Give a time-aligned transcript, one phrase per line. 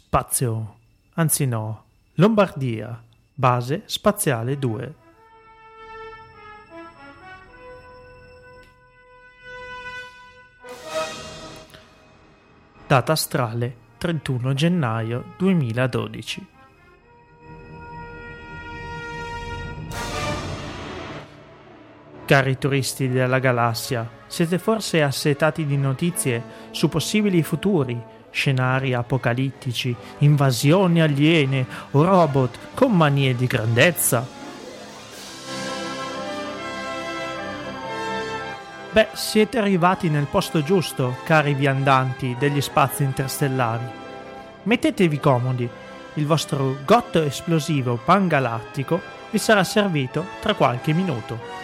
[0.00, 0.76] Spazio,
[1.14, 1.82] anzi no,
[2.14, 3.02] Lombardia,
[3.34, 4.94] base spaziale 2.
[12.86, 16.46] Data astrale 31 gennaio 2012.
[22.24, 28.00] Cari turisti della galassia, siete forse assetati di notizie su possibili futuri,
[28.38, 34.24] scenari apocalittici, invasioni aliene o robot con manie di grandezza?
[38.92, 43.84] Beh, siete arrivati nel posto giusto, cari viandanti degli spazi interstellari.
[44.62, 45.68] Mettetevi comodi,
[46.14, 51.57] il vostro gotto esplosivo pangalattico vi sarà servito tra qualche minuto.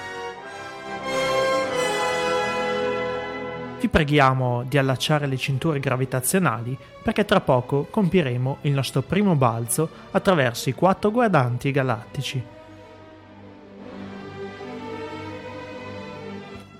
[3.84, 9.90] Vi preghiamo di allacciare le cinture gravitazionali perché tra poco compieremo il nostro primo balzo
[10.12, 12.42] attraverso i quattro guardanti galattici.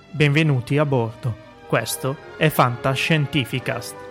[0.09, 1.43] Benvenuti a bordo.
[1.67, 4.04] Questo è Fantascientificast.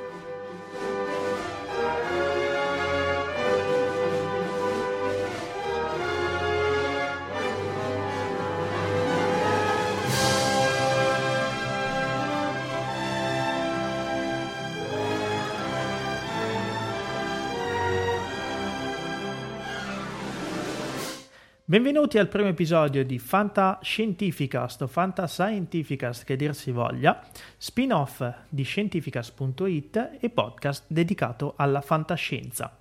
[21.75, 27.21] Benvenuti al primo episodio di Fantascientificast o Fantascientificast che dir si voglia,
[27.57, 32.77] spin-off di Scientificast.it e podcast dedicato alla fantascienza.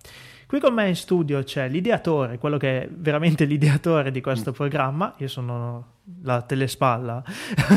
[0.45, 4.53] Qui con me in studio c'è l'ideatore, quello che è veramente l'ideatore di questo mm.
[4.53, 7.23] programma, io sono la telespalla,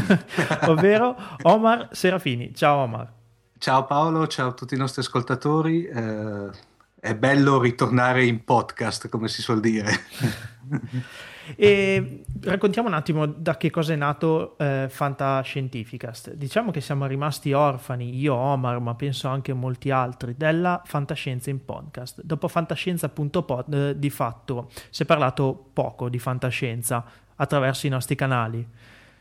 [0.69, 2.55] ovvero Omar Serafini.
[2.55, 3.11] Ciao Omar.
[3.57, 5.87] Ciao Paolo, ciao a tutti i nostri ascoltatori.
[5.87, 6.75] Eh,
[7.07, 9.93] è bello ritornare in podcast, come si suol dire.
[11.55, 16.33] e raccontiamo un attimo da che cosa è nato eh, Fantascientificast.
[16.33, 21.65] Diciamo che siamo rimasti orfani, io, Omar, ma penso anche molti altri, della fantascienza in
[21.65, 22.23] podcast.
[22.23, 27.05] Dopo fantascienza.pod, eh, di fatto, si è parlato poco di fantascienza
[27.37, 28.67] attraverso i nostri canali.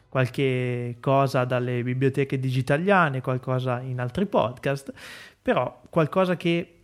[0.09, 4.91] Qualche cosa dalle biblioteche digitaliane, qualcosa in altri podcast,
[5.39, 6.74] però qualcosa che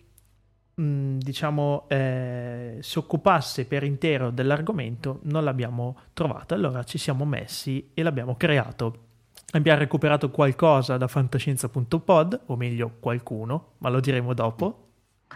[0.73, 6.53] Diciamo, eh, si occupasse per intero dell'argomento non l'abbiamo trovato.
[6.53, 9.09] Allora ci siamo messi e l'abbiamo creato.
[9.51, 14.87] Abbiamo recuperato qualcosa da fantascienza.pod, o meglio qualcuno, ma lo diremo dopo.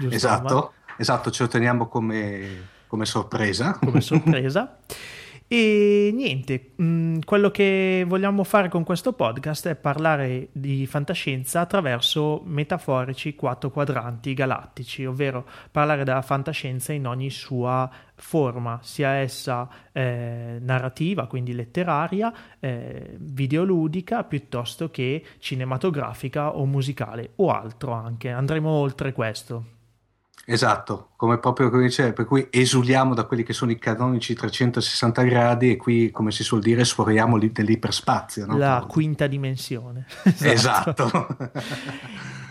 [0.09, 3.77] Esatto, esatto, ce lo teniamo come, come sorpresa.
[3.79, 4.77] Come sorpresa.
[5.47, 11.59] E niente, mh, mm, quello che vogliamo fare con questo podcast è parlare di fantascienza
[11.59, 19.69] attraverso metaforici quattro quadranti galattici, ovvero parlare della fantascienza in ogni sua forma, sia essa
[19.91, 28.31] eh, narrativa, quindi letteraria, eh, videoludica, piuttosto che cinematografica o musicale o altro anche.
[28.31, 29.74] Andremo oltre questo.
[30.47, 35.23] Esatto, come proprio come dicevo, per cui esuliamo da quelli che sono i canonici 360
[35.23, 38.45] gradi e qui, come si suol dire, sforiamo dell'iperspazio.
[38.45, 38.55] No?
[38.55, 40.05] La quinta dimensione.
[40.41, 41.05] esatto.
[41.05, 41.51] esatto.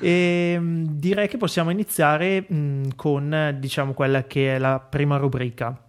[0.01, 0.09] e,
[0.59, 5.81] ehm, direi che possiamo iniziare mh, con, diciamo, quella che è la prima rubrica,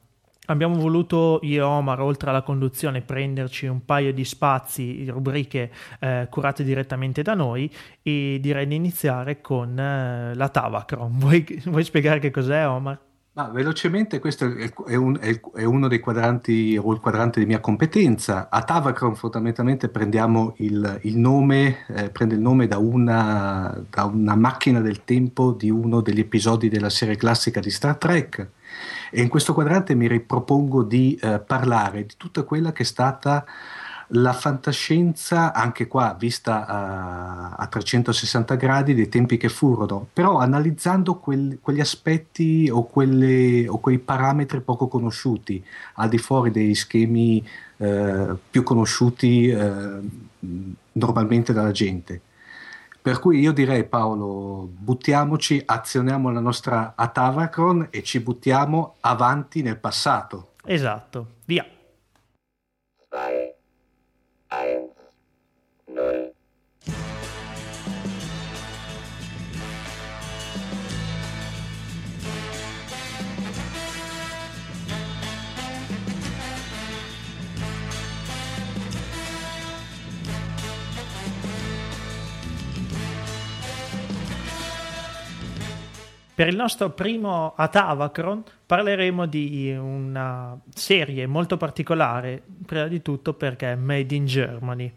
[0.47, 6.27] Abbiamo voluto io e Omar, oltre alla conduzione, prenderci un paio di spazi, rubriche eh,
[6.29, 11.17] curate direttamente da noi e direi di iniziare con eh, la Tavacron.
[11.17, 12.99] Vuoi, vuoi, spiegare che cos'è Omar?
[13.35, 14.45] Ma velocemente questo
[14.87, 18.47] è, un, è, uno dei quadranti o il quadrante di mia competenza.
[18.49, 24.35] A Tavacron fondamentalmente prendiamo il, il nome, eh, prende il nome da una, da una
[24.35, 28.51] macchina del tempo di uno degli episodi della serie classica di Star Trek
[29.11, 33.45] e in questo quadrante mi ripropongo di eh, parlare di tutta quella che è stata
[34.09, 41.15] la fantascienza, anche qua vista a, a 360 gradi dei tempi che furono, però analizzando
[41.15, 45.63] quel, quegli aspetti o, quelle, o, quei parametri poco conosciuti,
[45.95, 47.43] al di fuori degli schemi
[47.77, 49.99] eh, più conosciuti eh,
[50.91, 52.21] normalmente dalla gente.
[53.05, 59.77] Per cui io direi Paolo, buttiamoci, azioniamo la nostra Atavacron e ci buttiamo avanti nel
[59.77, 60.53] passato.
[60.65, 61.27] Esatto,
[86.35, 93.71] Per il nostro primo Atavacron parleremo di una serie molto particolare, prima di tutto perché
[93.71, 94.93] è Made in Germany.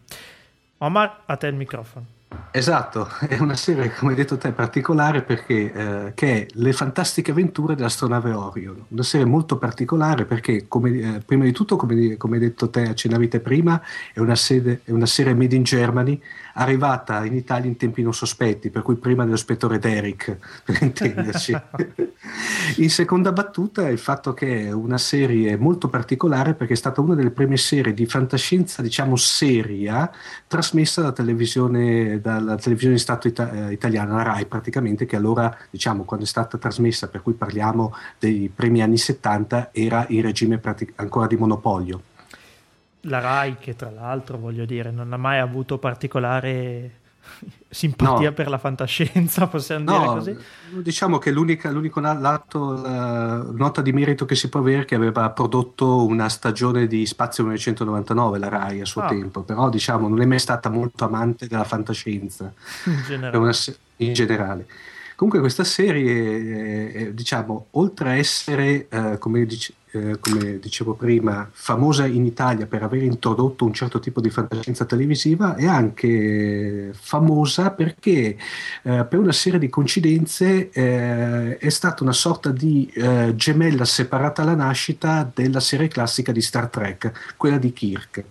[0.79, 2.17] Omar, a te il microfono.
[2.51, 7.31] Esatto, è una serie, come hai detto te, particolare perché eh, che è Le fantastiche
[7.31, 8.85] avventure dell'astronave Orion.
[8.89, 12.89] Una serie molto particolare perché, come, eh, prima di tutto, come, come, hai detto te,
[12.89, 13.81] accennavi te prima,
[14.13, 16.21] è una, sede, è una, serie made in Germany,
[16.59, 21.57] arrivata in Italia in tempi non sospetti, per cui prima dello spettore Derek, per intenderci.
[22.77, 27.15] in seconda battuta il fatto che è una serie molto particolare perché è stata una
[27.15, 30.11] delle prime serie di fantascienza, diciamo, seria,
[30.47, 35.57] trasmessa da televisione dalla televisione di Stato ita- eh, italiana, la RAI praticamente, che allora,
[35.71, 40.59] diciamo, quando è stata trasmessa, per cui parliamo dei primi anni 70, era in regime
[40.59, 42.08] pratic- ancora di monopolio.
[43.03, 46.99] La RAI, che tra l'altro, voglio dire, non ha mai avuto particolare
[47.69, 48.35] simpatia no.
[48.35, 50.83] per la fantascienza, possiamo no, dire così?
[50.83, 55.31] Diciamo che l'unico lato, la nota di merito che si può avere è che aveva
[55.31, 59.09] prodotto una stagione di Spazio 1999, la RAI a suo ah.
[59.09, 62.53] tempo, però diciamo non è mai stata molto amante della fantascienza
[62.85, 63.77] in generale.
[63.97, 64.67] In generale.
[65.19, 71.49] Comunque questa serie, eh, diciamo, oltre a essere, eh, come, dice, eh, come, dicevo prima,
[71.51, 77.73] famosa in Italia per aver introdotto un certo tipo di fantascienza televisiva, è anche famosa
[77.73, 78.39] perché
[78.85, 84.43] eh, per una serie di coincidenze eh, è stata una sorta di eh, gemella separata
[84.43, 88.25] alla nascita della serie classica di Star Trek, quella di Kirk.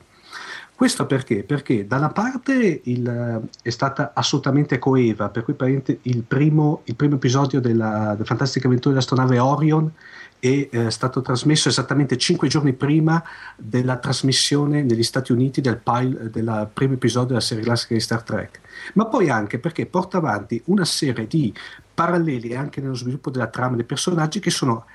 [0.78, 1.44] Questo perché?
[1.44, 5.56] Perché da una parte il, è stata assolutamente coeva, per cui
[6.04, 9.92] il primo, il primo episodio della, della Fantastica Avventura dell'astronave Orion
[10.38, 13.24] è eh, stato trasmesso esattamente cinque giorni prima
[13.56, 18.22] della trasmissione negli Stati Uniti del, pile, del primo episodio della serie classica di Star
[18.22, 18.60] Trek,
[18.94, 21.52] ma poi anche perché porta avanti una serie di
[21.92, 24.86] paralleli anche nello sviluppo della trama dei personaggi che sono,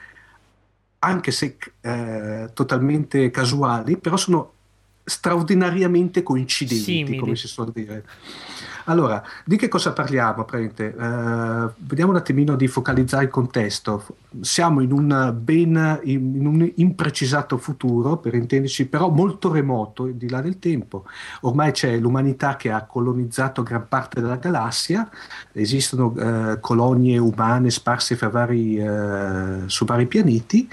[1.01, 4.53] anche se eh, totalmente casuali, però sono
[5.05, 7.19] straordinariamente coincidenti, Simili.
[7.19, 8.05] come si suol dire.
[8.87, 10.45] Allora, di che cosa parliamo?
[10.45, 14.05] Uh, vediamo un attimino di focalizzare il contesto.
[14.41, 20.41] Siamo in un ben in, un imprecisato futuro, per intenderci, però molto remoto, di là
[20.41, 21.05] del tempo.
[21.43, 25.09] Ormai c'è l'umanità che ha colonizzato gran parte della galassia,
[25.53, 30.69] esistono uh, colonie umane sparse vari, uh, su vari pianeti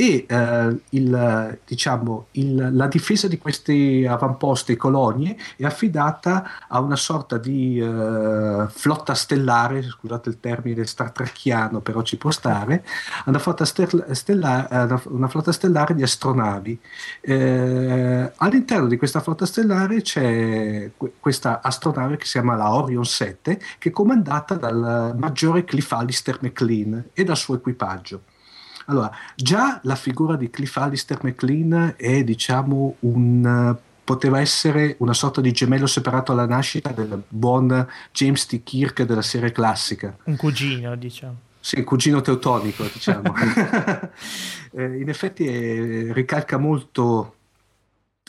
[0.00, 6.96] e eh, il, diciamo, il, la difesa di questi avamposti colonie è affidata a una
[6.96, 11.12] sorta di eh, flotta stellare, scusate il termine star
[11.82, 12.82] però ci può stare,
[13.26, 16.80] una flotta, stellare, una flotta stellare di astronavi.
[17.20, 23.60] Eh, all'interno di questa flotta stellare c'è questa astronave che si chiama la Orion 7,
[23.78, 28.29] che è comandata dal maggiore Cliff Alistair McLean e dal suo equipaggio.
[28.86, 33.76] Allora, già la figura di Cliff Alistair McLean è, diciamo, un
[34.10, 38.60] poteva essere una sorta di gemello separato alla nascita del buon James T.
[38.64, 40.16] Kirk della serie classica.
[40.24, 41.36] Un cugino, diciamo.
[41.60, 43.32] Sì, cugino teutonico, diciamo.
[44.72, 47.36] eh, in effetti è, ricalca molto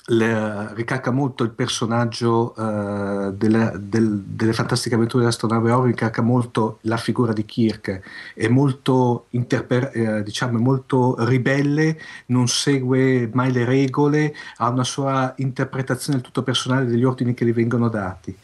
[0.06, 6.80] le, ricalca molto il personaggio uh, delle, del, delle, fantastiche avventure dell'astronave Orion, ricalca molto
[6.82, 8.02] la figura di Kirk,
[8.34, 14.84] è molto, interper- eh, diciamo, è molto ribelle, non segue mai le regole, ha una
[14.84, 18.36] sua interpretazione del tutto personale degli ordini che gli vengono dati.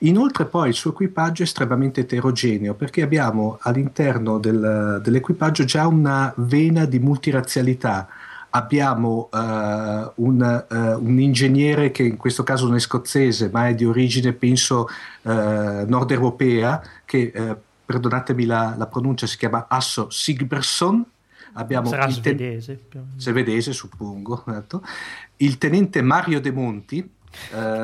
[0.00, 6.32] Inoltre poi il suo equipaggio è estremamente eterogeneo perché abbiamo all'interno del, dell'equipaggio già una
[6.36, 8.08] vena di multirazzialità,
[8.54, 13.74] abbiamo uh, un, uh, un, ingegnere che in questo caso non è scozzese ma è
[13.74, 14.88] di origine penso
[15.22, 15.30] uh,
[15.86, 17.32] nord europea che
[17.84, 21.04] perdonatemi la, la, pronuncia si chiama Asso Sigberson.
[21.56, 22.80] Abbiamo Sarà il ten- svedese
[23.16, 24.82] svedese suppongo esatto.
[25.36, 27.08] il tenente Mario De Monti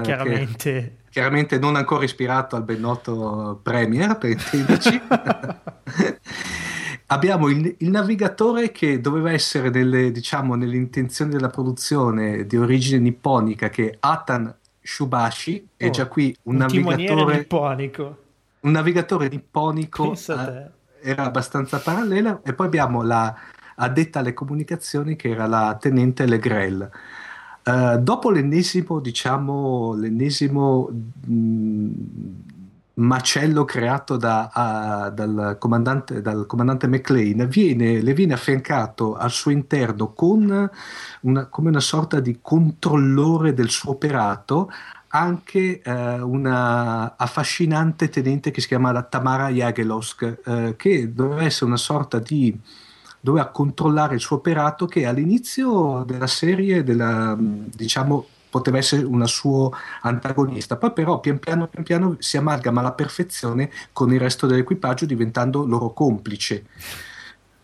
[0.03, 0.97] chiaramente.
[1.11, 5.01] chiaramente non ancora ispirato al ben noto Premier per intenderci
[7.13, 13.01] abbiamo il, il, navigatore che doveva essere nelle, diciamo, nelle intenzioni della produzione di origine
[13.01, 18.19] nipponica, che Atan Shubashi, oh, è già qui un, un navigatore nipponico.
[18.61, 23.35] Un navigatore nipponico eh, era abbastanza parallela, e poi abbiamo la
[23.83, 26.89] addetta alle comunicazioni che era la tenente Legrel.
[27.65, 30.91] Uh, dopo l'ennesimo, diciamo, l'ennesimo
[31.27, 31.91] mh,
[33.01, 39.51] macello creato da, uh, dal, comandante, dal, comandante, McLean viene, le viene affiancato al suo
[39.51, 40.71] interno con
[41.21, 44.71] una, come una sorta di controllore del suo operato
[45.13, 51.77] anche eh, una affascinante tenente che si chiama Tamara Jagelosk, eh, che doveva essere una
[51.77, 52.57] sorta di
[53.21, 59.71] doveva controllare il suo operato che all'inizio della serie della, diciamo poteva essere una sua
[60.03, 65.07] antagonista, poi però pian piano, pian piano si amalgama alla perfezione con il resto dell'equipaggio
[65.07, 66.65] diventando loro complice.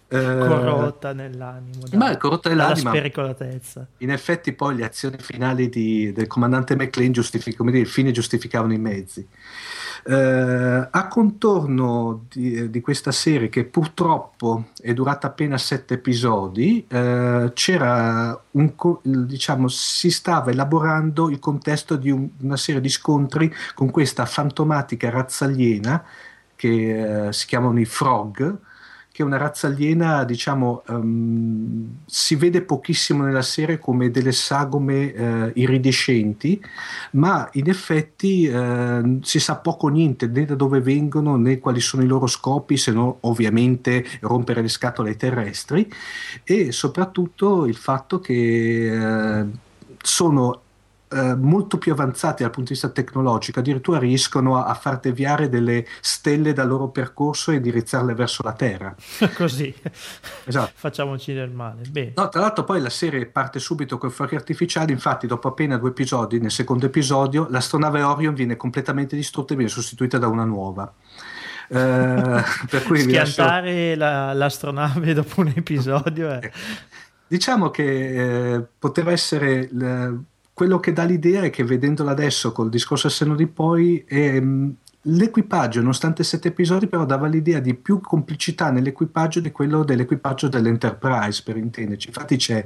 [0.09, 2.91] Eh, corrotta nell'animo da, ma corrotta nell'anima.
[2.91, 3.87] Spericolatezza.
[3.99, 8.13] In effetti poi le azioni finali di, del comandante McLean giustific- come dire, il fine
[8.13, 9.27] giustificavano i mezzi.
[10.09, 17.51] Eh, a contorno di, di, questa serie che purtroppo è durata appena sette episodi eh,
[17.53, 18.73] c'era un
[19.03, 25.11] diciamo si stava elaborando il contesto di un, una serie di scontri con questa fantomatica
[25.11, 26.05] razza aliena
[26.55, 28.59] che eh, si chiamano i Frog
[29.17, 35.07] che è una razza aliena, diciamo, um, si vede pochissimo nella serie come delle sagome
[35.07, 36.63] uh, iridescenti,
[37.13, 42.03] ma in effetti uh, si sa poco niente né da dove vengono né quali sono
[42.03, 45.91] i loro scopi, se non ovviamente rompere le scatole ai terrestri.
[46.45, 49.51] E soprattutto il fatto che uh,
[50.03, 50.61] sono
[51.09, 55.49] eh, molto più avanzati dal punto di vista tecnologico, addirittura riescono a, a, far deviare
[55.49, 58.95] delle stelle dal loro percorso e indirizzarle verso la Terra.
[59.37, 59.73] Così,
[60.45, 60.73] esatto.
[60.75, 61.83] facciamoci del male.
[61.89, 62.13] Bene.
[62.17, 65.91] No, tra l'altro poi la serie parte subito con fuochi artificiali, infatti dopo appena due
[65.91, 70.93] episodi, nel secondo episodio, l'astronave Orion viene completamente distrutta e viene sostituita da una nuova.
[71.69, 71.75] Uh,
[72.71, 73.99] per cui Schiantare lascio...
[73.99, 76.51] la, l'astronave dopo un episodio è...
[77.29, 79.69] Diciamo che eh, poteva essere
[80.57, 84.75] quello che dà l'idea è che vedendola adesso col discorso a seno di poi ehm,
[85.09, 91.43] L'equipaggio, nonostante sette episodi, però dava l'idea di più complicità nell'equipaggio di quello dell'equipaggio dell'Enterprise,
[91.45, 92.09] per intenderci.
[92.09, 92.65] Infatti c'è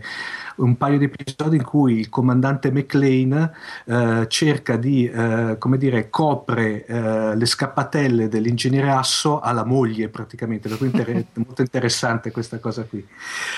[0.56, 3.50] un paio di episodi in cui il comandante McLean
[3.84, 10.70] eh, cerca di, eh, come dire, copre eh, le scappatelle dell'ingegnere Asso alla moglie praticamente,
[10.70, 13.06] per cui inter- molto interessante questa cosa qui.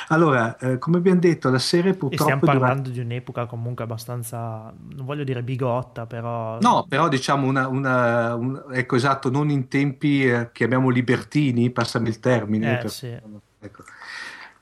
[0.09, 2.15] Allora, eh, come abbiamo detto, la serie purtroppo...
[2.15, 2.91] E stiamo parlando durante...
[2.91, 6.59] di un'epoca comunque abbastanza, non voglio dire bigotta, però...
[6.61, 12.09] No, però diciamo una, una, una ecco esatto, non in tempi eh, chiamiamo libertini, passami
[12.09, 12.79] il termine.
[12.79, 12.91] Eh, per...
[12.91, 13.17] sì.
[13.61, 13.85] ecco.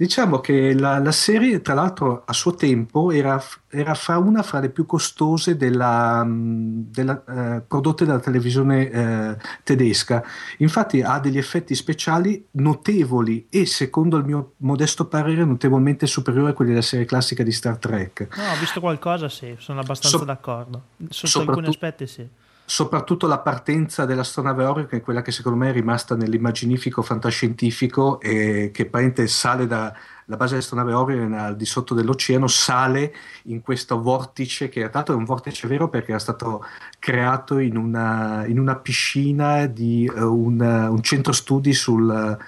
[0.00, 3.38] Diciamo che la, la, serie, tra l'altro, a suo tempo era,
[3.68, 10.24] era fra una fra le più costose della, della, eh, prodotte dalla televisione eh, tedesca.
[10.56, 16.54] Infatti ha degli effetti speciali notevoli e, secondo il mio modesto parere, notevolmente superiori a
[16.54, 18.28] quelli della serie classica di Star Trek.
[18.38, 20.82] No, ho visto qualcosa, sì, sono abbastanza so- d'accordo.
[21.10, 22.26] Sotto alcuni aspetti, sì
[22.70, 28.20] soprattutto la partenza dell'astronave Orion, che è quella che secondo me è rimasta nell'immaginifico fantascientifico
[28.20, 29.92] e che apparentemente sale dalla
[30.24, 33.12] base dell'astronave Orion al di sotto dell'oceano, sale
[33.46, 36.64] in questo vortice che tra l'altro è un vortice vero perché era stato
[37.00, 42.38] creato in una, in una piscina di uh, un, uh, un, centro studi sul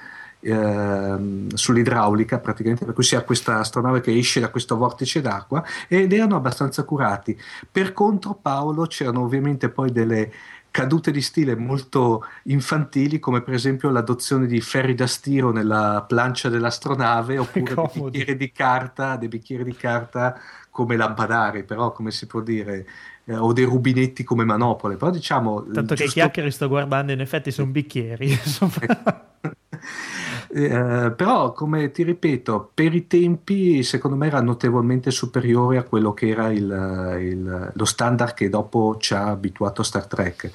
[0.44, 5.62] Ehm, sull'idraulica praticamente per cui si ha questa astronave che esce da questo vortice d'acqua
[5.86, 7.38] ed erano abbastanza curati.
[7.70, 10.32] Per contro Paolo c'erano ovviamente poi delle
[10.72, 16.48] cadute di stile molto infantili come per esempio l'adozione di ferri da stiro nella plancia
[16.48, 22.26] dell'astronave oppure dei bicchieri di carta dei bicchieri di carta come lampadari però come si
[22.26, 22.86] può dire
[23.24, 26.04] eh, o dei rubinetti come manopole però diciamo tanto giusto...
[26.04, 28.28] che chiacchiere sto guardando in effetti sono bicchieri
[30.54, 36.12] Eh, però, come ti ripeto, per i tempi secondo me era notevolmente superiore a quello
[36.12, 40.50] che era il, il, lo standard che dopo ci ha abituato Star Trek.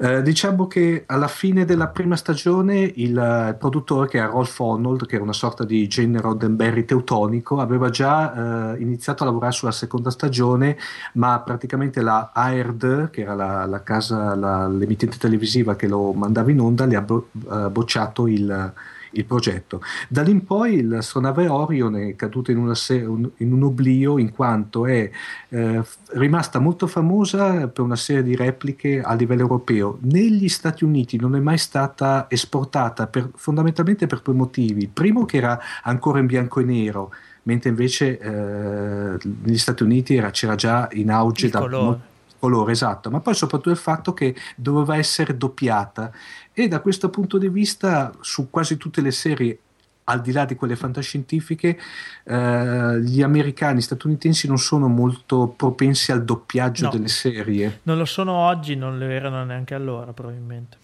[0.00, 5.16] Eh, diciamo che alla fine della prima stagione il, produttore, che era Rolf Arnold, che
[5.16, 10.08] era una sorta di Jane Roddenberry teutonico, aveva già eh, iniziato a lavorare sulla seconda
[10.08, 10.78] stagione,
[11.14, 16.50] ma praticamente la ARD, che era la, la casa, la, l'emittente televisiva che lo mandava
[16.50, 18.72] in onda, le ha bo- uh, bocciato il
[19.14, 19.80] il progetto.
[20.08, 24.86] Da lì in poi l'astronave Orion è caduta in, se- in un oblio in quanto
[24.86, 25.10] è
[25.48, 29.98] eh, rimasta molto famosa per una serie di repliche a livello europeo.
[30.02, 34.82] Negli Stati Uniti non è mai stata esportata per, fondamentalmente per due motivi.
[34.82, 40.16] Il primo che era ancora in bianco e nero, mentre invece eh, negli Stati Uniti
[40.16, 41.98] era, c'era già in auge da colore.
[42.38, 46.10] colore, esatto, ma poi soprattutto il fatto che doveva essere doppiata
[46.54, 49.58] e da questo punto di vista su quasi tutte le serie
[50.04, 51.78] al di là di quelle fantascientifiche,
[52.24, 57.80] eh, gli americani statunitensi non sono molto propensi al doppiaggio no, delle serie.
[57.84, 60.76] Non lo sono oggi, non lo erano neanche allora, probabilmente.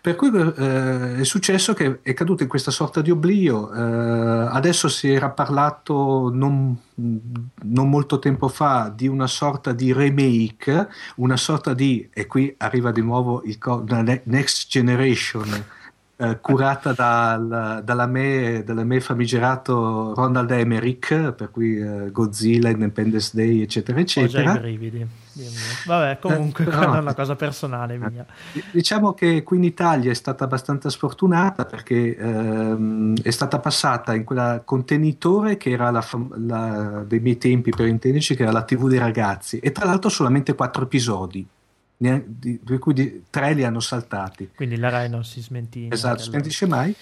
[0.00, 3.72] Per cui eh, è successo che è caduto in questa sorta di oblio.
[3.72, 10.88] Eh, adesso si era parlato non, non, molto tempo fa di una sorta di remake,
[11.16, 13.58] una sorta di, e qui arriva di nuovo il
[14.24, 15.64] Next Generation
[16.16, 23.30] eh, curata dal, dalla, me, dalla me famigerato Ronald Emmerich, per cui eh, Godzilla, Independence
[23.34, 24.50] Day, eccetera, eccetera.
[24.50, 25.06] Ho già i brividi.
[25.86, 28.24] Vabbè, comunque, eh, no, è una cosa personale mia.
[28.70, 34.22] Diciamo che qui in Italia è stata abbastanza sfortunata perché ehm, è stata passata in
[34.22, 36.06] quella contenitore che era la,
[36.36, 40.08] la, dei miei tempi per intenderci, che era la TV dei ragazzi, e tra l'altro
[40.08, 41.44] solamente quattro episodi
[41.96, 44.50] di, di cui di, tre li hanno saltati.
[44.54, 45.92] Quindi la RAI non si smentisce.
[45.92, 46.94] Esatto, si smentisce mai.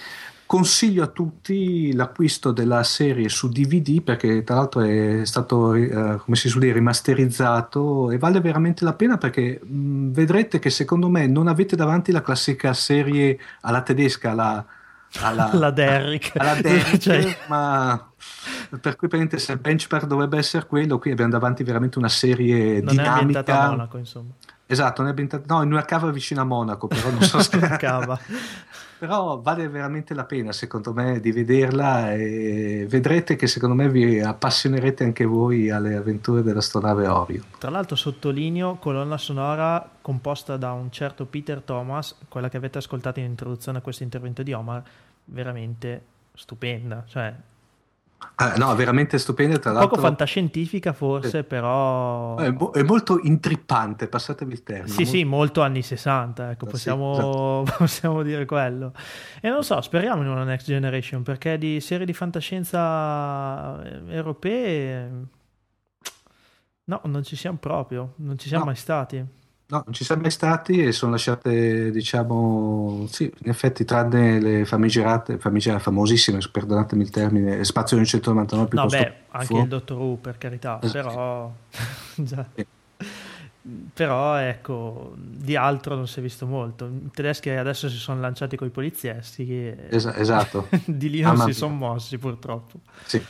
[0.45, 6.37] Consiglio a tutti l'acquisto della serie su DVD perché tra l'altro è stato, eh, come
[6.37, 11.27] si suol dire, rimasterizzato e vale veramente la pena perché mh, vedrete che secondo me
[11.27, 14.67] non avete davanti la classica serie alla tedesca, alla,
[15.21, 17.35] alla, alla Derrick, alla Derrick cioè...
[17.49, 18.13] ma
[18.79, 22.83] per cui per se il benchmark dovrebbe essere quello, qui abbiamo davanti veramente una serie
[22.83, 23.43] non dinamica.
[23.47, 24.33] Non è Monaco, insomma.
[24.73, 27.59] Esatto, no, in una cava vicino a Monaco, però non so se...
[27.77, 28.19] cava.
[28.99, 34.19] però vale veramente la pena, secondo me, di vederla e vedrete che secondo me vi
[34.19, 37.45] appassionerete anche voi alle avventure dell'astronave Orion.
[37.59, 43.19] Tra l'altro sottolineo colonna sonora composta da un certo Peter Thomas, quella che avete ascoltato
[43.19, 44.83] in introduzione a questo intervento di Omar,
[45.27, 46.03] veramente
[46.33, 47.35] stupenda, cioè
[48.37, 49.59] Ah, no, veramente stupenda.
[49.59, 52.37] Tra l'altro, Poco fantascientifica, forse, eh, però.
[52.37, 54.89] È, mo- è, molto intrippante, passatevi il termine.
[54.89, 55.11] Sì, molto...
[55.11, 56.51] sì, molto anni 60.
[56.51, 57.65] Ecco, possiamo, sì, esatto.
[57.79, 58.93] possiamo dire quello.
[59.41, 65.11] E non so, speriamo in una next generation perché di serie di fantascienza eh, europee.
[66.85, 68.71] No, non ci siamo proprio, non ci siamo no.
[68.71, 69.25] mai stati.
[69.73, 74.65] No, non ci siamo mai stati e sono lasciate, diciamo, sì, in effetti, tranne le
[74.67, 79.57] famigerate, famigerate famosissime, perdonatemi il termine, Spazio 999 No, beh, anche fu.
[79.61, 80.93] il Dottor Who, per carità, esatto.
[80.93, 81.53] però...
[82.17, 82.47] già.
[82.55, 82.67] Eh.
[83.95, 86.85] Però ecco, di altro non si è visto molto.
[86.87, 89.73] I tedeschi adesso si sono lanciati con i polizieschi.
[89.89, 90.69] Es- esatto.
[90.85, 92.81] di lì non ah, si sono mossi purtroppo.
[93.07, 93.25] Sì.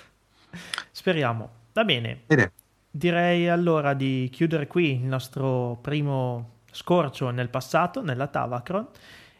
[0.91, 1.51] Speriamo.
[1.73, 2.23] Va bene.
[2.27, 2.53] Bene.
[2.95, 8.87] Direi allora di chiudere qui il nostro primo scorcio nel passato, nella Tavacron,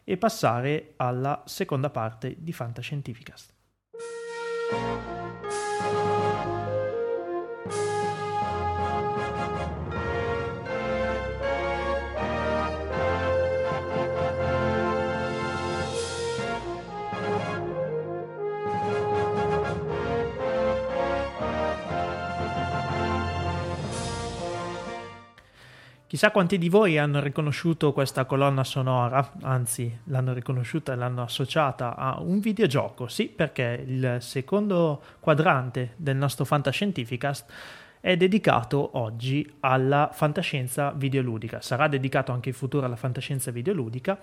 [0.05, 3.53] e passare alla seconda parte di Fantascientificast.
[26.13, 31.97] Chissà quanti di voi hanno riconosciuto questa colonna sonora, anzi l'hanno riconosciuta e l'hanno associata
[31.97, 37.51] a un videogioco, sì, perché il secondo quadrante del nostro Fantascientificast
[37.99, 44.23] è dedicato oggi alla fantascienza videoludica, sarà dedicato anche in futuro alla fantascienza videoludica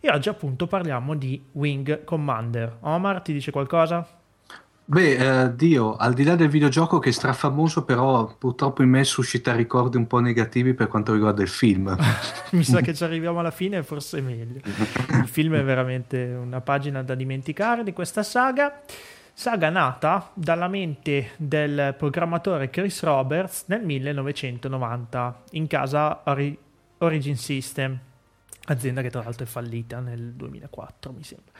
[0.00, 2.78] e oggi appunto parliamo di Wing Commander.
[2.80, 4.19] Omar ti dice qualcosa?
[4.90, 9.04] Beh, eh, Dio, al di là del videogioco che è strafamoso, però purtroppo in me
[9.04, 11.96] suscita ricordi un po' negativi per quanto riguarda il film.
[12.50, 14.58] Mi sa che ci arriviamo alla fine, forse è meglio.
[14.64, 18.80] Il film è veramente una pagina da dimenticare di questa saga.
[19.32, 26.58] Saga nata dalla mente del programmatore Chris Roberts nel 1990 in casa Ori-
[26.98, 27.96] Origin System,
[28.64, 31.52] azienda che tra l'altro è fallita nel 2004, mi sembra.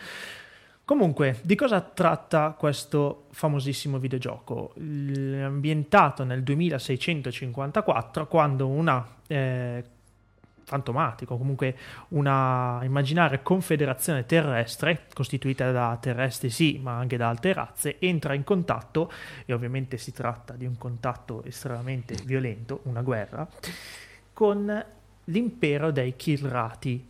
[0.91, 4.75] Comunque, di cosa tratta questo famosissimo videogioco?
[4.75, 9.85] Ambientato nel 2654, quando una eh,
[10.65, 11.77] fantomatico, comunque
[12.09, 18.43] una immaginare confederazione terrestre, costituita da terrestri sì, ma anche da altre razze, entra in
[18.43, 19.13] contatto,
[19.47, 23.49] e ovviamente si tratta di un contatto estremamente violento, una guerra,
[24.33, 24.85] con
[25.23, 27.09] l'impero dei Kilrati,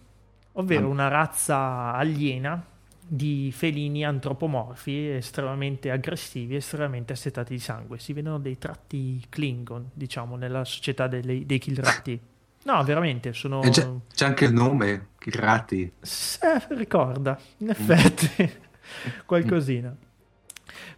[0.52, 2.69] ovvero una razza aliena
[3.12, 7.98] di felini antropomorfi estremamente aggressivi, estremamente assetati di sangue.
[7.98, 12.20] Si vedono dei tratti Klingon, diciamo, nella società dei, dei Kilrati.
[12.62, 13.60] No, veramente, sono...
[13.60, 15.82] C'è, c'è anche il nome, Kilrati.
[15.82, 17.70] Eh, ricorda, in mm.
[17.70, 18.52] effetti,
[19.26, 19.92] qualcosina.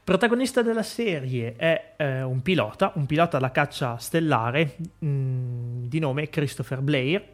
[0.04, 5.98] Protagonista della serie è eh, un pilota, un pilota alla caccia stellare mh, mm, di
[5.98, 7.24] nome Christopher Blair,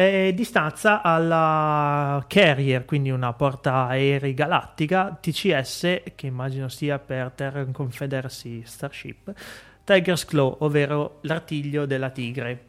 [0.00, 0.48] eh, di
[1.02, 9.30] alla Carrier, quindi una porta aerei galattica TCS, che immagino sia per Terran Confederacy Starship,
[9.84, 12.68] Tiger's Claw, ovvero l'artiglio della tigre.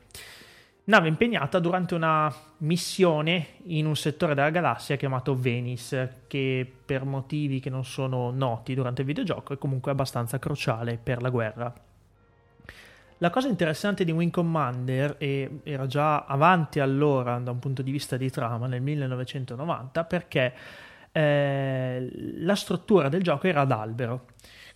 [0.85, 7.61] nave impegnata durante una missione in un settore della galassia chiamato Venice, che per motivi
[7.61, 11.90] che non sono noti durante il videogioco è comunque abbastanza cruciale per la guerra.
[13.21, 17.91] La cosa interessante di Wing Commander e era già avanti allora da un punto di
[17.91, 20.53] vista di trama nel 1990 perché
[21.11, 24.25] eh, la struttura del gioco era ad albero.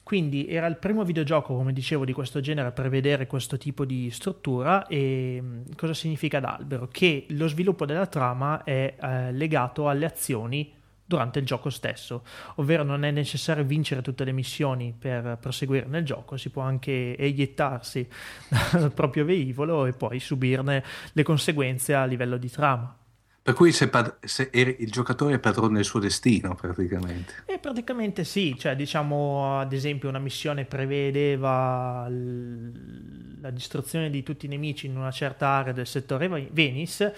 [0.03, 4.12] Quindi era il primo videogioco, come dicevo, di questo genere a prevedere questo tipo di
[4.12, 6.88] struttura e mm, cosa significa ad albero?
[6.91, 10.71] Che lo sviluppo della trama è eh, legato alle azioni
[11.06, 12.24] durante il gioco stesso,
[12.56, 17.15] ovvero non è necessario vincere tutte le missioni per proseguire nel gioco, si può anche
[17.15, 18.08] eiettarsi
[18.74, 22.98] dal proprio velivolo e poi subirne le conseguenze a livello di trama.
[23.46, 27.44] Per cui se, pad- se il giocatore è padrone del suo destino, praticamente.
[27.46, 34.48] E praticamente sì, cioè diciamo ad esempio una missione prevedeva l- la distruzione di tutti
[34.48, 37.15] i nemici in una certa area del settore Venice,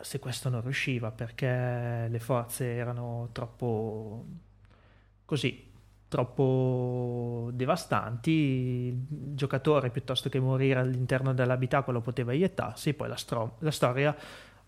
[0.00, 4.24] se questo non riusciva perché le forze erano troppo
[5.24, 5.64] così
[6.08, 13.70] troppo devastanti il giocatore piuttosto che morire all'interno dell'abitacolo poteva iettarsi poi la, stro- la
[13.70, 14.14] storia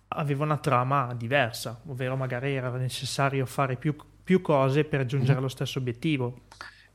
[0.08, 5.42] aveva una trama diversa ovvero magari era necessario fare più, più cose per raggiungere mm-hmm.
[5.42, 6.40] lo stesso obiettivo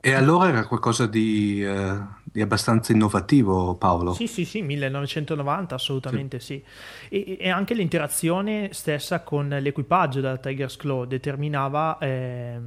[0.05, 1.97] e allora era qualcosa di, eh,
[2.33, 4.13] di, abbastanza innovativo, Paolo?
[4.13, 6.61] Sì, sì, sì, 1990 assolutamente sì.
[7.07, 7.15] sì.
[7.15, 12.59] E, e, anche l'interazione stessa con l'equipaggio della Tiger's Claw determinava eh,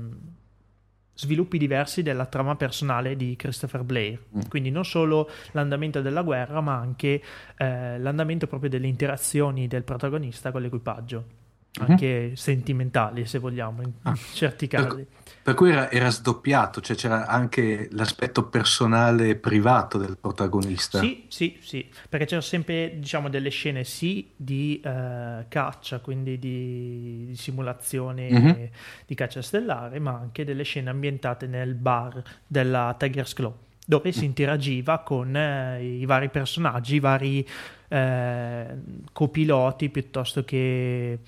[1.14, 4.18] sviluppi diversi della trama personale di Christopher Blair.
[4.36, 4.40] Mm.
[4.48, 7.20] Quindi non solo l'andamento della guerra, ma anche
[7.56, 11.44] eh, l'andamento proprio delle interazioni del protagonista con l'equipaggio.
[11.82, 11.90] Mm-hmm.
[11.90, 14.86] Anche sentimentali, se vogliamo, in ah, certi casi.
[14.86, 15.06] Per
[15.46, 20.98] per cui era, era, sdoppiato, cioè c'era anche l'aspetto personale e privato del protagonista.
[20.98, 27.26] Sì, sì, sì, perché c'erano sempre diciamo, delle scene sì di uh, caccia, quindi di,
[27.28, 28.64] di simulazione mm-hmm.
[29.06, 34.12] di caccia stellare, ma anche delle scene ambientate nel bar della Tiger's Claw, dove mm.
[34.12, 37.48] si interagiva con uh, i vari personaggi, i vari
[37.90, 41.20] uh, copiloti piuttosto che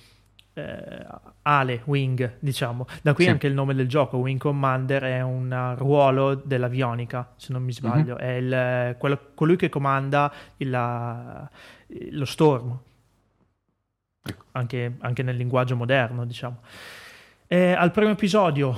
[0.58, 1.06] eh,
[1.42, 2.86] Ale, Wing, diciamo.
[3.02, 3.30] Da qui sì.
[3.30, 7.72] anche il nome del gioco, Wing Commander è un ruolo dell'avionica, se non mi mhm.
[7.72, 8.28] sbaglio, mm-hmm.
[8.28, 11.48] è il, quello, colui che comanda il, la,
[12.10, 12.78] lo Storm,
[14.22, 14.44] ecco.
[14.52, 16.60] anche, anche, nel linguaggio moderno, diciamo.
[17.46, 18.76] Eh, al primo episodio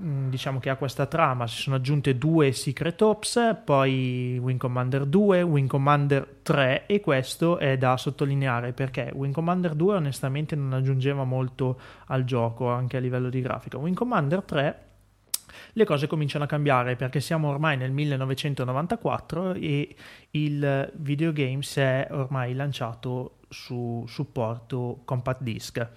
[0.00, 5.42] diciamo che ha questa trama, si sono aggiunte due Secret Ops, poi Wing Commander 2,
[5.42, 11.24] Wing Commander 3 e questo è da sottolineare perché Wing Commander 2 onestamente non aggiungeva
[11.24, 13.76] molto al gioco anche a livello di grafica.
[13.78, 14.82] Wing Commander 3
[15.72, 19.96] le cose cominciano a cambiare perché siamo ormai nel 1994 e
[20.30, 25.88] il videogame si è ormai lanciato su supporto compact disc.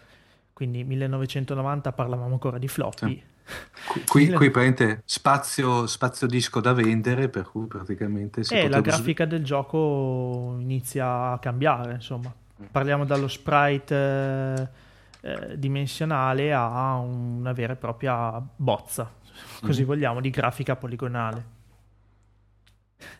[0.53, 3.09] Quindi 1990 parlavamo ancora di floppy.
[3.09, 3.29] Sì
[4.07, 9.25] Qui, qui praticamente spazio, spazio, disco da vendere, per cui praticamente si eh, la grafica
[9.25, 12.33] del gioco inizia a cambiare, insomma.
[12.71, 14.67] Parliamo dallo sprite eh,
[15.21, 19.11] eh, dimensionale a una vera e propria bozza,
[19.61, 19.85] così mm.
[19.85, 21.59] vogliamo, di grafica poligonale.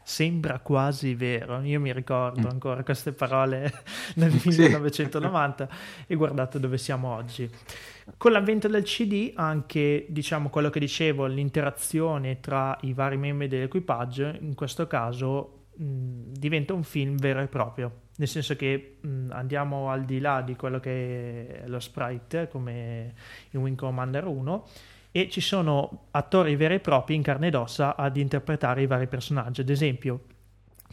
[0.04, 2.52] Sembra quasi vero, io mi ricordo mm.
[2.52, 3.72] ancora queste parole
[4.16, 5.70] nel 1990
[6.08, 7.50] e guardate dove siamo oggi.
[8.18, 14.36] Con l'avvento del CD, anche diciamo quello che dicevo, l'interazione tra i vari membri dell'equipaggio,
[14.40, 19.92] in questo caso mh, diventa un film vero e proprio, nel senso che mh, andiamo
[19.92, 23.14] al di là di quello che è lo sprite, come
[23.52, 24.68] in Wing Commander 1,
[25.12, 29.08] e ci sono attori veri e propri in carne ed ossa ad interpretare i vari
[29.08, 29.62] personaggi.
[29.62, 30.22] Ad esempio,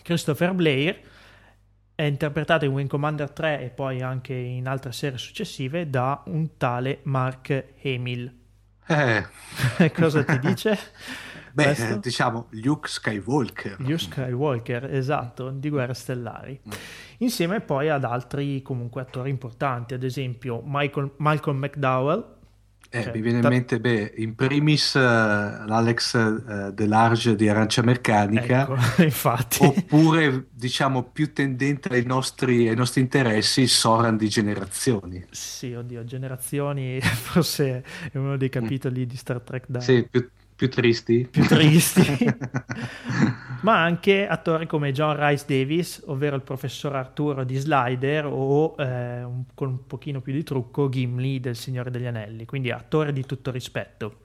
[0.02, 1.00] Christopher Blair
[1.98, 6.56] è interpretato in Wing Commander 3 e poi anche in altre serie successive da un
[6.56, 8.32] tale Mark Hamill.
[8.86, 9.26] Eh.
[9.90, 10.78] Cosa ti dice?
[11.50, 11.96] Beh, Questo?
[11.96, 13.80] diciamo Luke Skywalker.
[13.80, 16.60] Luke Skywalker, esatto, di Guerre Stellari.
[16.64, 16.70] Mm.
[17.18, 22.36] Insieme poi ad altri comunque attori importanti, ad esempio Michael, Malcolm McDowell,
[22.90, 27.82] eh, cioè, mi viene in mente, beh, in primis uh, l'Alex uh, Delarge di Arancia
[27.82, 29.64] Meccanica, ecco, infatti.
[29.64, 35.22] oppure diciamo più tendente ai nostri, ai nostri interessi, Soran di Generazioni.
[35.30, 39.08] Sì, oddio, Generazioni forse è uno dei capitoli mm.
[39.08, 39.80] di Star Trek da...
[39.80, 40.26] Sì, più,
[40.58, 41.28] più tristi.
[41.30, 42.02] Più tristi.
[43.62, 49.22] Ma anche attori come John Rice Davis, ovvero il professor Arturo di Slider o eh,
[49.22, 53.24] un, con un pochino più di trucco Gimli del Signore degli Anelli, quindi attore di
[53.24, 54.16] tutto rispetto.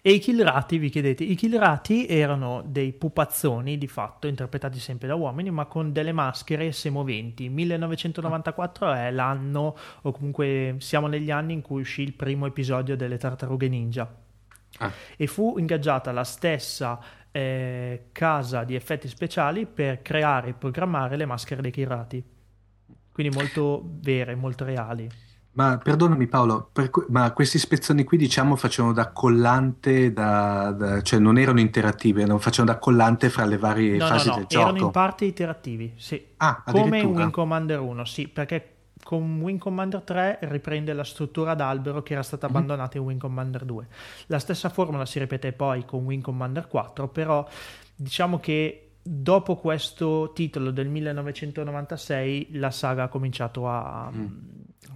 [0.00, 5.14] E i Kilrati, vi chiedete, i Kilrati erano dei pupazzoni di fatto, interpretati sempre da
[5.14, 7.50] uomini, ma con delle maschere semoventi.
[7.50, 13.18] 1994 è l'anno, o comunque siamo negli anni in cui uscì il primo episodio delle
[13.18, 14.26] Tartarughe Ninja.
[14.78, 14.92] Ah.
[15.16, 16.98] E fu ingaggiata la stessa
[17.30, 22.24] eh, casa di effetti speciali per creare e programmare le maschere dei Kilrati.
[23.12, 25.08] Quindi molto vere, molto reali.
[25.52, 31.18] Ma perdonami Paolo, per, ma questi spezzoni qui diciamo facevano da collante, da, da, cioè
[31.18, 34.46] non erano interattivi, erano, facevano da collante fra le varie no, fasi no, no, del
[34.46, 34.68] gioco?
[34.68, 36.26] erano in parte interattivi, sì.
[36.36, 38.77] Ah, Come in Wing Commander 1, sì, perché
[39.08, 42.56] con Wing Commander 3 riprende la struttura d'albero che era stata mm-hmm.
[42.56, 43.86] abbandonata in Wing Commander 2.
[44.26, 47.48] La stessa formula si ripete poi con Wing Commander 4, però
[47.96, 54.26] diciamo che dopo questo titolo del 1996 la saga ha cominciato a mm.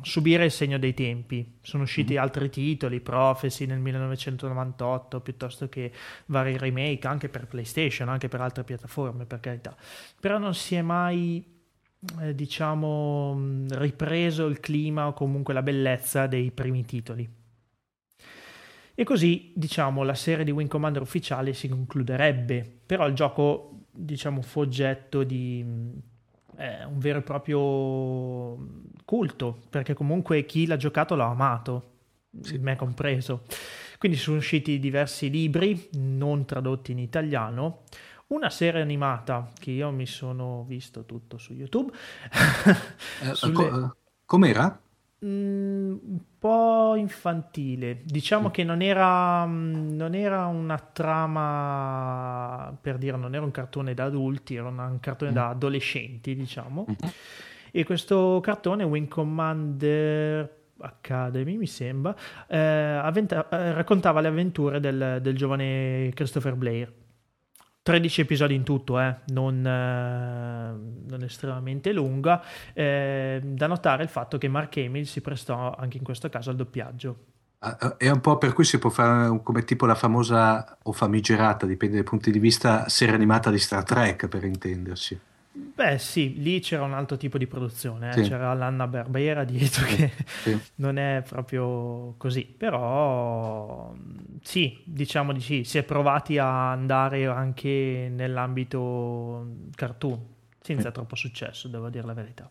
[0.02, 1.60] subire il segno dei tempi.
[1.62, 2.18] Sono usciti mm.
[2.18, 5.90] altri titoli, Prophecy nel 1998, piuttosto che
[6.26, 9.74] vari remake anche per PlayStation, anche per altre piattaforme, per carità.
[10.20, 11.60] Però non si è mai
[12.20, 17.28] eh, diciamo ripreso il clima o comunque la bellezza dei primi titoli.
[18.94, 24.42] E così, diciamo, la serie di Wing Commander ufficiale si concluderebbe, però il gioco diciamo,
[24.42, 25.64] fu oggetto di
[26.56, 28.56] eh, un vero e proprio
[29.04, 31.90] culto, perché comunque chi l'ha giocato l'ha amato,
[32.40, 32.58] sì.
[32.58, 33.44] me compreso.
[33.98, 37.82] Quindi sono usciti diversi libri non tradotti in italiano,
[38.34, 41.92] una serie animata che io mi sono visto tutto su YouTube.
[43.22, 43.90] eh, Sulle...
[44.24, 44.80] Com'era?
[45.24, 48.00] Mm, un po' infantile.
[48.04, 48.50] Diciamo mm.
[48.50, 54.04] che non era, mm, non era, una trama, per dire, non era un cartone da
[54.04, 55.34] adulti, era un cartone mm.
[55.34, 56.86] da adolescenti, diciamo.
[57.70, 62.16] E questo cartone, Wing Commander Academy, mi sembra,
[62.48, 66.92] eh, avventa- eh, raccontava le avventure del, del giovane Christopher Blair
[67.82, 72.42] 13 episodi in tutto, eh, non, eh, non, estremamente lunga.
[72.72, 76.56] Eh, da notare il fatto che Mark Hamill si prestò anche in questo caso al
[76.56, 77.16] doppiaggio.
[77.58, 80.92] Ah, ah, è un po' per cui si può fare come tipo la famosa o
[80.92, 85.20] famigerata, dipende dai punti di vista, serie animata di Star Trek, per intenderci.
[85.54, 88.12] Beh sì, lì c'era un altro tipo di produzione, eh?
[88.12, 88.30] sì.
[88.30, 90.10] c'era l'Anna Barbera dietro che
[90.42, 90.58] sì.
[90.76, 93.94] non è proprio così, però
[94.40, 100.20] sì, diciamo di sì, si è provati a andare anche nell'ambito cartoon,
[100.58, 100.94] senza sì.
[100.94, 102.50] troppo successo, devo dire la verità.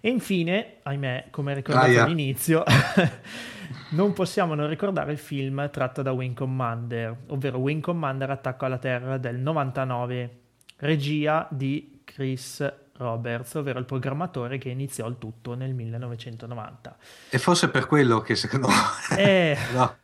[0.00, 2.04] E infine, ahimè, come ricordato yeah.
[2.04, 2.64] all'inizio,
[3.90, 8.78] non possiamo non ricordare il film tratto da Wing Commander, ovvero Wing Commander Attacco alla
[8.78, 10.38] Terra del 99,
[10.78, 16.96] regia di Chris Roberts, ovvero il programmatore che iniziò il tutto nel 1990.
[17.28, 18.74] E forse per quello che secondo me...
[19.20, 19.96] Eh, no.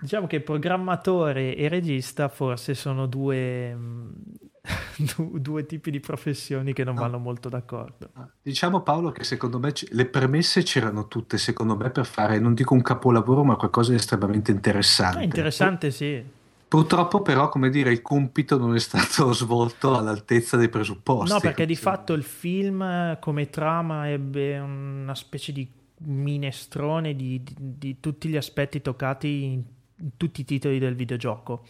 [0.00, 3.76] Diciamo che programmatore e regista forse sono due,
[5.32, 7.02] due tipi di professioni che non no.
[7.02, 8.10] vanno molto d'accordo.
[8.40, 12.72] Diciamo Paolo che secondo me le premesse c'erano tutte, secondo me, per fare, non dico
[12.72, 15.18] un capolavoro, ma qualcosa di estremamente interessante.
[15.18, 16.24] Ah, interessante, sì.
[16.68, 21.32] Purtroppo però, come dire, il compito non è stato svolto all'altezza dei presupposti.
[21.32, 27.54] No, perché di fatto il film come trama ebbe una specie di minestrone di, di,
[27.56, 29.62] di tutti gli aspetti toccati in,
[29.98, 31.64] in tutti i titoli del videogioco.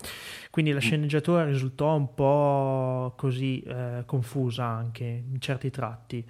[0.50, 0.80] Quindi la mm.
[0.80, 6.24] sceneggiatura risultò un po' così eh, confusa anche in certi tratti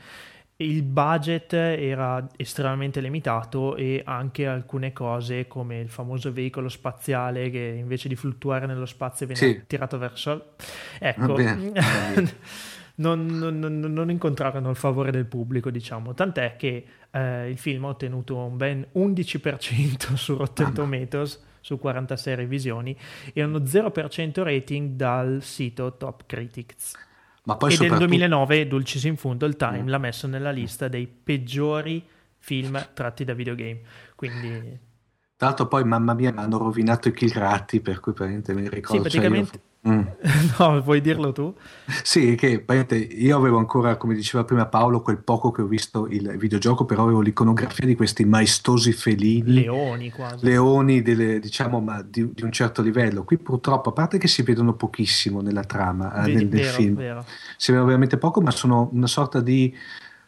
[0.59, 7.77] il budget era estremamente limitato e anche alcune cose come il famoso veicolo spaziale che
[7.79, 9.63] invece di fluttuare nello spazio viene sì.
[9.67, 10.55] tirato verso...
[10.99, 11.37] Ecco,
[12.97, 17.89] non, non, non, incontrarono il favore del pubblico, diciamo, tant'è che eh, il film ha
[17.89, 22.97] ottenuto un ben 11% su Rotten Tomatoes su 46 revisioni
[23.33, 26.95] e uno 0% rating dal sito Top Critics.
[27.47, 28.01] Ma poi e soprattutto...
[28.01, 29.89] nel 2009 Dulcis in Fundo il Time mm.
[29.89, 32.05] l'ha messo nella lista dei peggiori
[32.39, 33.81] film tratti da videogame.
[34.15, 34.85] Quindi...
[35.37, 38.95] Tra l'altro poi, mamma mia, mi hanno rovinato i Kilratti, per cui praticamente mi ricordo...
[38.95, 39.51] Sì, praticamente...
[39.51, 40.03] Cioè io Mm.
[40.59, 41.55] no, vuoi dirlo tu?
[42.03, 42.65] Sì, che
[43.17, 47.05] io avevo ancora, come diceva prima Paolo, quel poco che ho visto il videogioco, però
[47.05, 49.63] avevo l'iconografia di questi maestosi felini.
[49.63, 50.45] Leoni quasi.
[50.45, 53.23] Leoni, delle, diciamo, ma di, di, un certo livello.
[53.25, 56.73] Qui purtroppo, a parte che si vedono pochissimo nella trama eh, Vedi, del, del vero,
[56.73, 57.25] film, vero.
[57.57, 59.75] si vedono veramente poco, ma sono una sorta di,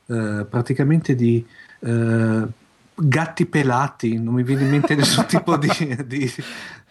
[0.07, 1.45] eh, praticamente di...
[1.81, 2.67] Eh,
[3.01, 5.69] gatti pelati, non mi viene in mente nessun tipo di,
[6.05, 6.29] di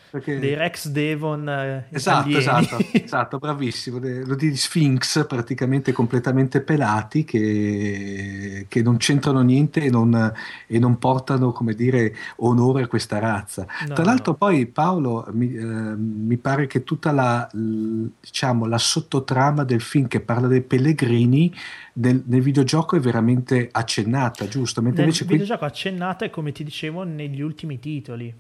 [0.10, 0.40] perché...
[0.40, 8.66] dei Rex Devon eh, esatto, esatto, esatto, bravissimo lo di Sphinx praticamente completamente pelati che,
[8.68, 10.34] che non c'entrano niente e non,
[10.66, 14.38] e non, portano come dire onore a questa razza no, tra l'altro no.
[14.38, 20.22] poi Paolo mi, eh, mi, pare che tutta la diciamo la sottotrama del film che
[20.22, 21.54] parla dei pellegrini
[21.94, 24.82] nel, nel videogioco è veramente accennata giusto?
[24.82, 25.68] Mentre nel invece videogioco qui...
[25.68, 28.34] accennata e come ti dicevo negli ultimi titoli.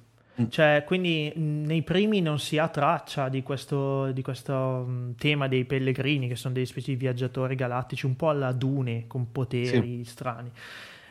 [0.49, 6.27] Cioè, quindi nei primi non si ha traccia di questo, di questo tema dei pellegrini,
[6.27, 10.09] che sono delle specie di viaggiatori galattici, un po' alla Dune, con poteri sì.
[10.09, 10.51] strani.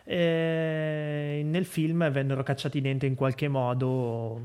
[0.08, 4.40] E nel film vennero cacciati dentro in qualche modo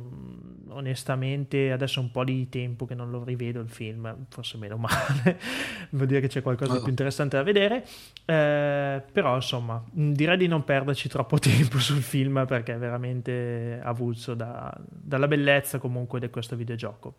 [0.70, 4.78] onestamente adesso è un po' di tempo che non lo rivedo il film forse meno
[4.82, 5.40] male.
[5.92, 7.86] Vuol dire che c'è qualcosa di più interessante da vedere.
[8.26, 14.34] Eh, però insomma direi di non perderci troppo tempo sul film perché è veramente avulso
[14.34, 17.18] da, dalla bellezza comunque di questo videogioco.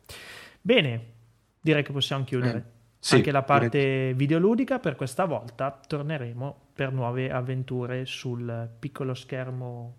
[0.61, 1.21] Bene
[1.61, 2.59] direi che possiamo chiudere.
[2.59, 2.72] Eh.
[3.05, 4.15] Sì, anche la parte direi.
[4.15, 9.97] videoludica per questa volta torneremo per nuove avventure sul piccolo schermo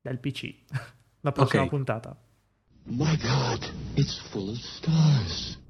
[0.00, 0.54] del PC.
[1.20, 1.76] La prossima okay.
[1.76, 2.16] puntata.
[2.84, 5.60] My God, it's full of stars.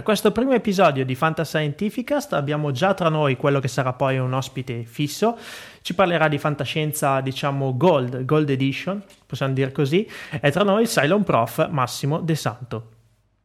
[0.00, 4.32] Per questo primo episodio di Fantascientificast abbiamo già tra noi quello che sarà poi un
[4.32, 5.36] ospite fisso.
[5.82, 10.08] Ci parlerà di fantascienza, diciamo Gold, Gold Edition, possiamo dire così.
[10.40, 12.90] E tra noi il Cylon Prof Massimo De Santo.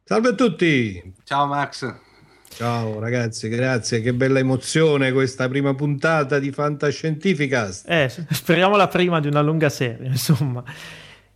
[0.02, 1.12] Salve a tutti!
[1.24, 1.94] Ciao Max!
[2.48, 7.86] Ciao ragazzi, grazie, che bella emozione questa prima puntata di Fantascientificast.
[7.86, 10.64] Eh, speriamo la prima di una lunga serie, insomma.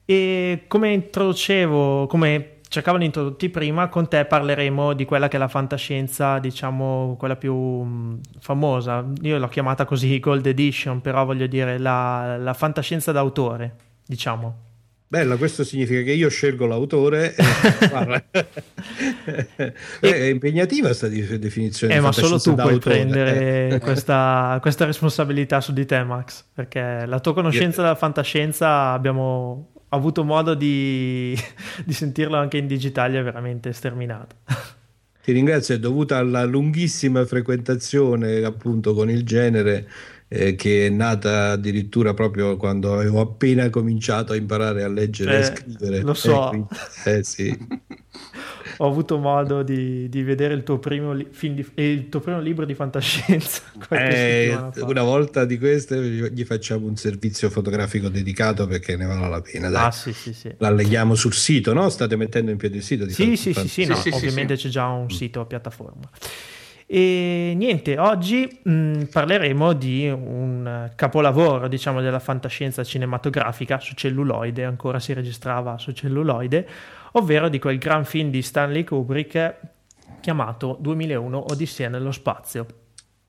[0.06, 5.48] E come introducevo, come cercavano introdotti prima, con te parleremo di quella che è la
[5.48, 9.04] fantascienza, diciamo, quella più mm, famosa.
[9.22, 13.74] Io l'ho chiamata così Gold Edition, però voglio dire la, la fantascienza d'autore,
[14.06, 14.68] diciamo.
[15.09, 17.35] Bella, questo significa che io scelgo l'autore.
[19.98, 19.98] E...
[20.09, 21.96] è impegnativa questa definizione.
[21.96, 27.18] Eh, ma solo tu puoi prendere questa, questa, responsabilità su di te, Max, perché la
[27.18, 31.37] tua conoscenza della fantascienza abbiamo ho avuto modo di,
[31.85, 34.37] di sentirlo anche in digitale, è veramente sterminato.
[35.22, 39.87] Ti ringrazio, è dovuta alla lunghissima frequentazione appunto con il genere
[40.29, 45.38] eh, che è nata addirittura proprio quando avevo appena cominciato a imparare a leggere eh,
[45.40, 46.00] e scrivere.
[46.00, 46.68] Lo so.
[47.05, 47.55] Eh, eh sì.
[48.78, 52.64] ho avuto modo di, di vedere il tuo, primo li- di, il tuo primo libro
[52.64, 53.62] di fantascienza.
[53.90, 59.40] Eh, una volta di queste gli facciamo un servizio fotografico dedicato perché ne vale la
[59.40, 59.68] pena.
[59.68, 59.86] Dai.
[59.86, 60.52] Ah, sì, sì, sì.
[60.58, 61.88] L'alleghiamo sul sito, no?
[61.88, 63.04] State mettendo in piedi il sito?
[63.04, 66.08] Di sì, sì, sì, sì, no, sì, ovviamente c'è già un sito a piattaforma.
[66.92, 74.98] E niente, oggi mh, parleremo di un capolavoro, diciamo, della fantascienza cinematografica su celluloide, ancora
[74.98, 76.66] si registrava su celluloide,
[77.12, 79.55] ovvero di quel gran film di Stanley Kubrick
[80.18, 82.66] chiamato 2001 Odissea nello spazio.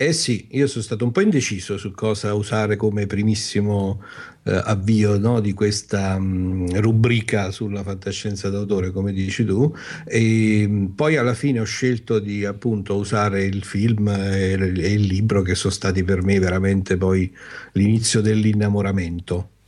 [0.01, 4.01] Eh sì, io sono stato un po' indeciso su cosa usare come primissimo
[4.45, 9.71] eh, avvio no, di questa mh, mm, rubrica sulla fantascienza d'autore, come dici tu,
[10.05, 15.01] e mh, poi alla fine ho scelto di appunto usare il film e, e il
[15.05, 17.31] libro che sono stati per me veramente poi
[17.73, 19.60] l'inizio dell'innamoramento.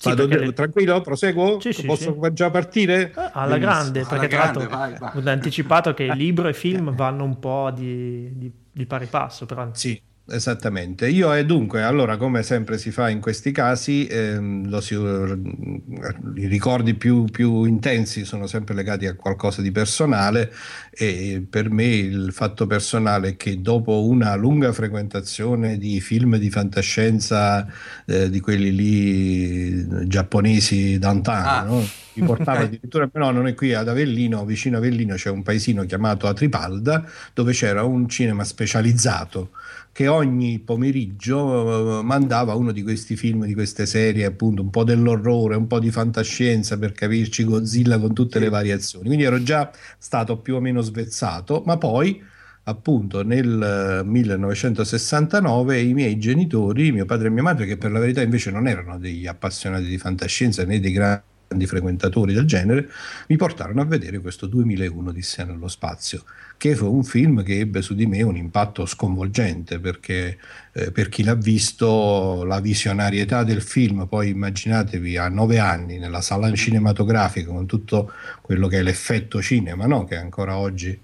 [0.00, 0.52] Sì, Vado le...
[0.54, 1.60] tranquillo, proseguo?
[1.60, 3.12] Sì, sì, Posso già partire?
[3.14, 7.70] Eh, alla grande, perché tra l'altro ho anticipato che libro e film vanno un po'
[7.70, 9.44] di, di, di pari passo.
[9.44, 9.68] Però...
[9.74, 10.00] Sì,
[10.32, 16.46] Esattamente, io e dunque, allora come sempre si fa in questi casi, ehm, si, i
[16.46, 20.52] ricordi più, più, intensi sono sempre legati a qualcosa di personale
[20.92, 26.48] e per me il fatto personale è che dopo una lunga frequentazione di film di
[26.48, 27.66] fantascienza,
[28.06, 31.62] eh, di quelli lì giapponesi d'antan, ah.
[31.64, 31.84] no?
[32.14, 35.84] mi portava addirittura no, non è qui ad Avellino, vicino a Avellino c'è un paesino
[35.84, 39.50] chiamato Atripalda dove c'era un cinema specializzato
[40.00, 44.82] che ogni pomeriggio eh, mandava uno di questi film, di queste serie, appunto un po'
[44.82, 49.08] dell'orrore, un po' di fantascienza per capirci Godzilla con tutte le variazioni.
[49.08, 52.18] Quindi ero già stato più o meno svezzato, ma poi
[52.62, 57.98] appunto nel 1969 eh, i miei genitori, mio padre e mia madre, che per la
[57.98, 62.88] verità invece non erano degli appassionati di fantascienza né dei grandi grandi frequentatori del genere,
[63.26, 66.22] mi portarono a vedere questo 2001 di Sia nello spazio,
[66.56, 70.38] che fu un film che ebbe su di me un impatto sconvolgente perché
[70.72, 76.20] eh, per chi l'ha visto la visionarietà del film, poi immaginatevi a nove anni nella
[76.20, 80.04] sala cinematografica con tutto quello che è l'effetto cinema, no?
[80.04, 80.96] che ancora oggi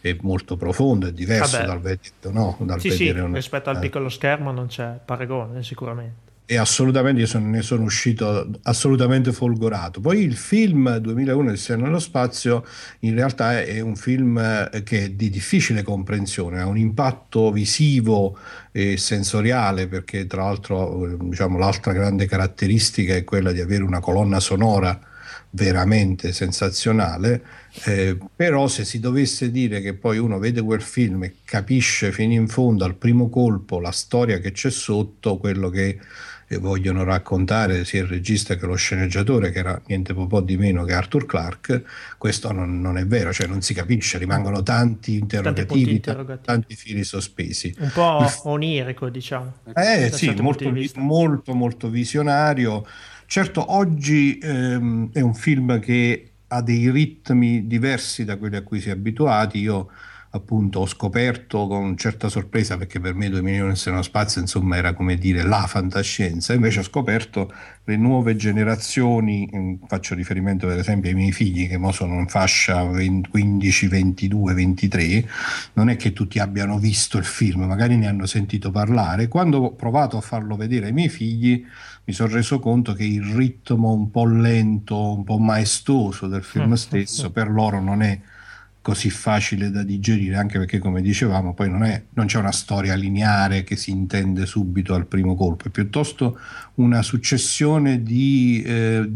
[0.00, 1.68] è molto profondo, è diverso Vabbè.
[1.68, 2.56] dal, vedere, no?
[2.62, 3.34] dal sì, vedere sì, un...
[3.34, 8.46] rispetto al piccolo schermo non c'è paragone sicuramente e assolutamente io sono, ne sono uscito
[8.64, 10.02] assolutamente folgorato.
[10.02, 12.66] Poi il film 2001 Il Seno nello spazio
[13.00, 18.36] in realtà è un film eh, che è di difficile comprensione, ha un impatto visivo
[18.70, 24.00] e sensoriale perché tra l'altro eh, diciamo, l'altra grande caratteristica è quella di avere una
[24.00, 25.00] colonna sonora
[25.54, 27.42] veramente sensazionale,
[27.84, 32.32] eh, però se si dovesse dire che poi uno vede quel film e capisce fino
[32.34, 35.98] in fondo al primo colpo la storia che c'è sotto, quello che
[36.58, 40.92] vogliono raccontare sia il regista che lo sceneggiatore, che era niente po' di meno che
[40.92, 41.84] Arthur Clarke,
[42.18, 46.44] questo non, non è vero, cioè non si capisce, rimangono tanti interrogativi, interrogativi.
[46.44, 47.74] tanti fili sospesi.
[47.78, 49.52] Un po' onirico, diciamo.
[49.74, 52.86] Eh sì, certo molto, molto, molto visionario.
[53.26, 58.80] Certo, oggi ehm, è un film che ha dei ritmi diversi da quelli a cui
[58.80, 59.58] si è abituati.
[59.58, 59.88] Io
[60.34, 64.94] appunto ho scoperto con certa sorpresa perché per me 2 milioni nello spazio insomma era
[64.94, 66.54] come dire la fantascienza.
[66.54, 67.52] Invece ho scoperto
[67.84, 72.28] le nuove generazioni mm, faccio riferimento per esempio ai miei figli che ora sono in
[72.28, 75.28] fascia 20, 15 22 23
[75.74, 79.28] non è che tutti abbiano visto il film magari ne hanno sentito parlare.
[79.28, 81.62] Quando ho provato a farlo vedere ai miei figli
[82.04, 86.72] mi sono reso conto che il ritmo un po' lento un po' maestoso del film
[86.74, 88.18] stesso per loro non è
[88.82, 92.94] così facile da digerire, anche perché come dicevamo poi non, è, non c'è una storia
[92.96, 96.38] lineare che si intende subito al primo colpo, è piuttosto
[96.74, 99.08] una successione di, eh,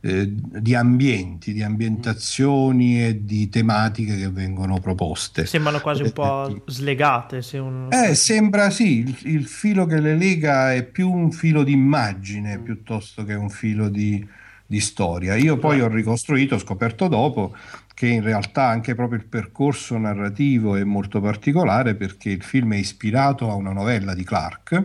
[0.00, 5.46] eh, di ambienti, di ambientazioni e di tematiche che vengono proposte.
[5.46, 7.42] Sembrano quasi un po' slegate.
[7.42, 7.88] Se un...
[7.90, 12.60] eh, sembra sì, il, il, filo che le lega è più un filo di immagine
[12.60, 14.24] piuttosto che un filo di,
[14.64, 15.34] di storia.
[15.34, 17.52] Io poi ho ricostruito, ho scoperto dopo
[17.98, 22.76] che in realtà anche proprio il percorso narrativo è molto particolare perché il film è
[22.76, 24.84] ispirato a una novella di Clark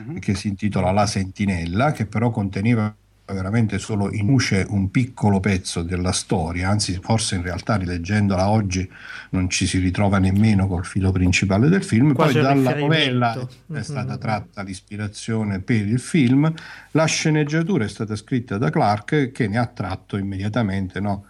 [0.00, 0.16] mm-hmm.
[0.16, 2.96] che si intitola La Sentinella, che però conteneva
[3.26, 8.90] veramente solo in luce un piccolo pezzo della storia, anzi forse in realtà rileggendola oggi
[9.32, 13.82] non ci si ritrova nemmeno col filo principale del film, Quasi poi dalla novella è
[13.82, 16.50] stata tratta l'ispirazione per il film,
[16.92, 21.26] la sceneggiatura è stata scritta da Clark che ne ha tratto immediatamente no,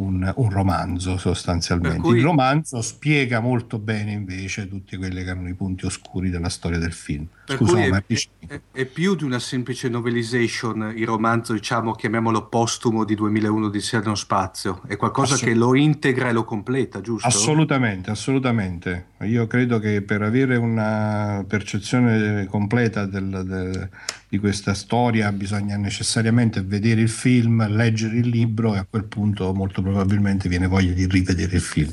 [0.00, 2.00] un, un, romanzo sostanzialmente.
[2.00, 2.18] Cui...
[2.18, 6.78] Il romanzo spiega molto bene invece tutti quelli che erano i punti oscuri della storia
[6.78, 7.26] del film.
[7.44, 8.02] Scusa, è,
[8.46, 13.80] è, è, più di una semplice novelization il romanzo, diciamo, chiamiamolo postumo di 2001 di
[13.80, 17.26] Serno Spazio, è qualcosa Assolut- che lo integra e lo completa, giusto?
[17.26, 19.06] Assolutamente, assolutamente.
[19.22, 23.90] Io credo che per avere una percezione completa del, del
[24.30, 29.52] di questa storia bisogna necessariamente vedere il film, leggere il libro e a quel punto
[29.52, 31.92] molto probabilmente viene voglia di rivedere il film.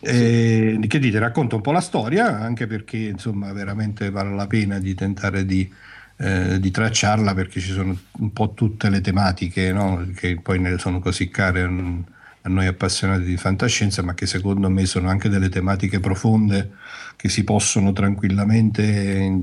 [0.00, 4.78] E, che dite, racconta un po' la storia, anche perché insomma veramente vale la pena
[4.78, 5.66] di tentare di,
[6.18, 10.06] eh, di tracciarla perché ci sono un po' tutte le tematiche no?
[10.14, 11.66] che poi ne sono così care
[12.46, 16.70] a noi appassionati di fantascienza, ma che secondo me sono anche delle tematiche profonde
[17.16, 19.36] che si possono tranquillamente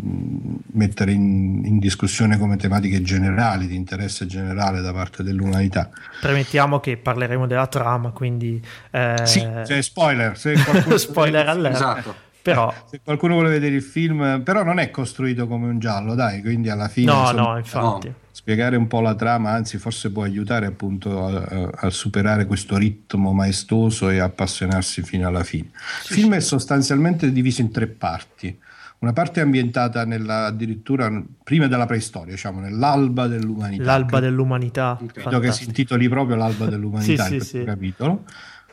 [0.71, 5.89] mettere in, in, discussione come tematiche generali, di interesse generale da parte dell'umanità.
[6.21, 8.63] Premettiamo che parleremo della trama, quindi...
[8.91, 9.15] Eh...
[9.23, 10.37] Sì, cioè spoiler.
[10.37, 10.55] Se
[10.95, 11.73] spoiler all'era.
[11.73, 12.15] Esatto.
[12.41, 12.73] Però...
[12.89, 16.69] Se qualcuno vuole vedere il film, però non è costruito come un giallo, dai, quindi
[16.69, 17.11] alla fine...
[17.11, 18.07] No, insomma, no, infatti.
[18.07, 22.75] No spiegare un po' la trama, anzi forse può aiutare appunto a, a, superare questo
[22.75, 25.69] ritmo maestoso e appassionarsi fino alla fine.
[26.09, 28.59] Il film è sostanzialmente diviso in tre parti.
[28.99, 31.09] Una parte è ambientata nella, addirittura
[31.41, 33.83] prima della preistoria, diciamo nell'alba dell'umanità.
[33.83, 34.99] L'alba dell'umanità.
[35.13, 38.25] Credo che si intitoli proprio l'alba dell'umanità sì, in sì, capitolo.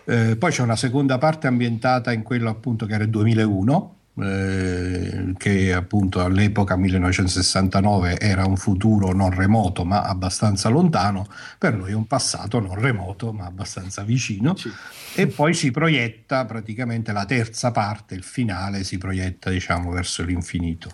[0.04, 5.34] Eh, poi c'è una seconda parte ambientata in quello appunto che era il 2001, eh,
[5.36, 11.26] che appunto all'epoca 1969 era un futuro non remoto ma abbastanza lontano,
[11.58, 14.70] per noi è un passato non remoto ma abbastanza vicino sì.
[15.14, 20.90] e poi si proietta praticamente la terza parte, il finale si proietta diciamo verso l'infinito.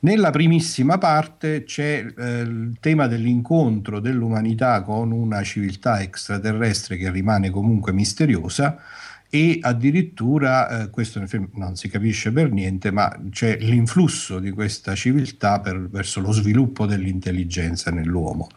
[0.00, 7.50] Nella primissima parte c'è eh, il tema dell'incontro dell'umanità con una civiltà extraterrestre che rimane
[7.50, 8.78] comunque misteriosa
[9.34, 11.24] e addirittura, eh, questo
[11.54, 16.84] non si capisce per niente, ma c'è l'influsso di questa civiltà per, verso lo sviluppo
[16.84, 18.48] dell'intelligenza nell'uomo.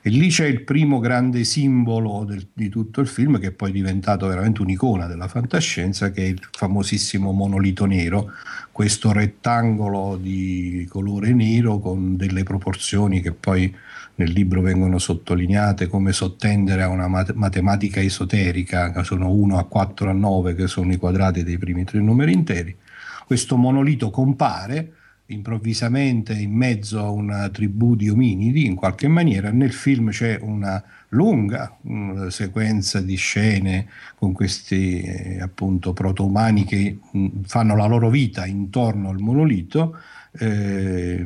[0.00, 3.72] E lì c'è il primo grande simbolo del, di tutto il film, che è poi
[3.72, 8.30] diventato veramente un'icona della fantascienza, che è il famosissimo monolito nero,
[8.70, 13.74] questo rettangolo di colore nero con delle proporzioni che poi
[14.20, 19.64] nel libro vengono sottolineate come sottendere a una mat- matematica esoterica, che sono 1 a
[19.64, 22.76] 4 a 9, che sono i quadrati dei primi tre numeri interi.
[23.26, 24.92] Questo monolito compare
[25.26, 29.50] improvvisamente in mezzo a una tribù di ominidi, in qualche maniera.
[29.50, 36.98] Nel film c'è una lunga una sequenza di scene con questi eh, appunto proto-umani che
[37.10, 39.96] mh, fanno la loro vita intorno al monolito.
[40.32, 41.24] Eh,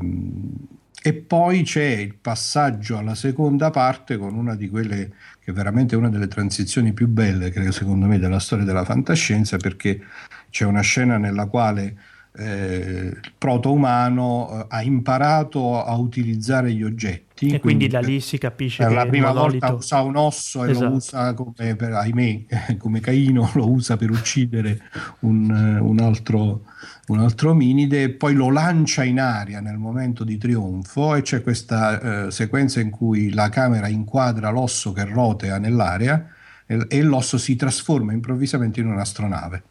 [1.06, 5.96] e poi c'è il passaggio alla seconda parte con una di quelle che è veramente
[5.96, 10.00] una delle transizioni più belle, credo secondo me, della storia della fantascienza, perché
[10.48, 11.94] c'è una scena nella quale
[12.36, 17.46] eh, il proto-umano eh, ha imparato a utilizzare gli oggetti.
[17.46, 19.66] E quindi, quindi da lì si capisce per che la prima monolito...
[19.66, 20.84] volta usa un osso e esatto.
[20.86, 22.44] lo usa come, per, ahimè,
[22.78, 24.80] come Caino lo usa per uccidere
[25.20, 26.64] un, un, altro,
[27.08, 32.26] un altro ominide, poi lo lancia in aria nel momento di trionfo e c'è questa
[32.26, 36.26] eh, sequenza in cui la camera inquadra l'osso che rotea nell'aria
[36.66, 39.62] e, e l'osso si trasforma improvvisamente in un'astronave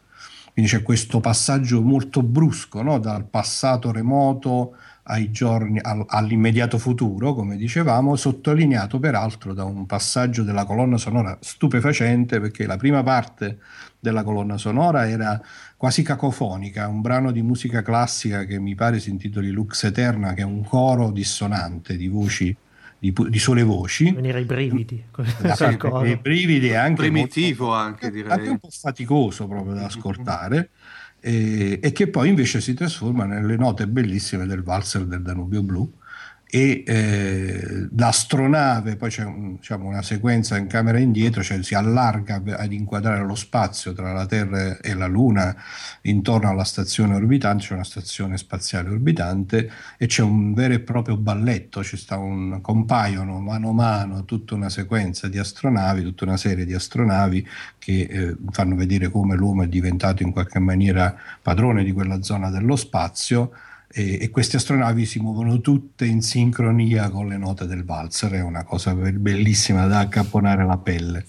[0.54, 2.98] quindi c'è questo passaggio molto brusco no?
[3.00, 4.76] dal passato remoto
[5.30, 12.40] giorni, al, all'immediato futuro, come dicevamo, sottolineato peraltro da un passaggio della colonna sonora stupefacente,
[12.40, 13.58] perché la prima parte
[13.98, 15.40] della colonna sonora era
[15.76, 20.42] quasi cacofonica, un brano di musica classica che mi pare si intitoli Lux Eterna, che
[20.42, 22.56] è un coro dissonante di voci
[23.12, 24.10] di, di sole voci.
[24.12, 25.04] Venire ai brividi.
[25.54, 28.30] Sì, i brividi è anche primitivo molto, anche direi.
[28.30, 30.70] Anche un po' faticoso proprio da ascoltare.
[31.20, 35.90] E, e, che poi invece si trasforma nelle note bellissime del valzer del Danubio Blu
[36.54, 42.40] e eh, l'astronave, poi c'è un, diciamo, una sequenza in camera indietro, cioè si allarga
[42.56, 45.52] ad inquadrare lo spazio tra la Terra e la Luna
[46.02, 51.16] intorno alla stazione orbitante, c'è una stazione spaziale orbitante e c'è un vero e proprio
[51.16, 56.72] balletto, un, compaiono mano a mano tutta una sequenza di astronavi, tutta una serie di
[56.72, 57.48] astronavi
[57.78, 62.48] che eh, fanno vedere come l'uomo è diventato in qualche maniera padrone di quella zona
[62.48, 63.50] dello spazio
[63.96, 68.42] e, e, queste astronavi si muovono tutte in sincronia con le note del valzer, è
[68.42, 71.26] una cosa bellissima da accapponare la pelle.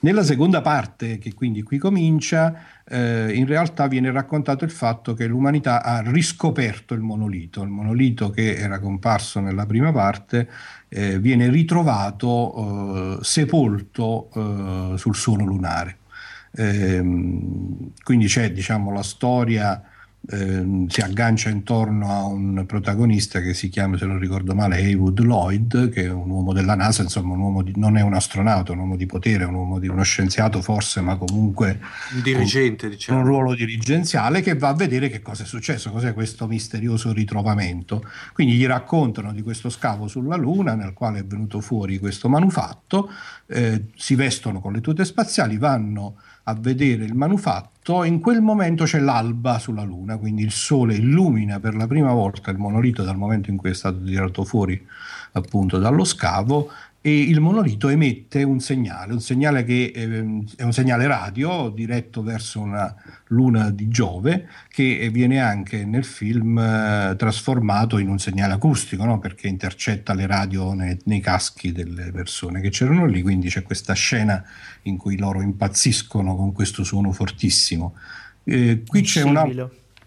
[0.00, 5.26] Nella seconda parte, che quindi qui comincia, eh, in realtà viene raccontato il fatto che
[5.26, 7.62] l'umanità ha riscoperto il monolito.
[7.62, 10.48] Il monolito che era comparso nella prima parte
[10.88, 15.98] eh, viene ritrovato eh, sepolto eh, sul suolo lunare.
[16.56, 19.80] Ehm, quindi c'è diciamo, la storia
[20.28, 25.18] eh, si aggancia intorno a un protagonista che si chiama, se non ricordo male, Haywood
[25.20, 28.70] Lloyd, che è un uomo della NASA, insomma un uomo di, non è un astronauta,
[28.70, 31.80] è un uomo di potere, un uomo di uno scienziato forse, ma comunque
[32.14, 33.18] un dirigente, un, diciamo.
[33.18, 38.04] un ruolo dirigenziale che va a vedere che cosa è successo, cos'è questo misterioso ritrovamento.
[38.32, 43.10] Quindi gli raccontano di questo scavo sulla Luna nel quale è venuto fuori questo manufatto,
[43.46, 48.84] eh, si vestono con le tute spaziali, vanno a vedere il manufatto, in quel momento
[48.84, 53.16] c'è l'alba sulla Luna, quindi il Sole illumina per la prima volta il monolito dal
[53.16, 54.84] momento in cui è stato tirato fuori
[55.32, 56.70] appunto dallo scavo
[57.04, 62.22] e il monolito emette un segnale, un segnale che ehm, è un segnale radio diretto
[62.22, 62.94] verso una
[63.26, 69.18] luna di Giove che viene anche nel film eh, trasformato in un segnale acustico no?
[69.18, 73.94] perché intercetta le radio nei, nei, caschi delle persone che c'erano lì, quindi c'è questa
[73.94, 74.40] scena
[74.82, 77.96] in cui loro impazziscono con questo suono fortissimo.
[78.44, 79.44] Eh, qui c'è una...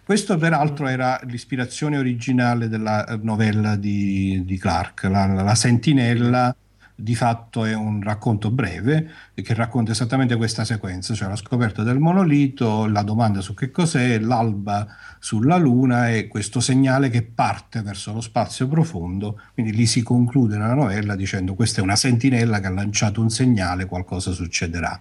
[0.06, 6.56] Questo peraltro era l'ispirazione originale della novella di, di Clark, la, la Sentinella
[6.96, 12.00] di fatto è un racconto breve che racconta esattamente questa sequenza, cioè la scoperta del
[12.00, 14.88] monolito, la domanda su che cos'è, l'alba
[15.20, 19.42] sulla Luna e questo segnale che parte verso lo spazio profondo.
[19.54, 23.30] Quindi lì si conclude la novella dicendo questa è una sentinella che ha lanciato un
[23.30, 25.00] segnale, qualcosa succederà.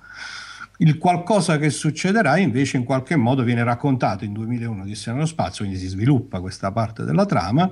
[0.78, 5.64] Il qualcosa che succederà invece in qualche modo viene raccontato in 2001 di nello spazio,
[5.64, 7.70] quindi si sviluppa questa parte della trama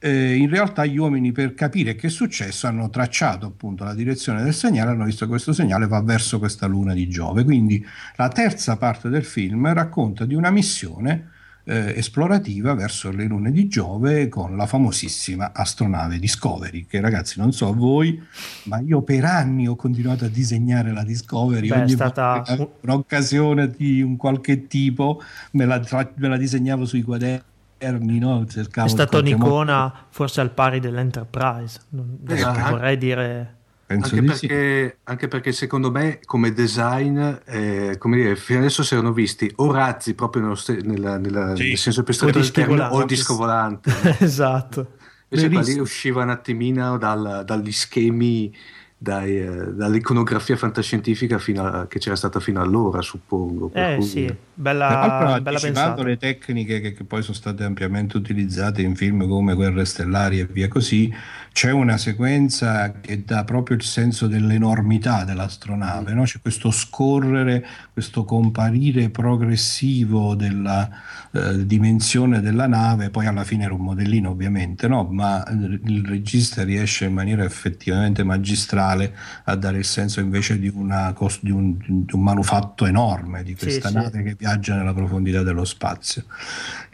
[0.00, 4.42] eh, in realtà gli uomini per capire che è successo hanno tracciato appunto la direzione
[4.42, 7.44] del segnale, hanno visto che questo segnale va verso questa luna di Giove.
[7.44, 7.84] Quindi
[8.16, 11.30] la terza parte del film racconta di una missione
[11.68, 17.52] eh, esplorativa verso le lune di Giove con la famosissima astronave Discovery, che ragazzi non
[17.52, 18.20] so a voi,
[18.64, 22.42] ma io per anni ho continuato a disegnare la Discovery, Beh, ogni è stata
[22.80, 25.22] un'occasione di un qualche tipo
[25.52, 25.82] me la,
[26.14, 27.56] me la disegnavo sui quaderni.
[27.80, 28.46] No?
[28.46, 29.94] Cercavo è stata un'icona modo.
[30.10, 33.56] forse al pari dell'Enterprise, non, eh, vorrei dire
[33.88, 35.00] Penso anche, perché, sì.
[35.04, 39.72] anche, perché, secondo me come design, eh, come dire, fino adesso si erano visti o
[39.72, 41.68] razzi proprio nello st- nella, nella, sì.
[41.68, 43.90] nel senso più stretto del termine o il disco volante.
[44.20, 44.96] esatto.
[45.30, 48.54] Invece qua lì usciva un attimino dal, dagli schemi
[49.00, 53.70] dai, eh, dall'iconografia fantascientifica a, che c'era stata fino allora, suppongo.
[53.72, 54.04] Eh cui...
[54.04, 56.02] sì, bella, bella pensata.
[56.02, 60.46] le tecniche che, che, poi sono state ampiamente utilizzate in film come Guerre Stellari e
[60.46, 61.14] via così,
[61.52, 66.24] c'è una sequenza che dà proprio il senso dell'enormità dell'astronave, no?
[66.24, 70.88] c'è questo scorrere, questo comparire progressivo della
[71.30, 75.04] eh, dimensione della nave, poi alla fine era un modellino ovviamente, no?
[75.04, 78.87] ma il regista riesce in maniera effettivamente magistrale
[79.44, 83.88] a dare il senso invece di, una, di, un, di un, manufatto enorme, di questa
[83.88, 84.22] sì, nave sì.
[84.22, 86.24] che viaggia nella profondità dello spazio.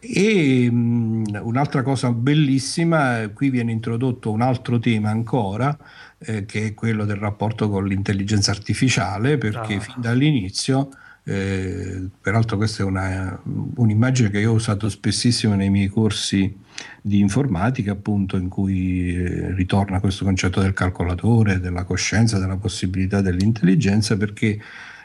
[0.01, 5.77] E mh, un'altra cosa bellissima, qui viene introdotto un altro tema ancora,
[6.19, 9.81] eh, che è quello del rapporto con l'intelligenza artificiale, perché ah.
[9.81, 10.89] fin dall'inizio
[11.27, 16.55] eh, peraltro questa è una, un'immagine che io ho usato spessissimo nei miei corsi
[17.01, 23.21] di informatica, appunto, in cui eh, ritorna questo concetto del calcolatore, della coscienza, della possibilità
[23.21, 24.59] dell'intelligenza, perché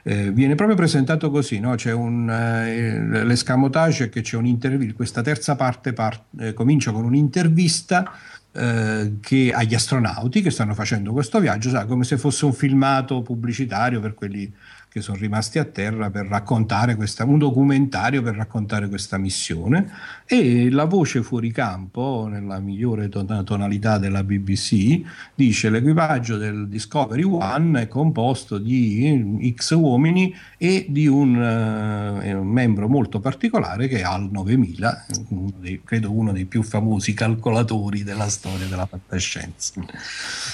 [0.03, 1.75] eh, viene proprio presentato così, no?
[1.75, 8.11] c'è un, eh, l'escamotage che c'è un'intervista, questa terza parte part, eh, comincia con un'intervista
[8.51, 13.21] eh, che, agli astronauti che stanno facendo questo viaggio, sa, come se fosse un filmato
[13.21, 14.51] pubblicitario per quelli
[14.89, 19.91] che sono rimasti a terra per raccontare questa, un documentario per raccontare questa missione
[20.25, 25.01] e la voce fuori campo, nella migliore tonalità della BBC,
[25.35, 32.47] dice l'equipaggio del Discovery One è composto di X uomini e di un, uh, un
[32.47, 38.03] membro molto particolare che è Al 9000, uno dei, credo uno dei più famosi calcolatori
[38.03, 39.73] della storia della fantascienza.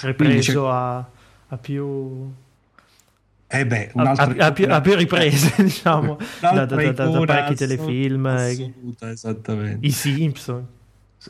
[0.01, 0.97] Ripreso a,
[1.47, 2.43] a più
[3.47, 8.25] eh beh, a, a, più, a, più, riprese, diciamo, da, da, da, da, parecchi telefilm.
[8.25, 9.85] Eh, assoluta, esattamente.
[9.85, 10.67] I Simpson.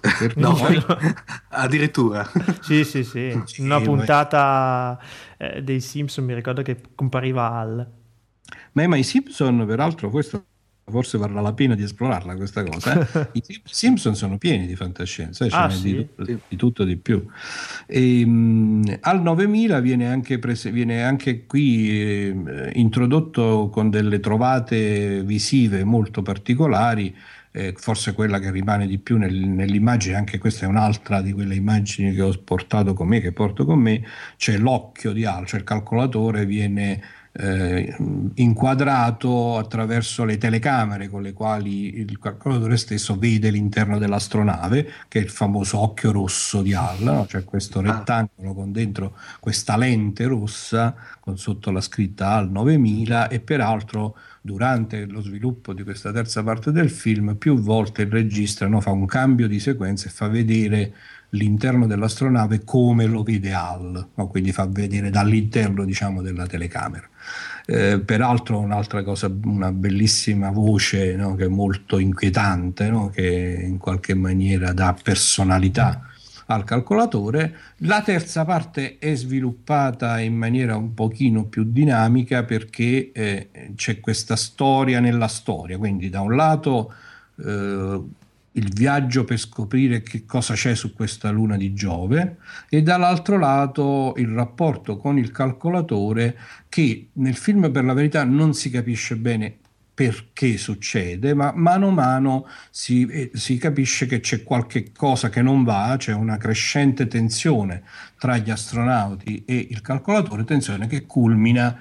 [0.35, 0.57] no,
[1.49, 2.29] addirittura.
[2.61, 3.37] Sì, sì, sì.
[3.59, 4.99] Una puntata
[5.37, 7.91] eh, dei Simpson mi ricordo che compariva Al.
[8.73, 10.45] Ma, ma i Simpson, peraltro, questo
[10.87, 12.99] forse varrà la pena di esplorarla questa cosa.
[12.99, 13.29] Eh?
[13.39, 15.49] I Simpson sono pieni di fantascienza, eh?
[15.49, 15.93] ce ah, sì?
[15.93, 17.25] di, tutto, di tutto di più.
[17.87, 25.23] E, um, al 9000 viene anche, prese, viene anche qui eh, introdotto con delle trovate
[25.23, 27.15] visive molto particolari.
[27.51, 31.55] Eh, forse quella che rimane di più nel, nell'immagine, anche questa è un'altra di quelle
[31.55, 34.03] immagini che ho portato con me, che porto con me,
[34.35, 37.01] c'è l'occhio di Al, cioè il calcolatore viene
[37.37, 37.93] eh,
[38.35, 45.21] inquadrato attraverso le telecamere con le quali il calcolatore stesso vede l'interno dell'astronave, che è
[45.23, 47.25] il famoso occhio rosso di Hall, no?
[47.27, 47.81] cioè questo ah.
[47.81, 55.05] rettangolo con dentro questa lente rossa con sotto la scritta HAL 9000 e peraltro durante
[55.05, 59.07] lo sviluppo di questa terza parte del film più volte il regista no, fa un
[59.07, 60.93] cambio di sequenza e fa vedere
[61.35, 64.27] l'interno dell'astronave come lo vede HAL, no?
[64.27, 67.07] quindi fa vedere dall'interno diciamo, della telecamera.
[67.67, 71.35] Eh, peraltro un'altra cosa, una bellissima voce no?
[71.35, 73.09] che è molto inquietante, no?
[73.09, 76.09] che in qualche maniera dà personalità
[76.47, 77.55] al calcolatore.
[77.77, 84.35] La terza parte è sviluppata in maniera un pochino più dinamica perché eh, c'è questa
[84.35, 86.93] storia nella storia, quindi da un lato
[87.43, 88.01] eh,
[88.55, 92.37] il viaggio per scoprire che cosa c'è su questa luna di Giove
[92.69, 96.37] e dall'altro lato il rapporto con il calcolatore
[96.69, 99.57] che nel film per la verità non si capisce bene
[99.95, 105.41] perché succede, ma mano a mano si, eh, si, capisce che c'è qualche cosa che
[105.41, 107.81] non va, c'è una crescente tensione
[108.19, 111.79] tra gli astronauti e il calcolatore, tensione che culmina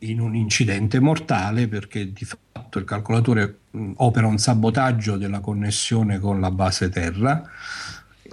[0.00, 2.45] in un incidente mortale perché di fatto
[2.78, 7.42] il calcolatore mh, opera un sabotaggio della connessione con la base Terra.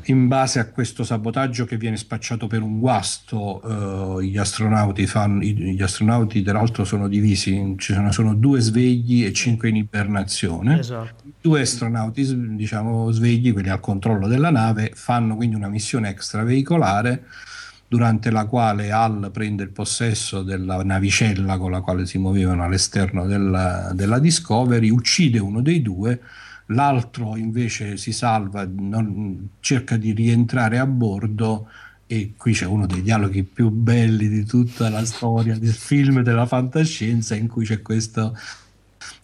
[0.06, 5.42] In base a questo sabotaggio che viene spacciato per un guasto, eh, gli, astronauti fanno,
[5.42, 10.80] gli astronauti peraltro sono divisi, ci sono, sono due svegli e cinque in ibernazione.
[10.80, 11.24] Esatto.
[11.40, 17.26] Due astronauti diciamo, svegli, quelli al controllo della nave, fanno quindi una missione extraveicolare
[17.94, 23.28] durante la quale Hal prende il possesso della navicella con la quale si muovevano all'esterno
[23.28, 26.20] della, della Discovery, uccide uno dei due
[26.68, 31.68] l'altro invece si salva, non, cerca di rientrare a bordo
[32.08, 36.48] e qui c'è uno dei dialoghi più belli di tutta la storia del film della
[36.48, 38.36] fantascienza in cui c'è questo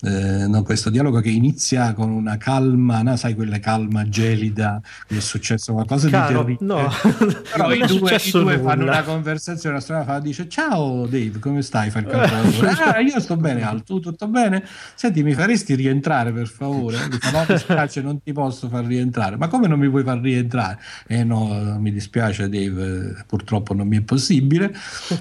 [0.02, 3.18] eh, no, questo dialogo che inizia con una calma, no?
[3.18, 6.74] sai quella calma gelida, è successo qualcosa Caro, di terribile.
[6.74, 6.90] No,
[7.52, 11.62] Però i due, i due fanno una conversazione, la strana fa, dice ciao Dave, come
[11.62, 11.90] stai?
[11.90, 12.70] Fa il calcolatore.
[12.96, 14.64] ah, io sto bene, Al, tu tutto bene?
[14.96, 16.98] Senti, mi faresti rientrare per favore?
[17.10, 19.36] Mi fa, no, mi dispiace, non ti posso far rientrare.
[19.36, 20.80] Ma come non mi puoi far rientrare?
[21.08, 24.74] Eh no, mi dispiace Dave, purtroppo non mi è possibile.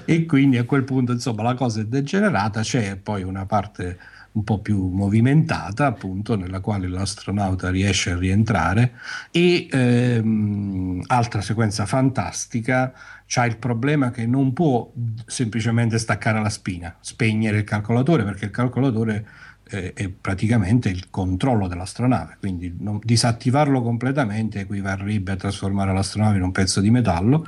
[0.04, 3.98] E quindi a quel punto, insomma, la cosa è degenerata, c'è poi una parte
[4.38, 8.92] un po' più movimentata, appunto, nella quale l'astronauta riesce a rientrare.
[9.32, 12.92] E ehm, altra sequenza fantastica,
[13.26, 14.90] c'ha il problema che non può
[15.26, 19.26] semplicemente staccare la spina, spegnere il calcolatore perché il calcolatore
[19.70, 26.44] eh, è praticamente il controllo dell'astronave, quindi non, disattivarlo completamente equivarrebbe a trasformare l'astronave in
[26.44, 27.46] un pezzo di metallo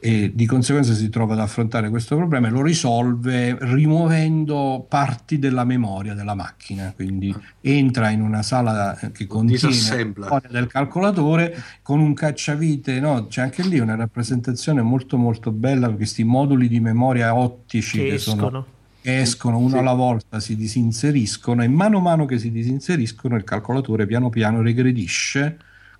[0.00, 5.64] e di conseguenza si trova ad affrontare questo problema e lo risolve rimuovendo parti della
[5.64, 11.98] memoria della macchina, quindi entra in una sala che contiene la memoria del calcolatore con
[11.98, 13.26] un cacciavite, no?
[13.26, 18.14] c'è anche lì una rappresentazione molto molto bella questi moduli di memoria ottici che, che
[18.14, 18.40] escono.
[18.40, 18.66] sono
[19.00, 19.76] che escono uno Sì.
[19.78, 24.60] alla volta, si disinseriscono e mano a mano che si disinseriscono il calcolatore piano piano
[24.60, 25.58] regredisce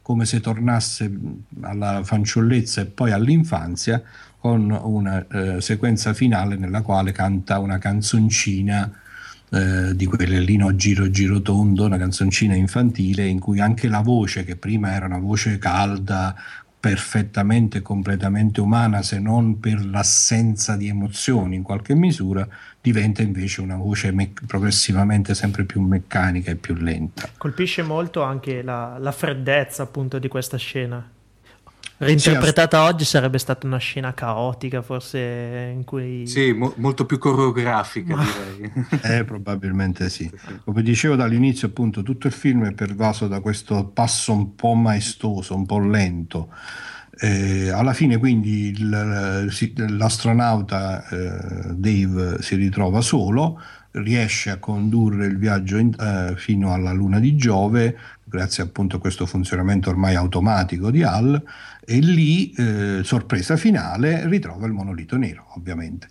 [0.09, 1.12] come se tornasse
[1.61, 4.02] alla fanciullezza e poi all'infanzia
[4.38, 8.90] con una eh, sequenza finale nella quale canta una canzoncina
[9.50, 14.44] eh, di quelle lì giro giro tondo, una canzoncina infantile in cui anche la voce
[14.44, 16.34] che prima era una voce calda
[16.80, 22.48] perfettamente, completamente umana, se non per l'assenza di emozioni in qualche misura,
[22.93, 27.28] diventa invece una voce me- progressivamente sempre più meccanica e più lenta.
[27.36, 31.11] Colpisce molto anche la, la freddezza appunto di questa scena.
[32.01, 36.28] Reinterpretata oggi sarebbe stata una scena caotica, forse in cui...
[36.28, 38.72] Sì, mo- molto più coreografica Ma- direi.
[39.03, 40.30] Eh, probabilmente sì.
[40.64, 45.57] Come dicevo dall'inizio, appunto, tutto il film è pervaso da questo passo un po' maestoso,
[45.57, 46.51] un po' lento.
[47.21, 49.47] Eh, alla fine, quindi, il-
[49.97, 53.61] l'astronauta eh, Dave si ritrova solo,
[53.93, 57.97] riesce a condurre il viaggio in- eh, fino alla Luna di Giove,
[58.29, 61.43] grazie appunto a questo funzionamento ormai automatico di Hal,
[61.91, 66.09] e lì, eh, sorpresa finale, ritrova il monolito nero, ovviamente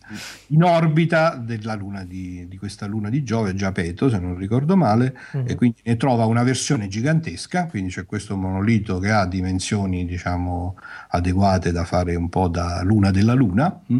[0.47, 5.15] in orbita della luna di, di questa luna di Giove, Giapeto, se non ricordo male,
[5.33, 5.43] Mhm.
[5.47, 10.77] e quindi ne trova una versione gigantesca, quindi c'è questo monolito che ha dimensioni, diciamo,
[11.09, 13.99] adeguate da fare un po' da luna della luna, mh?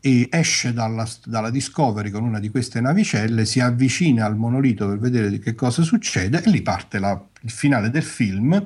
[0.00, 4.98] e esce dalla, dalla Discovery con una di queste navicelle, si avvicina al monolito per
[4.98, 8.64] vedere che cosa succede e lì parte la- il finale del film.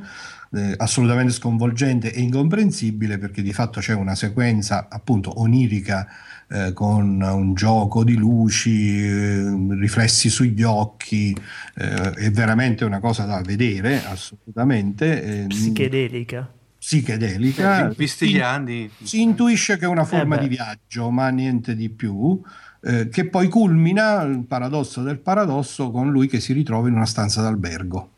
[0.52, 6.08] eh, assolutamente sconvolgente e incomprensibile perché di fatto c'è una sequenza appunto onirica
[6.48, 9.44] eh, con un gioco di luci, eh,
[9.78, 11.32] riflessi sugli occhi,
[11.76, 15.42] eh, è veramente una cosa da vedere, assolutamente.
[15.42, 16.52] eh, Psichedelica.
[16.76, 17.92] psichedelica.
[17.96, 21.74] Visti Si- gli anni, Si intuisce che è una forma Eh di viaggio, ma niente
[21.76, 22.40] di più.
[22.82, 27.04] eh, che poi culmina il paradosso del paradosso con lui che si ritrova in una
[27.06, 28.10] stanza d'albergo.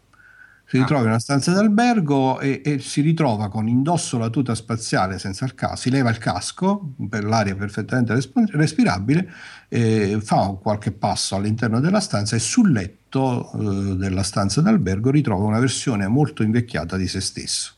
[0.72, 0.80] Si Ah.
[0.80, 5.44] ritrova in una stanza d'albergo e, e si ritrova con indosso la tuta spaziale senza
[5.44, 9.30] il casco, si leva il casco per l'aria perfettamente resp- respirabile,
[9.68, 15.44] eh, fa qualche passo all'interno della stanza e sul letto eh, della stanza d'albergo ritrova
[15.44, 17.74] una versione molto invecchiata di se stesso.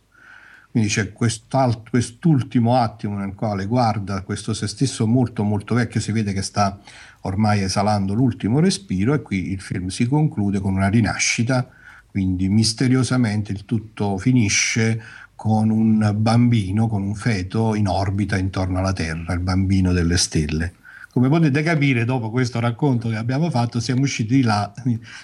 [0.70, 6.32] Quindi c'è quest'ultimo attimo nel quale guarda questo se stesso molto molto vecchio, si vede
[6.32, 6.78] che sta
[7.22, 11.68] ormai esalando l'ultimo respiro e qui il film si conclude con una rinascita,
[12.14, 15.02] quindi misteriosamente il tutto finisce
[15.34, 20.74] con un bambino, con un feto in orbita intorno alla Terra, il bambino delle stelle.
[21.10, 24.72] Come potete capire, dopo questo racconto che abbiamo fatto, siamo usciti di là,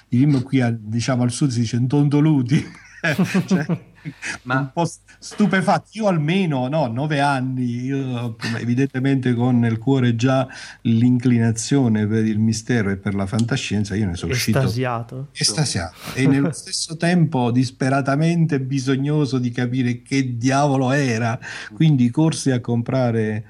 [0.09, 2.61] di qui a, diciamo al sud si dice intontoluti,
[3.47, 3.66] cioè,
[4.44, 4.88] Ma- un po'
[5.18, 5.98] stupefatti.
[5.98, 10.46] Io almeno, no, nove anni, io evidentemente con nel cuore già
[10.82, 15.28] l'inclinazione per il mistero e per la fantascienza, io ne sono uscito Estasiato.
[15.32, 21.38] estasiato e nello stesso tempo disperatamente bisognoso di capire che diavolo era.
[21.74, 23.44] Quindi corsi a comprare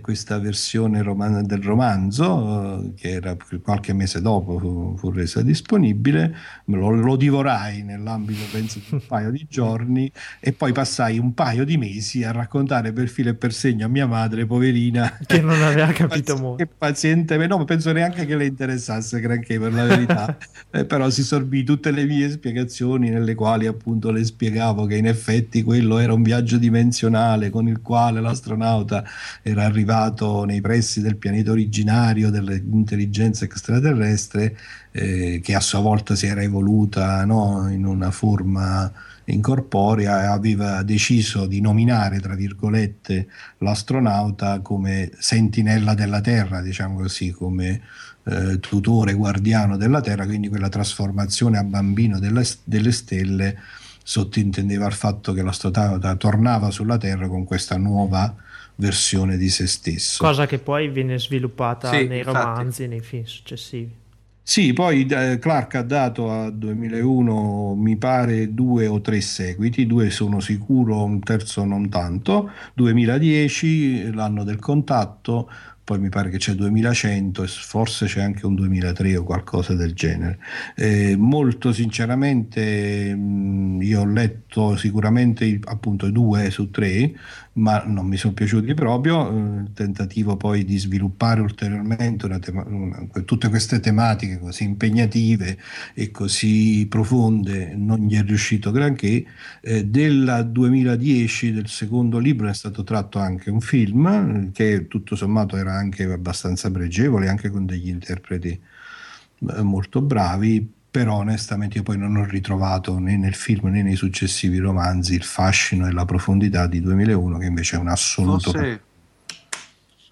[0.00, 6.34] questa versione roman- del romanzo, eh, che era qualche mese dopo fu, fu resa disponibile,
[6.66, 11.64] lo, lo, divorai nell'ambito penso di un paio di giorni e poi passai un paio
[11.64, 15.62] di mesi a raccontare per filo e per segno a mia madre, poverina, che non
[15.62, 16.62] aveva capito molto.
[16.62, 20.36] Che paziente, no, penso neanche che le interessasse granché per la verità,
[20.70, 25.06] eh, però si sorbì tutte le mie spiegazioni nelle quali appunto le spiegavo che in
[25.06, 29.04] effetti quello era un viaggio dimensionale con il quale l'astronauta
[29.42, 34.56] era arrivato nei pressi del pianeta originario dell'intelligenza extraterrestre
[34.90, 38.92] eh, che a sua volta si era evoluta no, in una forma
[39.24, 47.30] incorporea e aveva deciso di nominare, tra virgolette, l'astronauta come sentinella della Terra, diciamo così,
[47.30, 47.80] come
[48.24, 53.58] eh, tutore guardiano della Terra, quindi quella trasformazione a bambino delle, delle stelle
[54.02, 58.34] sottintendeva il fatto che l'astronauta tornava sulla Terra con questa nuova
[58.80, 60.24] versione di se stesso.
[60.24, 63.98] Cosa che poi viene sviluppata sì, nei romanzi, nei film successivi.
[64.42, 70.10] Sì, poi eh, Clark ha dato a 2001, mi pare, due o tre seguiti, due
[70.10, 75.48] sono sicuro, un terzo non tanto, 2010, l'anno del contatto,
[75.90, 79.92] poi mi pare che c'è 2100 e forse c'è anche un 2003 o qualcosa del
[79.92, 80.38] genere.
[80.76, 87.12] Eh, molto sinceramente mh, io ho letto sicuramente appunto due su tre,
[87.54, 89.28] ma non mi sono piaciuti proprio.
[89.28, 95.58] Il eh, tentativo poi di sviluppare ulteriormente una tema- una, tutte queste tematiche così impegnative
[95.94, 99.24] e così profonde non gli è riuscito granché.
[99.60, 105.56] Eh, del 2010, del secondo libro, è stato tratto anche un film che tutto sommato
[105.56, 111.96] era anche abbastanza pregevole, anche con degli interpreti eh, molto bravi però onestamente io poi
[111.96, 116.66] non ho ritrovato né nel film né nei successivi romanzi il fascino e la profondità
[116.66, 118.82] di 2001 che invece è un assoluto forse,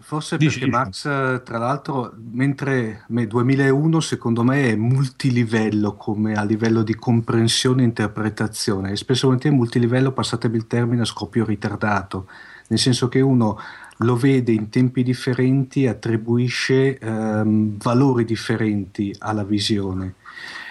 [0.00, 1.02] forse perché Max
[1.42, 8.92] tra l'altro mentre 2001 secondo me è multilivello come a livello di comprensione e interpretazione.
[8.92, 12.26] E spesso volentieri multilivello passatemi il termine a scoppio ritardato.
[12.68, 13.58] Nel senso che uno
[13.98, 20.14] lo vede in tempi differenti attribuisce ehm, valori differenti alla visione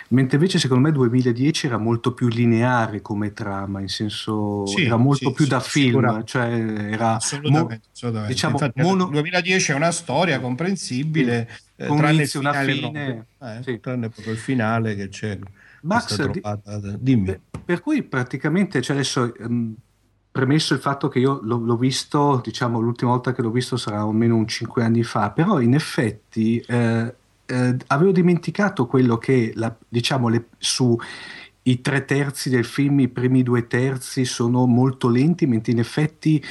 [0.09, 4.97] mentre invece secondo me 2010 era molto più lineare come trama, in senso sì, era
[4.97, 6.47] molto sì, più sì, da film, cioè
[6.91, 8.33] era assolutamente, mo, assolutamente.
[8.33, 9.05] Diciamo, Infatti, mono...
[9.07, 14.95] 2010 è una storia comprensibile, eh, tranne inizio, una fine, eh, tranne proprio il finale
[14.95, 15.37] che c'è
[15.81, 17.25] Max, trovata, dimmi.
[17.25, 19.75] Per, per, cui praticamente cioè adesso um,
[20.31, 24.01] premesso il fatto che io l'ho, l'ho, visto, diciamo l'ultima volta che l'ho visto sarà
[24.01, 27.15] almeno un 5 anni fa, però in effetti eh,
[27.47, 30.97] eh, avevo dimenticato quello che, la, diciamo, le, su
[31.63, 36.43] i tre terzi del film, i primi due terzi sono molto lenti, mentre in effetti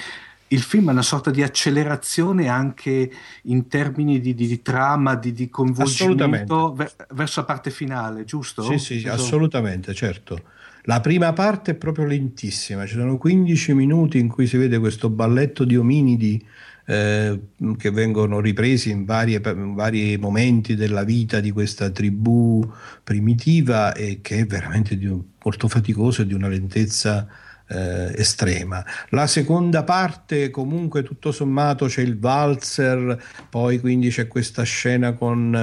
[0.48, 3.10] il film ha una sorta di accelerazione anche
[3.42, 8.62] in termini di, di, di trama, di, di coinvolgimento ver, verso la parte finale, giusto?
[8.62, 9.12] Sì, sì, Senso...
[9.12, 10.40] assolutamente, certo.
[10.82, 15.08] La prima parte è proprio lentissima, ci sono 15 minuti in cui si vede questo
[15.08, 16.46] balletto di ominidi
[16.86, 17.40] eh,
[17.76, 22.64] che vengono ripresi in, varie, in, vari momenti della vita di questa tribù
[23.02, 27.26] primitiva e che è veramente un, molto faticoso e di una lentezza
[27.68, 28.84] eh, estrema.
[29.10, 33.20] La seconda parte comunque tutto sommato c'è il valzer,
[33.50, 35.54] poi quindi c'è questa scena con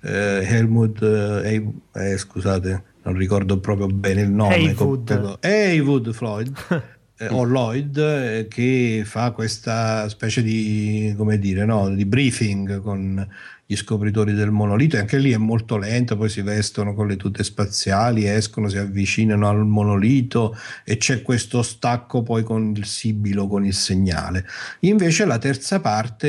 [0.00, 0.10] eh,
[0.42, 1.64] Helmut, eh,
[1.94, 4.56] eh scusate, non ricordo proprio bene il nome.
[4.56, 6.52] Heywood, Heywood Floyd.
[7.22, 13.26] eh, o Lloyd eh, che fa questa specie di, come dire, no, di briefing con
[13.72, 17.16] gli scopritori del monolito e anche lì è molto lento, poi si vestono con le
[17.16, 23.46] tute spaziali, escono, si avvicinano al monolito e c'è questo stacco poi con il sibilo,
[23.46, 24.46] con il segnale.
[24.80, 26.28] Invece la terza parte,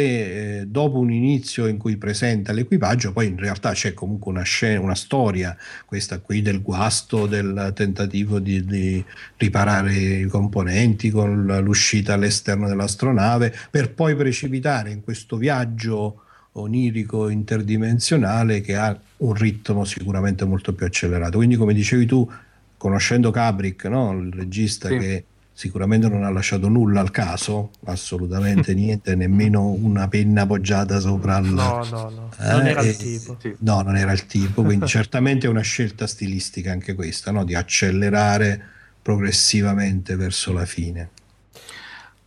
[0.59, 4.79] eh, dopo un inizio in cui presenta l'equipaggio, poi in realtà c'è comunque una, scena,
[4.79, 9.03] una storia, questa qui del guasto, del tentativo di, di
[9.37, 16.21] riparare i componenti con l'uscita all'esterno dell'astronave, per poi precipitare in questo viaggio
[16.53, 21.37] onirico interdimensionale che ha un ritmo sicuramente molto più accelerato.
[21.37, 22.29] Quindi, come dicevi tu,
[22.77, 24.11] conoscendo Kubrick, no?
[24.13, 24.97] il regista sì.
[24.97, 25.23] che
[25.55, 31.45] sicuramente non ha lasciato nulla al caso, assolutamente niente, nemmeno una penna appoggiata sopra il...
[31.45, 33.37] No, no, no, eh, non era il tipo.
[33.59, 37.43] No, non era il tipo, quindi certamente è una scelta stilistica anche questa, no?
[37.43, 38.61] di accelerare
[39.01, 41.09] progressivamente verso la fine.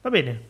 [0.00, 0.40] Va bene,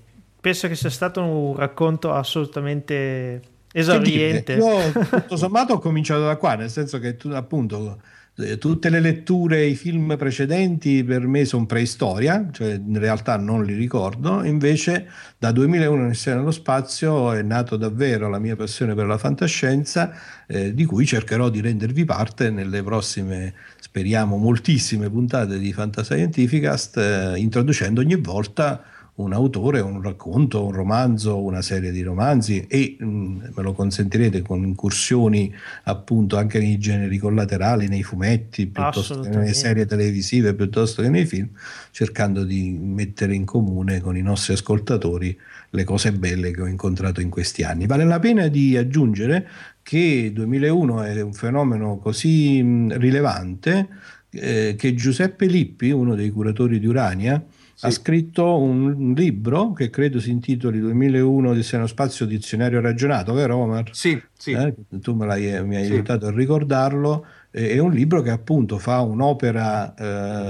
[0.40, 3.40] penso che sia stato un racconto assolutamente
[3.76, 4.54] esauriente.
[4.54, 8.00] Io tutto sommato ho cominciato da qua, nel senso che tu appunto
[8.38, 13.64] eh, tutte le letture, i film precedenti per me sono preistoria, cioè in realtà non
[13.64, 15.08] li ricordo, invece
[15.38, 20.12] da 2001 Insieme nello spazio è nato davvero la mia passione per la fantascienza,
[20.46, 27.32] eh, di cui cercherò di rendervi parte nelle prossime, speriamo, moltissime puntate di Fantascientificast, eh,
[27.36, 28.82] introducendo ogni volta
[29.16, 33.72] un autore, un racconto, un romanzo, una serie di romanzi e mh, mm, me lo
[33.72, 35.54] consentirete con incursioni
[35.84, 41.24] appunto anche nei generi collaterali, nei fumetti, piuttosto che nelle serie televisive, piuttosto che nei
[41.24, 41.48] film,
[41.92, 45.38] cercando di mettere in comune con i nostri ascoltatori
[45.70, 47.86] le cose belle che ho incontrato in questi anni.
[47.86, 49.48] Vale la pena di aggiungere
[49.82, 53.88] che 2001 è un fenomeno così mh, mm, rilevante
[54.30, 57.42] eh, che Giuseppe Lippi, uno dei curatori di Urania,
[57.76, 57.84] sì.
[57.84, 63.56] ha scritto un libro che credo si intitoli 2001 di Seno Spazio Dizionario Ragionato, vero
[63.58, 63.90] Omar?
[63.92, 64.52] Sì, sì.
[64.52, 65.92] Eh, tu me l'hai, mi hai sì.
[65.92, 67.26] aiutato a ricordarlo.
[67.50, 69.94] È un libro che appunto fa un'opera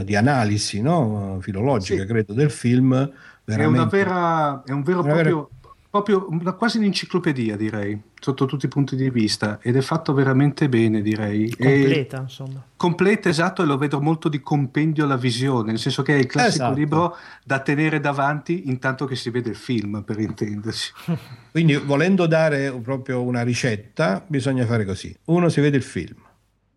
[0.01, 1.39] eh, di analisi no?
[1.41, 2.07] filologica, sì.
[2.07, 2.95] credo, del film.
[2.95, 3.57] È,
[3.89, 5.51] vera, è un vero e proprio
[6.03, 10.69] proprio una, quasi un'enciclopedia, direi, sotto tutti i punti di vista, ed è fatto veramente
[10.69, 11.51] bene, direi.
[11.51, 12.65] Completa, e, insomma.
[12.77, 16.27] Completa, esatto, e lo vedo molto di compendio alla visione, nel senso che è il
[16.27, 16.79] classico esatto.
[16.79, 20.93] libro da tenere davanti intanto che si vede il film, per intenderci.
[21.51, 25.17] Quindi, volendo dare proprio una ricetta, bisogna fare così.
[25.27, 26.21] Uno si vede il film,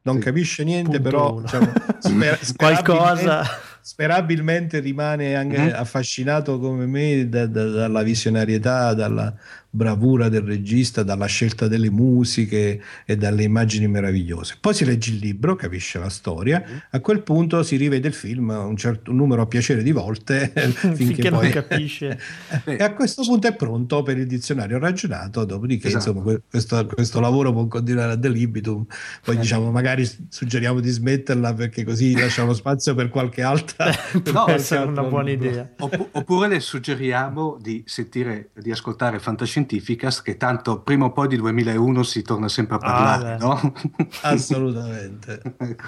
[0.03, 0.21] non sì.
[0.21, 3.43] capisce niente, Punto però diciamo, sper- qualcosa
[3.81, 5.73] sperabilmente rimane anche mm-hmm.
[5.75, 9.33] affascinato come me da, da, dalla visionarietà, dalla,
[9.71, 14.57] bravura del regista, dalla scelta delle musiche e dalle immagini meravigliose.
[14.59, 16.77] Poi si legge il libro, capisce la storia, mm.
[16.91, 20.95] a quel punto si rivede il film un certo numero a piacere di volte finché,
[20.95, 21.41] finché poi...
[21.43, 22.19] non capisce.
[22.65, 26.09] e a questo punto è pronto per il dizionario ragionato, dopodiché esatto.
[26.09, 28.85] insomma questo, questo, lavoro può continuare a delibitum,
[29.23, 29.39] poi eh.
[29.39, 33.93] diciamo magari suggeriamo di smetterla perché così lasciamo spazio per qualche altra...
[34.23, 35.69] per no, essere una buona idea.
[35.77, 41.35] oppure le suggeriamo di sentire, di ascoltare Fantascienza Scientificas che tanto prima o poi di
[41.35, 43.73] 2001 si torna sempre a parlare, ah, no?
[44.21, 45.41] Assolutamente.
[45.57, 45.87] ecco.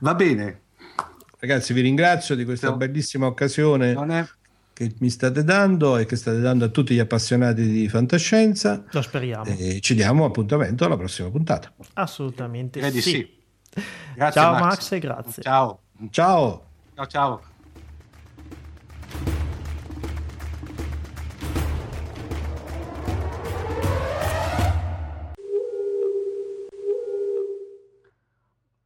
[0.00, 0.60] Va bene.
[1.38, 2.76] Ragazzi, vi ringrazio di questa no.
[2.76, 4.26] bellissima occasione è...
[4.72, 8.84] che mi state dando e che state dando a tutti gli appassionati di fantascienza.
[8.90, 9.44] Lo speriamo.
[9.44, 11.72] E ci diamo appuntamento alla prossima puntata.
[11.94, 13.00] Assolutamente sì.
[13.00, 13.40] sì.
[14.14, 14.62] Grazie, ciao Max.
[14.62, 15.42] Max e grazie.
[15.42, 15.80] Ciao.
[16.10, 16.64] Ciao.
[16.94, 17.42] Ciao ciao.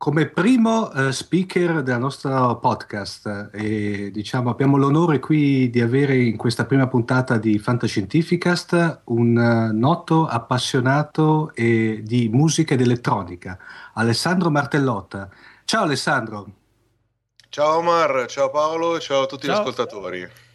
[0.06, 6.36] Come primo uh, speaker del nostro podcast e diciamo abbiamo l'onore qui di avere in
[6.36, 13.58] questa prima puntata di Fantascientificast un uh, noto appassionato e di musica ed elettronica,
[13.94, 15.28] Alessandro Martellotta.
[15.64, 16.46] Ciao Alessandro.
[17.48, 19.56] Ciao Omar, ciao Paolo, ciao a tutti ciao.
[19.56, 20.45] gli ascoltatori.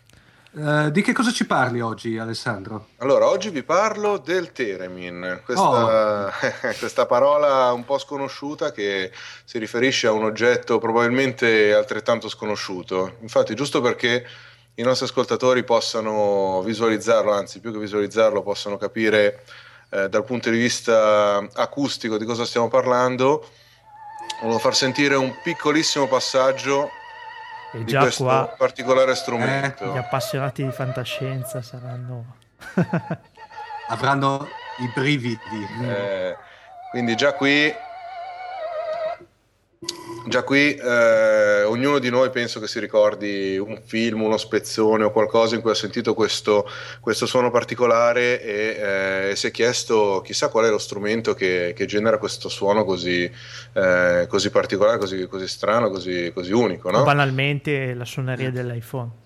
[0.53, 2.87] Uh, di che cosa ci parli oggi, Alessandro?
[2.97, 6.31] Allora, oggi vi parlo del Teremin, questa, oh.
[6.77, 9.13] questa, parola un po' sconosciuta che
[9.45, 13.15] si riferisce a un oggetto probabilmente altrettanto sconosciuto.
[13.21, 14.27] Infatti, giusto perché
[14.75, 19.45] i nostri ascoltatori possano visualizzarlo, anzi, più che visualizzarlo, possano capire
[19.89, 23.47] eh, dal punto di vista acustico di cosa stiamo parlando,
[24.41, 26.89] volevo far sentire un piccolissimo passaggio
[27.73, 29.83] e già qua particolare strumento.
[29.83, 32.37] Eh, gli appassionati di fantascienza saranno...
[33.87, 34.47] Avranno
[34.79, 35.67] i brividi.
[35.83, 36.37] Eh,
[36.91, 37.73] quindi già qui
[40.27, 45.11] Già qui eh, ognuno di noi penso che si ricordi un film, uno spezzone o
[45.11, 46.69] qualcosa in cui ha sentito questo,
[46.99, 51.85] questo suono particolare e eh, si è chiesto chissà qual è lo strumento che, che
[51.85, 53.29] genera questo suono così,
[53.73, 56.91] eh, così particolare, così, così, strano, così, così unico.
[56.91, 57.03] No?
[57.03, 59.20] Banalmente la suoneria dell'iPhone.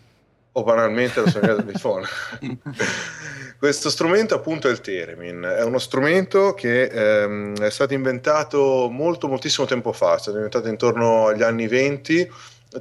[0.57, 2.05] O banalmente la suoneria dell'iPhone.
[3.57, 9.27] Questo strumento appunto è il Theremin, è uno strumento che ehm, è stato inventato molto
[9.27, 12.31] moltissimo tempo fa, è stato inventato intorno agli anni 20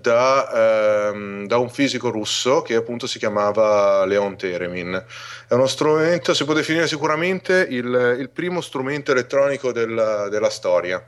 [0.01, 5.05] da, ehm, da, un fisico russo che appunto si chiamava Leon Teremin.
[5.49, 11.05] È uno strumento, si può definire sicuramente il, il primo strumento elettronico della, della storia.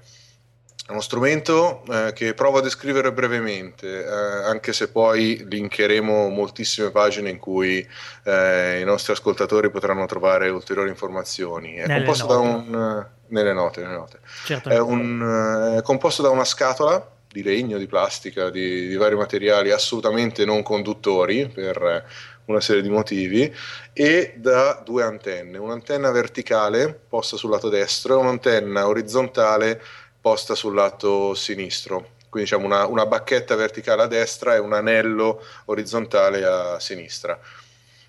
[0.87, 6.93] È uno strumento eh, che provo a descrivere brevemente, eh, anche se poi linkeremo moltissime
[6.93, 7.85] pagine in cui
[8.23, 11.75] eh, i nostri ascoltatori potranno trovare ulteriori informazioni.
[11.75, 12.37] È nelle composto note.
[12.37, 13.07] da un...
[13.27, 14.21] nelle note, nelle note.
[14.45, 14.69] Certo.
[14.69, 19.73] È, un, è composto da una scatola di legno, di plastica, di, di vari materiali
[19.73, 22.05] assolutamente non conduttori per
[22.45, 23.53] una serie di motivi
[23.93, 29.83] e da due antenne, un'antenna verticale posta sul lato destro e un'antenna orizzontale
[30.27, 32.15] posta sul lato sinistro.
[32.29, 37.39] Quindi diciamo una, una bacchetta verticale a destra e un anello orizzontale a sinistra.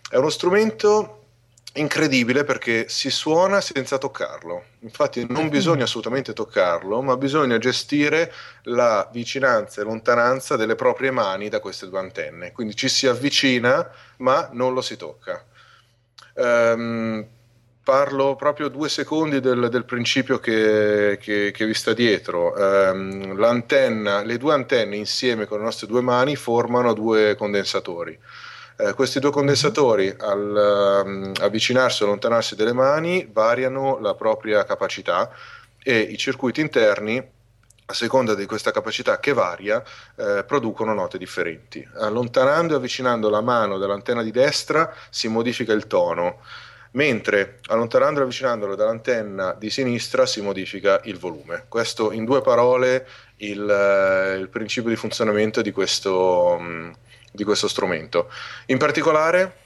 [0.10, 1.26] È uno strumento
[1.74, 4.64] incredibile perché si suona senza toccarlo.
[4.80, 11.50] Infatti non bisogna assolutamente toccarlo, ma bisogna gestire la vicinanza e lontananza delle proprie mani
[11.50, 12.52] da queste due antenne.
[12.52, 13.88] Quindi ci si avvicina,
[14.18, 15.46] ma non lo si tocca.
[16.34, 17.28] Um,
[17.88, 22.52] parlo proprio due secondi del, del principio che, che, che, vi sta dietro.
[22.54, 28.20] Um, l'antenna, le due antenne insieme con le nostre due mani formano due condensatori.
[28.76, 35.32] Eh, questi due condensatori al um, avvicinarsi o allontanarsi delle mani variano la propria capacità
[35.82, 37.26] e i circuiti interni
[37.90, 39.82] a seconda di questa capacità che varia,
[40.18, 41.88] eh, producono note differenti.
[42.00, 46.42] Allontanando e avvicinando la mano dall'antenna di destra si modifica il tono,
[46.92, 51.66] mentre allontanando e avvicinandolo dall'antenna di sinistra si modifica il volume.
[51.68, 53.08] Questo in due parole
[53.38, 56.94] il, eh, il principio di funzionamento di questo, um,
[57.32, 58.32] di questo strumento.
[58.68, 59.66] In particolare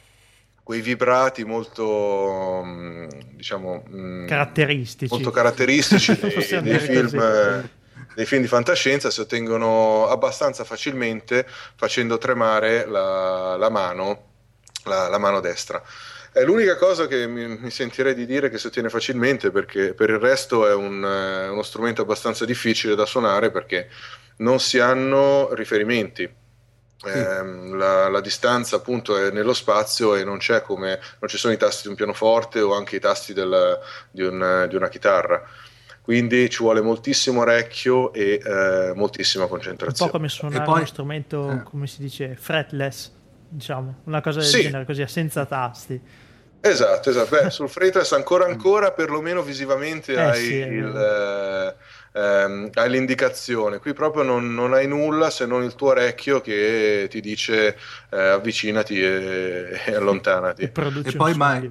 [0.63, 7.69] quei vibrati molto mm, diciamo mm, caratteristici, molto caratteristici dei, dei, film,
[8.15, 11.45] dei, film, di fantascienza si ottengono abbastanza facilmente
[11.75, 14.29] facendo tremare la, la mano
[14.85, 15.81] la, la, mano destra
[16.33, 20.09] è l'unica cosa che mi, mi, sentirei di dire che si ottiene facilmente perché per
[20.09, 23.89] il resto è un, eh, uno strumento abbastanza difficile da suonare perché
[24.37, 26.39] non si hanno riferimenti.
[27.03, 31.51] Eh, la, la, distanza appunto è nello spazio e non c'è come non ci sono
[31.51, 33.79] i tasti di un pianoforte o anche i tasti del,
[34.11, 35.43] di, un, di, una chitarra.
[36.01, 40.85] Quindi ci vuole moltissimo orecchio e eh, moltissima concentrazione un po' come suonare poi, uno
[40.85, 41.63] strumento eh.
[41.63, 43.19] come si dice fretless
[43.51, 44.61] diciamo una cosa del sì.
[44.61, 45.99] genere così senza tasti
[46.61, 51.75] esatto esatto Beh, sul fretless ancora ancora perlomeno visivamente eh, hai sì, il eh,
[52.13, 53.79] ehm, hai l'indicazione.
[53.79, 57.77] Qui proprio non, non, hai nulla se non il tuo orecchio che ti dice
[58.09, 60.63] eh, avvicinati e, e allontanati.
[60.63, 60.71] E,
[61.03, 61.69] e poi mai,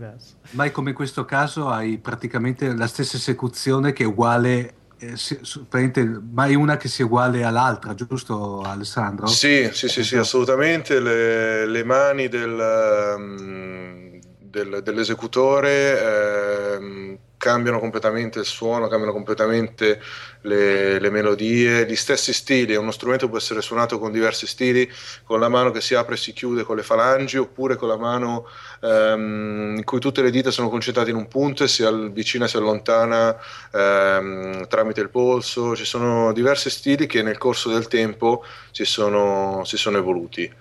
[0.51, 6.55] mai, come in questo caso hai praticamente la stessa esecuzione che è uguale eh, mai
[6.55, 9.27] una che sia uguale all'altra, giusto Alessandro?
[9.27, 11.01] Sì, sì, sì, sì assolutamente.
[11.01, 19.99] Le, le mani del, um, del, dell'esecutore um, cambiano completamente il suono, cambiano completamente
[20.43, 22.77] le, le, melodie, gli stessi stili.
[22.77, 24.87] Uno strumento può essere suonato con diversi stili,
[25.25, 27.97] con la mano che si apre e si chiude con le falangi, oppure con la
[27.97, 28.47] mano
[28.83, 32.49] ehm, in cui tutte le dita sono concentrate in un punto e si avvicina e
[32.49, 33.35] si allontana
[33.73, 35.75] ehm, tramite il polso.
[35.75, 40.60] Ci sono diversi stili che nel corso del tempo si sono, si sono evoluti.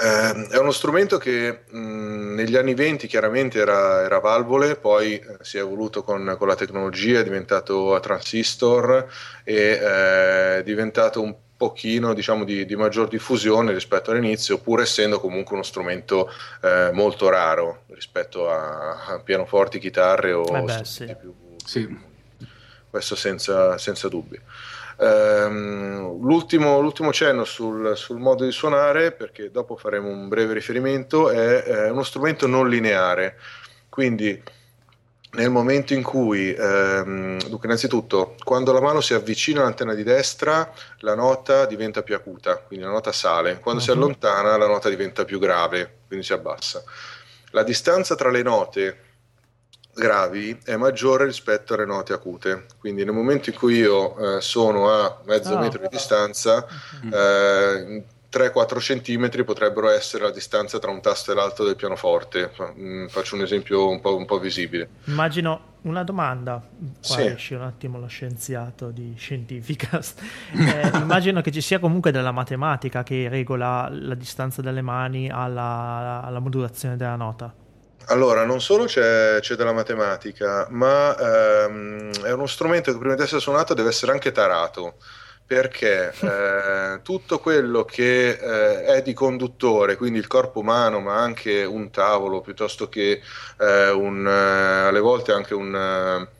[0.00, 5.38] Eh, è uno strumento che mh, negli anni 20 chiaramente era, era valvole, poi eh,
[5.40, 9.06] si è evoluto con, con, la tecnologia, è diventato a transistor
[9.42, 15.18] e eh, è diventato un pochino diciamo, di, di, maggior diffusione rispetto all'inizio, pur essendo
[15.18, 16.30] comunque uno strumento
[16.62, 21.16] eh, molto raro rispetto a, a pianoforti, chitarre o eh beh, sì.
[21.18, 21.34] più...
[21.64, 22.06] Sì.
[22.88, 24.42] Questo senza, senza dubbio.
[25.00, 31.30] Um, l'ultimo, l'ultimo, cenno sul, sul, modo di suonare, perché dopo faremo un breve riferimento,
[31.30, 33.36] è, è uno strumento non lineare.
[33.88, 34.42] Quindi
[35.30, 40.72] nel momento in cui, ehm, dunque innanzitutto, quando la mano si avvicina all'antenna di destra,
[40.98, 43.86] la nota diventa più acuta, quindi la nota sale, quando uh-huh.
[43.86, 44.02] si mhm.
[44.02, 46.82] allontana la nota diventa più grave, quindi si abbassa.
[47.50, 48.98] La distanza tra le note
[49.98, 52.66] gravi è maggiore rispetto alle note acute.
[52.78, 56.66] Quindi nel momento in cui io eh, sono a mezzo oh, metro di distanza,
[57.12, 62.52] eh, 3-4 centimetri potrebbero essere la distanza tra un tasto e l'altro del pianoforte.
[62.78, 64.88] Mm, faccio un esempio un po', un po visibile.
[65.04, 67.22] Immagino una domanda, qua sì.
[67.22, 70.22] esce un attimo lo scienziato di Scientificast.
[70.58, 76.20] Eh, immagino che ci sia comunque della matematica che regola la distanza delle mani alla,
[76.22, 77.52] alla modulazione della nota.
[78.10, 81.14] Allora, non solo c'è, c'è della matematica, ma
[81.66, 84.96] ehm, è uno strumento che prima di essere suonato deve essere anche tarato,
[85.44, 91.64] perché eh, tutto quello che eh, è di conduttore, quindi il corpo umano, ma anche
[91.64, 93.20] un tavolo, piuttosto che
[93.58, 96.37] eh, un, eh, alle volte anche un eh,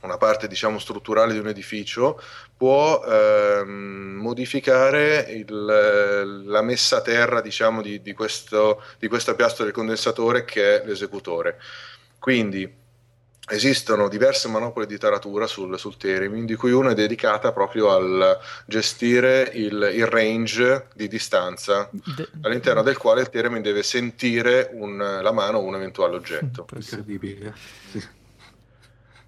[0.00, 2.20] una parte diciamo strutturale di un edificio
[2.56, 9.64] può ehm, modificare il, la messa a terra diciamo di, di, questo, di questa piastra
[9.64, 11.58] del condensatore che è l'esecutore.
[12.18, 12.86] Quindi
[13.50, 18.38] esistono diverse manopole di taratura sul, sul Theremin di cui una è dedicata proprio al
[18.66, 22.28] gestire il, il range di distanza De...
[22.42, 26.66] all'interno del quale il Theremin deve sentire un, la mano o un eventuale oggetto.
[26.74, 27.54] Incredibile.
[27.90, 28.16] Sì.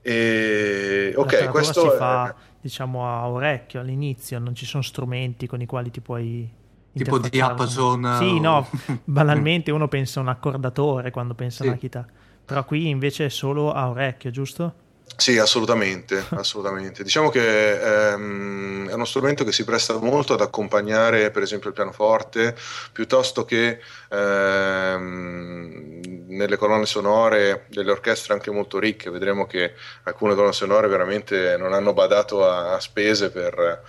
[0.02, 5.66] E, ok, questo si fa diciamo a orecchio all'inizio, non ci sono strumenti con i
[5.66, 6.58] quali ti puoi
[6.92, 8.66] tipo diapason sì no
[9.04, 12.08] banalmente uno pensa a un accordatore quando pensa a una chitarra
[12.44, 14.74] però qui invece è solo a orecchio giusto?
[15.16, 17.02] Sì, assolutamente, assolutamente.
[17.02, 21.74] Diciamo che ehm, è uno strumento che si presta molto ad accompagnare, per esempio, il
[21.74, 22.56] pianoforte,
[22.92, 29.10] piuttosto che ehm, nelle colonne sonore delle orchestre anche molto ricche.
[29.10, 29.74] Vedremo che
[30.04, 33.82] alcune colonne sonore veramente non hanno badato a, a spese per,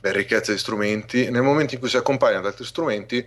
[0.00, 1.30] per ricchezza di strumenti.
[1.30, 3.26] Nel momento in cui si accompagna ad altri strumenti,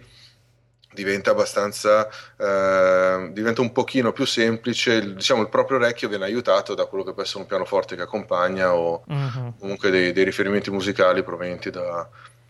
[0.94, 2.07] diventa abbastanza
[2.38, 7.14] eh, diventa un pochino più semplice diciamo il proprio orecchio viene aiutato da quello che
[7.14, 9.53] può essere un pianoforte che accompagna o uh-huh.
[9.60, 12.07] comunque dei, dei, riferimenti musicali provenienti da,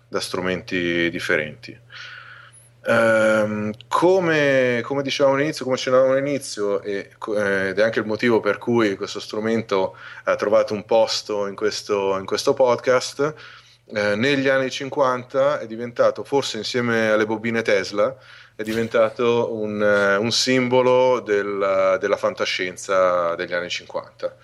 [0.07, 1.79] da strumenti differenti
[2.85, 8.41] eh, come, come, dicevamo all'inizio, come accennavamo all'inizio, e, eh, ed è anche il motivo
[8.41, 9.95] per cui questo strumento
[10.25, 13.33] ha trovato un posto in questo, in questo podcast,
[13.85, 18.15] eh, negli anni 50 è diventato, forse insieme alle bobine Tesla,
[18.55, 24.35] è diventato un, uh, un simbolo del, della fantascienza degli anni 50.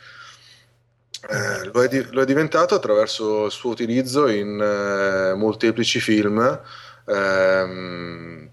[1.30, 6.62] Eh, lo, è di, lo, è diventato attraverso il suo utilizzo in uh, molteplici film,
[7.06, 8.50] ehm,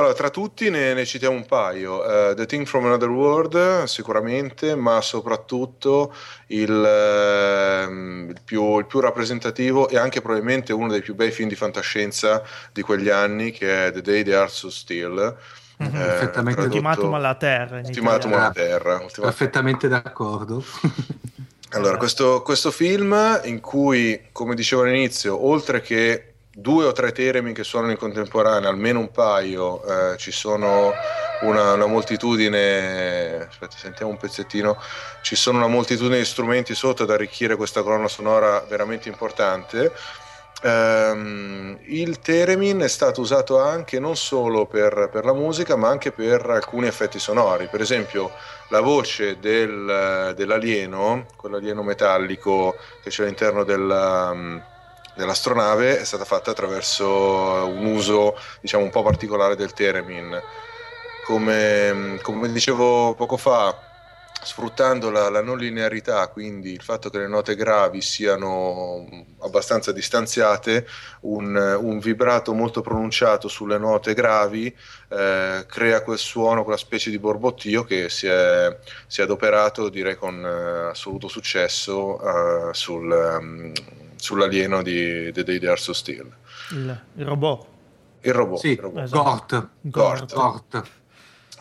[0.00, 2.00] allora, tra tutti ne, ne citiamo un paio.
[2.00, 6.14] Uh, The Thing from Another World, sicuramente, ma soprattutto
[6.48, 11.48] il, uh, il, più, il, più, rappresentativo e anche probabilmente uno dei più bei film
[11.48, 15.36] di fantascienza di quegli anni, che è The Day the Earth So Still.
[15.82, 15.94] Mm-hmm.
[15.94, 17.78] Eh, perfettamente ultimatum alla terra.
[17.78, 18.92] Ultimatum alla terra.
[18.94, 19.24] Ultimatum.
[19.24, 20.64] Perfettamente d'accordo.
[21.70, 27.52] allora, questo, questo film in cui, come dicevo all'inizio, oltre che due o tre teremi
[27.52, 30.92] che suonano in contemporanea, almeno un paio, eh, ci sono
[31.42, 34.76] una, una, moltitudine, aspetta, sentiamo un pezzettino,
[35.22, 39.92] ci sono una moltitudine di strumenti sotto ad arricchire questa colonna sonora veramente importante.
[40.62, 46.12] Um, il theremin è stato usato anche non solo per, per, la musica ma anche
[46.12, 48.30] per alcuni effetti sonori per esempio
[48.68, 54.62] la voce del, dell'alieno quell'alieno metallico che c'è all'interno del, um,
[55.20, 60.40] dell'astronave è stata fatta attraverso un uso diciamo un po' particolare del theremin.
[61.26, 63.88] Come, come dicevo poco fa
[64.42, 69.06] sfruttando la, la, non linearità, quindi il fatto che le note gravi siano
[69.40, 70.86] abbastanza distanziate,
[71.20, 74.74] un, un vibrato molto pronunciato sulle note gravi
[75.08, 78.76] eh, crea quel suono, quella specie di borbottio che si è,
[79.06, 83.72] si è adoperato, direi con eh, assoluto successo, eh, sul, um,
[84.20, 86.30] sull'alieno di The Day They Are So Still.
[86.70, 87.66] Il, il robot.
[88.22, 88.58] Il robot.
[88.58, 89.02] Sì, il robot.
[89.02, 89.68] Esatto.
[89.80, 90.32] Gort.
[90.32, 90.34] Gort.
[90.34, 90.88] Gort.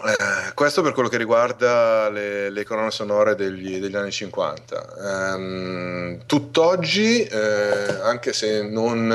[0.01, 5.35] Eh, questo per quello che riguarda le, le colonne sonore degli, degli anni 50.
[5.35, 9.11] Eh, tutt'oggi, eh, anche se non,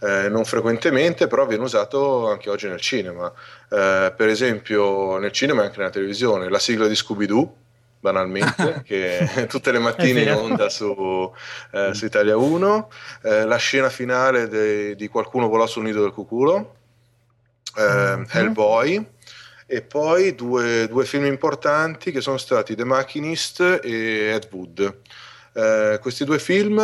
[0.00, 3.32] eh, non, frequentemente, però viene usato anche oggi nel cinema.
[3.70, 7.56] Eh, per esempio nel cinema e anche nella televisione, la sigla di Scooby-Doo
[8.04, 11.32] banalmente, che tutte le mattine in onda su,
[11.72, 12.90] eh, su Italia 1,
[13.22, 16.74] eh, la scena finale de, di Qualcuno volò sul nido del cuculo,
[17.76, 18.24] eh, mm-hmm.
[18.28, 19.06] Hellboy,
[19.66, 24.98] e poi due, due, film importanti che sono stati The Machinist e Ed Wood.
[25.54, 26.78] Eh, questi due film,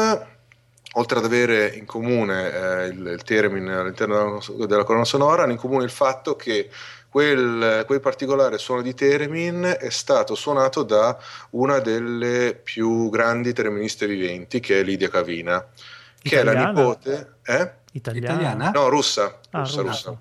[0.94, 5.52] oltre ad avere in comune eh, il, il theremin all'interno della, della colonna sonora, hanno
[5.52, 6.70] in comune il fatto che
[7.10, 11.18] quel, quel, particolare suono di Theremin è stato suonato da
[11.50, 15.66] una delle più grandi tereministe viventi, che è Lidia Cavina,
[16.22, 16.60] che Italiana?
[16.60, 17.34] è la nipote...
[17.44, 17.72] Eh?
[17.92, 18.70] Italiana?
[18.70, 19.40] No, russa.
[19.50, 20.20] Ah, russa, russa.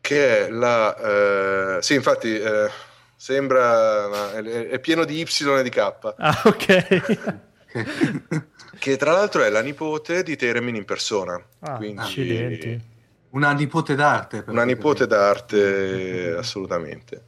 [0.00, 1.76] Che è la...
[1.76, 2.36] Eh, sì, infatti...
[2.36, 2.70] Eh,
[3.18, 5.78] sembra è, è, pieno di Y e di K.
[6.18, 7.30] Ah, ok.
[8.78, 11.42] che tra l'altro è la nipote di Teremin in persona.
[11.60, 12.94] Ah, quindi, accidenti
[13.36, 14.44] una nipote d'arte.
[14.46, 17.24] Una nipote d'arte, assolutamente.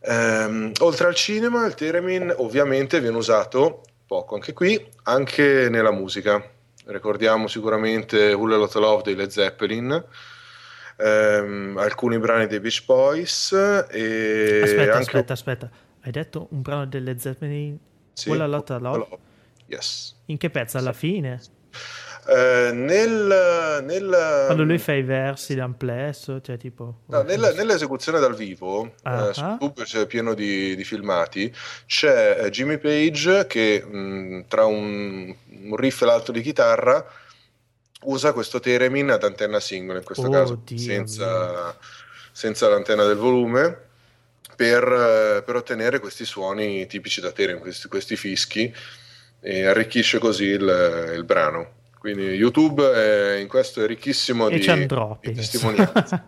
[0.00, 6.44] Ehm, oltre al cinema, il theremin ovviamente viene usato poco anche qui, anche nella musica.
[6.86, 10.04] Ricordiamo sicuramente Hull Lot Love dei Led Zeppelin,
[10.96, 14.96] ehm, alcuni brani dei Beach Boys e aspetta, anche...
[14.96, 15.70] aspetta, aspetta.
[16.00, 17.78] Hai detto un brano dei Led Zeppelin?
[18.12, 18.98] Sì, Hull Lot Love?
[18.98, 19.18] love.
[19.66, 20.16] Yes.
[20.26, 20.78] In che pezzo?
[20.78, 21.40] Alla fine?
[22.24, 27.00] Eh, nel, nel, Quando lui fa i versi d'amplesso, cioè tipo...
[27.06, 29.28] No, nella, nell'esecuzione dal vivo, uh-huh.
[29.28, 31.52] eh, su YouTube c'è pieno di, di filmati,
[31.86, 37.04] c'è eh, Jimmy Page che mh, tra un, un, riff e l'altro di chitarra
[38.04, 41.76] usa questo theremin ad antenna singola, in questo oh, caso Dio senza,
[42.30, 43.90] senza, l'antenna del volume,
[44.54, 48.72] per, per, ottenere questi suoni tipici da theremin, questi, questi fischi
[49.40, 51.80] e arricchisce così il, il brano.
[52.02, 54.88] Quindi YouTube è, in questo è ricchissimo e di,
[55.20, 56.22] di testimonianze.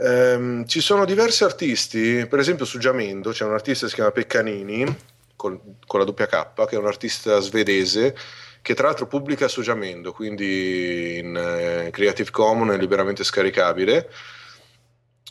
[0.00, 4.10] ehm, ci sono diversi artisti, per esempio su Giamendo c'è un artista che si chiama
[4.10, 4.86] Peccanini,
[5.36, 8.16] con, con la doppia K, che è un artista svedese
[8.62, 14.08] che tra l'altro pubblica su Giamendo, quindi in eh, Creative Commons, è liberamente scaricabile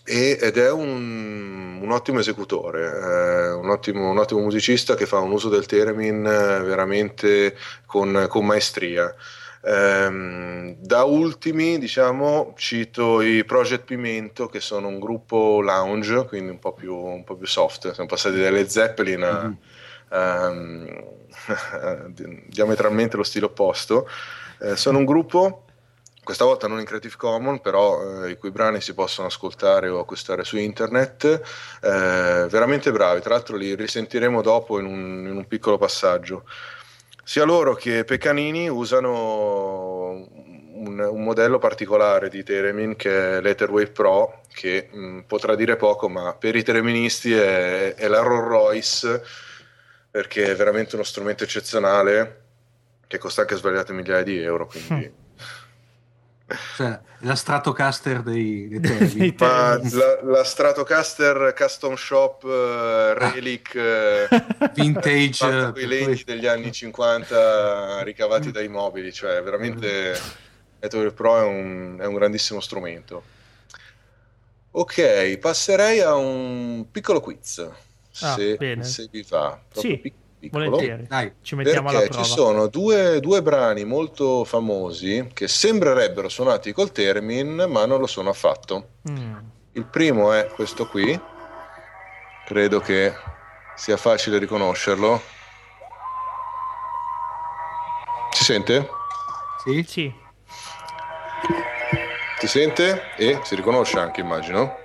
[0.10, 5.32] ed è un, un ottimo esecutore, eh, un, ottimo, un, ottimo, musicista che fa un
[5.32, 7.56] uso del theremin eh, veramente
[7.86, 9.14] con, con maestria.
[9.62, 16.60] Eh, da ultimi, diciamo, cito i Project Pimento, che sono un gruppo lounge, quindi un
[16.60, 17.92] po' più, un po più soft.
[17.92, 19.56] Siamo passati dalle Zeppelin a
[20.12, 20.50] mm-hmm.
[20.50, 22.14] um,
[22.48, 24.10] diametralmente lo stile opposto.
[24.60, 25.66] Eh, sono un gruppo
[26.24, 30.00] questa volta non in Creative Commons, però eh, i cui brani si possono ascoltare o
[30.00, 31.24] acquistare su internet,
[31.82, 36.46] eh, veramente bravi, tra l'altro li risentiremo dopo in un, in un, piccolo passaggio.
[37.24, 40.12] Sia loro che Peccanini usano
[40.74, 45.78] un, un modello particolare di Theremin che è l'Etherwave Pro, che mh, mm, potrà dire
[45.78, 49.24] poco, ma per i tereministi è, è la Rolls Royce,
[50.12, 52.42] perché è veramente uno strumento eccezionale
[53.08, 55.12] che costa anche svariate migliaia di euro, quindi...
[55.12, 55.28] Mm
[56.76, 59.36] cioè, la Stratocaster dei, dei temi.
[59.38, 66.72] Ma la, la, Stratocaster Custom Shop uh, Relic uh, Vintage uh, quei legni degli anni
[66.72, 70.18] 50 ricavati dai mobili, cioè veramente
[70.80, 73.38] Ether Pro è un, è un grandissimo strumento.
[74.72, 77.68] Ok, passerei a un piccolo quiz.
[78.22, 79.60] Ah, se, se, vi va.
[79.68, 79.98] Proprio sì.
[79.98, 80.70] piccolo piccolo.
[80.70, 81.06] Volentieri.
[81.08, 82.24] Dai, ci mettiamo alla prova.
[82.24, 88.08] ci sono due, due, brani molto famosi che sembrerebbero suonati col Termin, ma non lo
[88.08, 88.88] sono affatto.
[89.10, 89.36] Mm.
[89.74, 91.20] Il primo è questo qui.
[92.46, 93.14] Credo che
[93.76, 95.22] sia facile riconoscerlo.
[98.32, 98.90] Si sente?
[99.64, 99.84] Sì.
[99.84, 100.14] Sì.
[102.40, 103.02] Si sente?
[103.18, 104.78] E si riconosce anche, immagino.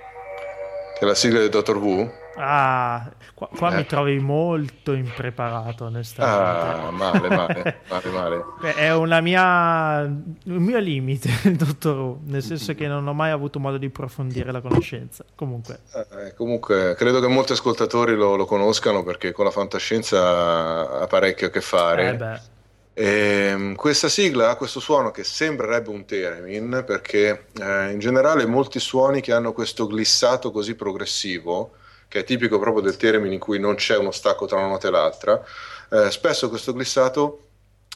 [0.97, 2.23] Che è la sigla del Dottor Who.
[2.37, 3.75] Ah, qua, qua eh.
[3.77, 6.77] mi trovi molto impreparato, onestamente.
[6.77, 8.73] Ah, male, male, male, male.
[8.73, 13.77] È una mia, un mio limite, dottor nel senso che non ho mai avuto modo
[13.77, 15.23] di approfondire la conoscenza.
[15.35, 21.07] Comunque, eh, comunque credo che molti ascoltatori lo, lo, conoscano perché con la fantascienza ha
[21.07, 22.17] parecchio a che fare.
[22.17, 22.53] Eh
[22.95, 28.79] ehm, questa sigla ha questo suono che sembrerebbe un theremin perché eh, in generale molti
[28.79, 31.71] suoni che hanno questo glissato così progressivo
[32.15, 34.87] che è tipico proprio del theremin in cui non c'è uno stacco tra una nota
[34.87, 35.43] e l'altra,
[35.91, 37.41] eh, spesso questo glissato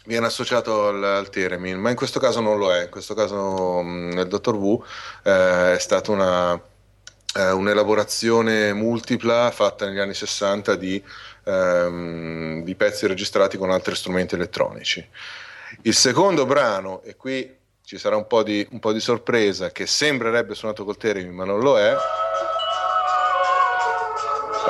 [0.08, 2.84] viene associato al, al theremin, ma in questo caso non lo è.
[2.84, 4.84] In questo caso mh, nel Dottor Wu
[5.24, 11.02] eh, è stata una, eh, un'elaborazione multipla fatta negli anni 60 di,
[11.46, 15.08] ehm, di pezzi registrati con altri strumenti elettronici.
[15.84, 17.56] Il secondo brano, e qui
[17.86, 21.46] ci sarà un po' di, un po di sorpresa, che sembrerebbe suonato col theremin ma
[21.46, 21.96] non lo è,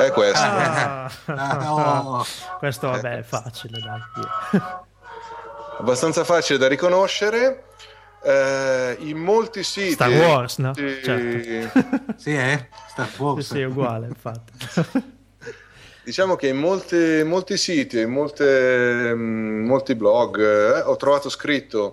[0.05, 0.39] è questo.
[0.39, 2.25] Ah, ah, no.
[2.59, 4.61] Questo vabbè è facile, dai.
[5.79, 7.65] Abbastanza facile da riconoscere.
[8.21, 10.73] Eh, in molti siti Star Wars, no?
[10.73, 12.13] Sì, certo.
[12.17, 12.67] sì eh?
[12.89, 13.45] Star Wars.
[13.45, 14.53] Sì, sì, è uguale, infatti.
[16.09, 21.91] diciamo che in molti, molti siti, in molte, mm, molti blog, eh, ho trovato scritto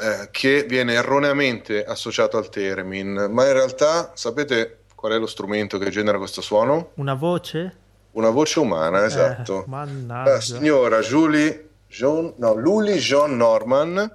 [0.00, 5.78] eh, che viene erroneamente associato al Theremin, ma in realtà, sapete Qual è lo strumento
[5.78, 6.92] che genera questo suono?
[6.94, 7.76] Una voce?
[8.12, 9.64] Una voce umana, eh, esatto.
[9.64, 10.30] Eh, mannaggia.
[10.30, 14.14] La signora Julie John, no, Luli John Norman,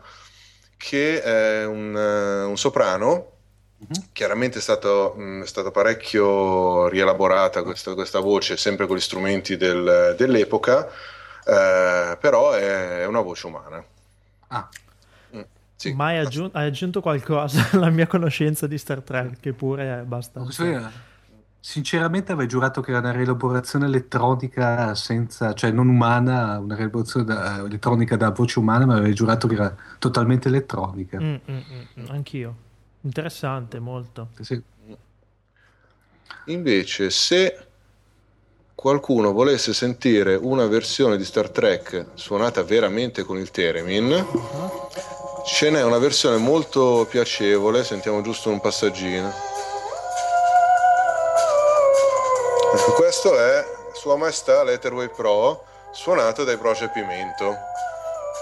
[0.78, 3.32] che è un, uh, un soprano.
[3.84, 4.08] Mm-hmm.
[4.14, 9.02] Chiaramente è stato, mh, mm, è stato, parecchio rielaborata questa, questa, voce, sempre con gli
[9.02, 10.88] strumenti del, dell'epoca,
[11.44, 13.84] eh, però è, è una voce umana.
[14.48, 14.70] Ah.
[15.78, 15.94] Sì.
[15.94, 19.90] Ma hai, aggiun- hai, aggiunto qualcosa alla mia conoscenza di Star Trek, che pure è
[19.90, 21.06] abbastanza...
[21.60, 27.58] Sinceramente avrei giurato che era una rielaborazione elettronica senza, cioè non umana, una rielaborazione da,
[27.58, 31.20] elettronica da voce umana, ma avrei giurato che era totalmente elettronica.
[31.20, 31.58] Mm, mm,
[32.00, 32.56] mm, anch'io.
[33.02, 34.30] Interessante, molto.
[34.40, 34.64] Sì.
[36.46, 37.68] Invece, se
[38.74, 45.70] qualcuno volesse sentire una versione di Star Trek suonata veramente con il Theremin, uh-huh Ce
[45.70, 49.32] n'è una versione molto piacevole, sentiamo giusto un passaggino.
[52.76, 57.56] Ecco, questo è Sua Maestà l'Etherwave Pro, suonato dai Project Pimento.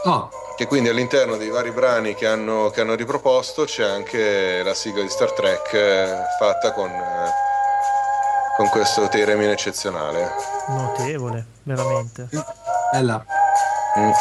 [0.05, 0.29] Oh.
[0.57, 5.03] Che quindi all'interno dei vari brani che hanno, che hanno riproposto c'è anche la sigla
[5.03, 7.29] di Star Trek eh, fatta con, eh,
[8.57, 10.33] con questo theremin eccezionale.
[10.67, 12.27] Notevole, veramente.
[12.91, 13.23] Bella.
[13.99, 14.11] Mm.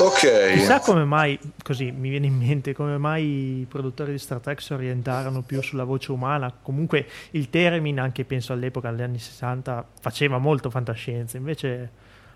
[0.00, 0.54] Ok.
[0.54, 4.60] Chissà come mai, così mi viene in mente, come mai i produttori di Star Trek
[4.60, 6.52] si orientarono più sulla voce umana.
[6.62, 11.90] Comunque il Teremin, anche penso all'epoca, negli anni 60, faceva molto fantascienza, invece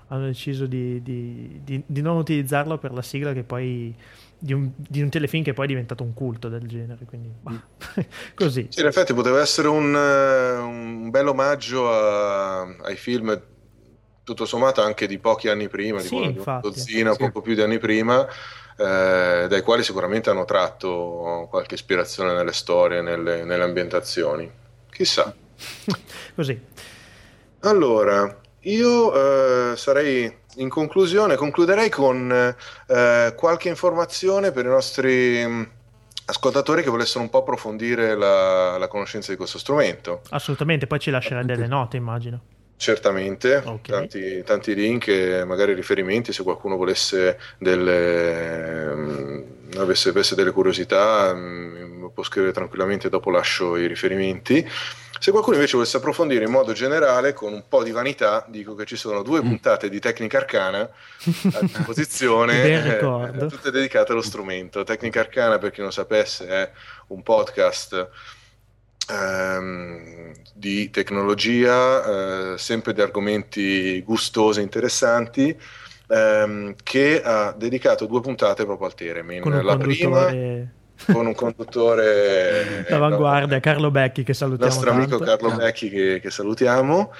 [0.08, 3.94] hanno deciso di, di, di, di non utilizzarlo per la sigla che poi
[4.38, 7.04] di un, di un, telefilm che poi è diventato un culto del genere.
[7.04, 7.60] Quindi, bah,
[8.34, 8.68] così.
[8.70, 13.38] Sì, in effetti poteva essere un, un bel omaggio a, ai film
[14.28, 17.18] tutto sommato anche di pochi anni prima, sì, di una dozzina, sì.
[17.18, 18.26] poco più di anni prima,
[18.76, 24.50] eh, dai quali sicuramente hanno tratto qualche ispirazione nelle storie, nelle, nelle ambientazioni.
[24.90, 25.34] Chissà.
[26.36, 26.60] Così.
[27.60, 32.30] Allora, io eh, sarei in conclusione, concluderei con
[32.86, 35.70] eh, qualche informazione per i nostri mh,
[36.26, 40.20] ascoltatori che volessero un po' approfondire la, la conoscenza di questo strumento.
[40.28, 42.56] Assolutamente, poi ci lascerai delle note, immagino.
[42.78, 43.88] Certamente, Ok.
[43.88, 49.42] tanti, tanti link e magari riferimenti se qualcuno volesse delle, mm,
[49.78, 54.64] avesse, avesse delle curiosità, mm, può scrivere tranquillamente, dopo lascio i riferimenti.
[55.18, 58.84] Se qualcuno invece volesse approfondire in modo generale, con un po' di vanità, dico che
[58.84, 60.82] ci sono due puntate di Tecnica Arcana
[61.54, 64.84] a disposizione, eh, tutte dedicate allo strumento.
[64.84, 66.70] Tecnica Arcana, per chi non sapesse, è
[67.08, 68.08] un podcast
[69.10, 75.56] ehm, di tecnologia, eh, sempre di argomenti gustosi e interessanti,
[76.08, 79.40] ehm, che ha dedicato due puntate proprio al Teremin.
[79.40, 80.76] Con La prima
[81.06, 85.46] con un conduttore d'avanguardia, Carlo Becchi, che il salutiamo nostro amico tanto.
[85.46, 85.56] Carlo.
[85.56, 87.12] Becchi che, che salutiamo.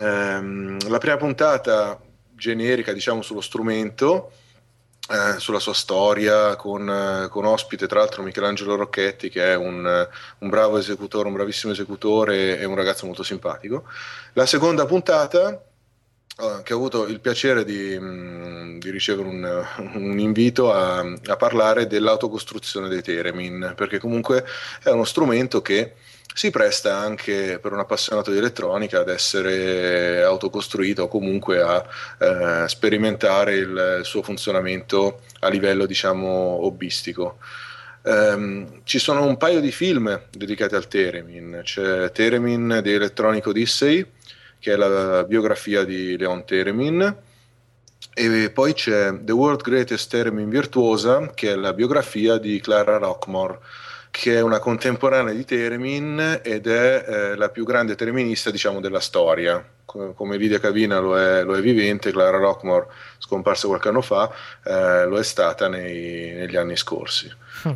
[0.00, 1.98] Ehm, la prima puntata
[2.34, 4.32] generica, diciamo, sullo strumento,
[5.10, 9.86] eh, sulla sua storia, con, eh, con ospite tra l'altro Michelangelo Rocchetti, che è un,
[9.86, 10.08] eh,
[10.38, 13.84] un bravo esecutore, un bravissimo esecutore e un ragazzo molto simpatico.
[14.34, 15.64] La seconda puntata,
[16.62, 21.86] che ho avuto il piacere di, mh, di ricevere un, un invito a, a parlare
[21.86, 24.44] dell'autocostruzione dei Teremin, perché comunque
[24.82, 25.94] è uno strumento che
[26.34, 31.84] si presta anche per un appassionato di elettronica ad essere autocostruito o comunque a
[32.18, 36.28] eh, sperimentare il, suo funzionamento a livello diciamo
[36.64, 37.38] hobbistico.
[38.04, 44.04] Ehm, ci sono un paio di film dedicati al Teremin, c'è Teremin di Electronic Odyssey,
[44.58, 47.16] che è la biografia di Leon Teremin,
[48.14, 53.58] e poi c'è The World Greatest Theremin Virtuosa, che è la biografia di Clara Rockmore,
[54.12, 59.00] che è una contemporanea di Teremin ed è eh, la più grande tereminista, diciamo, della
[59.00, 59.66] storia.
[59.86, 64.30] Co- Come Lidia Cavina lo è, lo è vivente, Clara Rockmore, scomparsa qualche anno fa,
[64.64, 67.32] eh, lo è stata nei- negli anni scorsi.
[67.66, 67.72] Mm.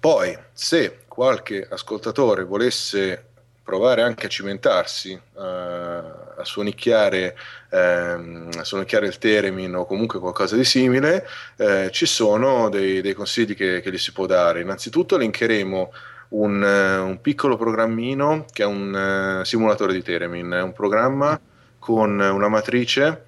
[0.00, 3.26] Poi, se qualche ascoltatore volesse
[3.62, 7.36] provare anche a cimentarsi, eh, a suonicchiare,
[7.70, 11.26] ehm, a suonicchiare il Teremin o comunque qualcosa di simile,
[11.56, 14.60] eh, ci sono dei, dei consigli che, che gli si può dare.
[14.60, 15.92] Innanzitutto linkeremo
[16.30, 21.38] un, eh, un piccolo programmino che è un eh, simulatore di Teremin, è un programma
[21.78, 23.26] con una matrice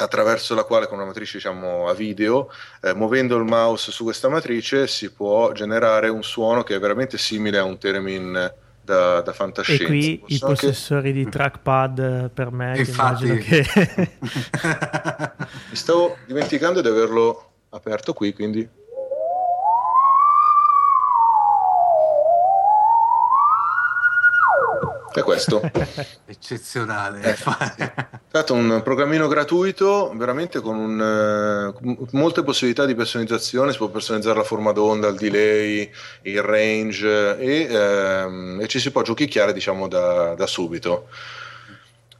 [0.00, 2.50] attraverso la quale con una matrice diciamo a video,
[2.82, 7.18] eh, muovendo il mouse su questa matrice si può generare un suono che è veramente
[7.18, 8.52] simile a un Teremin
[8.88, 9.84] da, da E fantascienza.
[9.84, 13.24] qui i Posso anche- possessori di trackpad eh, per me, che Infatti.
[13.26, 14.10] immagino che...
[15.70, 18.66] Mi stavo dimenticando di averlo aperto qui, quindi
[25.12, 25.60] è questo.
[26.26, 27.20] Eccezionale.
[27.22, 27.38] Eh, È
[28.28, 34.38] stato un programmino gratuito, veramente con un, eh, molte possibilità di personalizzazione, si può personalizzare
[34.38, 35.90] la forma d'onda, il delay,
[36.22, 41.08] il range e, ehm, e ci si può giochicchiare diciamo da, da subito.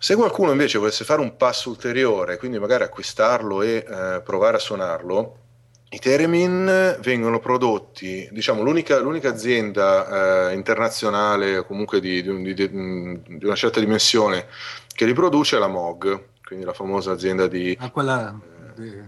[0.00, 4.60] Se qualcuno invece volesse fare un passo ulteriore, quindi magari acquistarlo e eh, provare a
[4.60, 5.47] suonarlo,
[5.90, 12.70] i Theremin vengono prodotti, diciamo, l'unica, l'unica azienda eh, internazionale o comunque di, di- di-
[12.70, 14.46] di una certa dimensione
[14.92, 17.74] che li produce è la Moog, quindi la famosa azienda di...
[17.80, 18.38] Ah, quella
[18.76, 19.02] dei,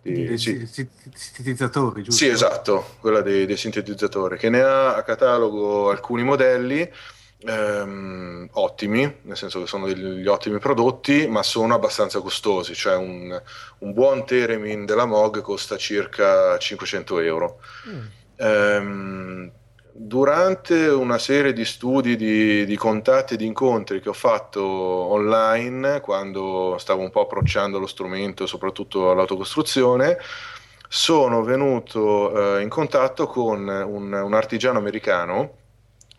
[0.00, 0.66] di- dei sì.
[0.66, 2.24] si- sintetizzatori, giusto?
[2.24, 6.90] Sì, esatto, quella dei, dei sintetizzatori, che ne ha a catalogo alcuni modelli
[7.44, 13.40] ehm, ottimi, nel senso che sono degli ottimi prodotti, ma sono abbastanza costosi, cioè un,
[13.78, 17.60] un buon Theremin della Moog costa circa 500 euro.
[17.88, 18.00] Mm.
[18.36, 19.52] Ehm,
[19.94, 26.00] durante una serie di studi, di, di contatti e di incontri che ho fatto online,
[26.00, 30.18] quando stavo un po' approcciando lo strumento, soprattutto all'autocostruzione,
[30.88, 35.60] sono venuto eh, in contatto con un, un artigiano americano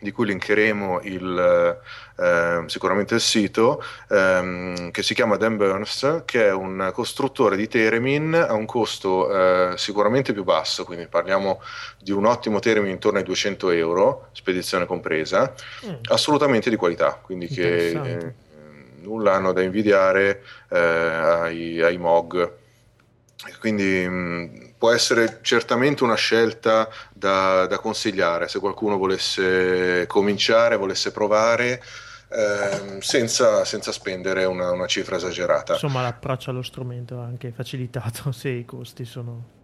[0.00, 1.80] di cui linkeremo il,
[2.18, 7.68] eh, sicuramente il sito, ehm, che si chiama Dan Burns, che è un costruttore di
[7.68, 11.62] Teremin a un costo eh, sicuramente più basso, quindi parliamo
[11.98, 15.54] di un ottimo Teremin intorno ai 200 euro, spedizione compresa,
[15.86, 15.94] mm.
[16.08, 18.34] assolutamente di qualità, quindi che eh,
[19.04, 22.52] nulla hanno da invidiare eh, ai, ai MOG.
[23.60, 30.76] Quindi mh, mm, può essere certamente una scelta da, da, consigliare se qualcuno volesse cominciare,
[30.76, 31.82] volesse provare.
[32.28, 35.74] Ehm, senza, senza, spendere una, una, cifra esagerata.
[35.74, 39.63] Insomma, l'approccio allo strumento è anche facilitato se i costi sono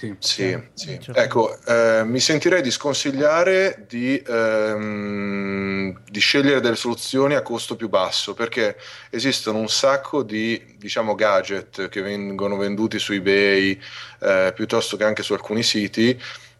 [0.00, 0.98] sì, sì, sì.
[1.12, 7.90] Ecco, eh, mi sentirei di sconsigliare di, ehm, di, scegliere delle soluzioni a costo più
[7.90, 8.78] basso perché
[9.10, 13.78] esistono un sacco di diciamo, gadget che vengono venduti su eBay
[14.20, 16.18] eh, piuttosto che anche su alcuni siti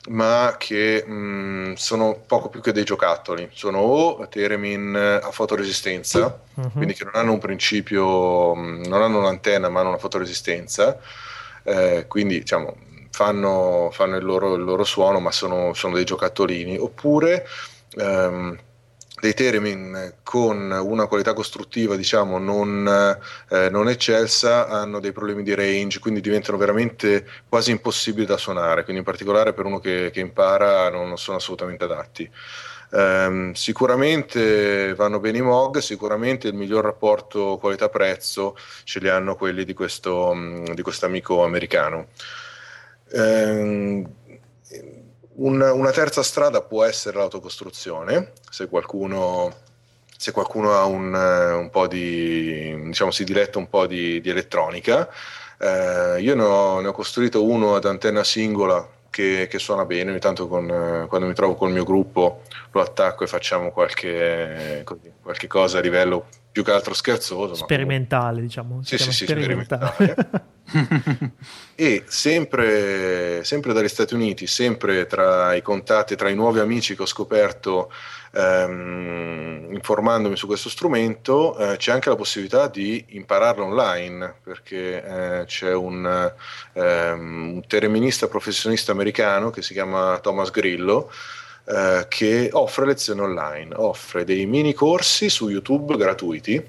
[0.08, 3.48] ma che mh, mm, sono poco più che dei giocattoli.
[3.52, 6.72] Sono o Teremin a fotoresistenza, uh-huh.
[6.72, 10.98] quindi che non hanno un principio, mm, non hanno un'antenna ma hanno una fotoresistenza.
[11.62, 16.78] Eh, quindi diciamo fanno, fanno il, loro, il, loro, suono, ma sono, sono dei giocattolini,
[16.78, 17.46] oppure
[17.96, 18.58] ehm,
[19.20, 23.18] dei theremin con una qualità costruttiva diciamo non,
[23.50, 28.82] eh, non, eccelsa hanno dei problemi di range quindi diventano veramente quasi impossibili da suonare.
[28.82, 32.28] Quindi in particolare per uno che, che impara non, non, sono assolutamente adatti.
[32.92, 39.36] Um, sicuramente vanno bene i MOG sicuramente il miglior rapporto qualità prezzo ce li hanno
[39.36, 40.34] quelli di questo
[40.74, 42.08] di amico americano
[43.12, 44.08] Ehm,
[45.36, 49.54] una, una, terza strada può essere l'autocostruzione, se qualcuno,
[50.16, 55.08] se qualcuno ha un, un, po' di, diciamo, si diletta un po' di, di elettronica.
[55.58, 60.10] Eh, io ne ho, ne ho, costruito uno ad antenna singola che, che suona bene,
[60.10, 62.42] ogni tanto con, quando mi trovo col mio gruppo
[62.72, 64.84] lo attacco e facciamo qualche,
[65.22, 67.54] qualche cosa a livello più che altro scherzoso.
[67.54, 68.82] Sperimentale, diciamo.
[68.82, 69.92] Sì, sì, sì, sperimentale.
[69.94, 70.48] sperimentale.
[71.74, 77.02] e sempre, sempre, dagli Stati Uniti, sempre tra i contatti, tra i nuovi amici che
[77.02, 77.90] ho scoperto
[78.32, 85.04] ehm, informandomi su questo strumento, eh, c'è anche la possibilità di impararlo online, perché
[85.40, 86.32] eh, c'è un,
[86.72, 91.10] ehm, un terminista professionista americano che si chiama Thomas Grillo,
[91.70, 96.60] eh, che offre lezioni online, offre dei mini corsi su YouTube gratuiti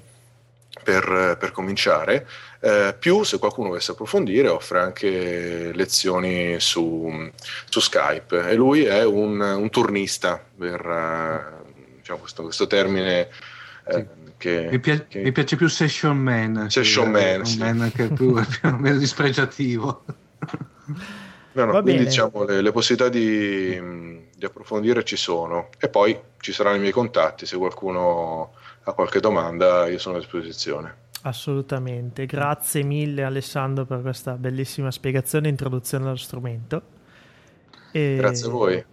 [0.80, 2.24] per, per cominciare,
[2.60, 7.30] eh, più se qualcuno volesse approfondire offre anche lezioni su,
[7.68, 8.48] su Skype.
[8.48, 13.28] E lui è un, un turnista per uh, diciamo questo, questo, termine
[13.86, 14.06] eh,
[14.36, 15.20] che, mi, piace, che...
[15.20, 17.58] mi, piace più session man session che, man, sì.
[17.58, 20.04] man che è più, più o meno dispregiativo
[21.52, 26.52] no, no, quindi diciamo le, le possibilità di, di approfondire ci sono e poi ci
[26.52, 28.54] saranno i miei contatti se qualcuno
[28.84, 35.46] ha qualche domanda io sono a disposizione Assolutamente, grazie mille Alessandro per questa bellissima spiegazione
[35.46, 36.82] e introduzione allo strumento.
[37.92, 38.84] E grazie a voi.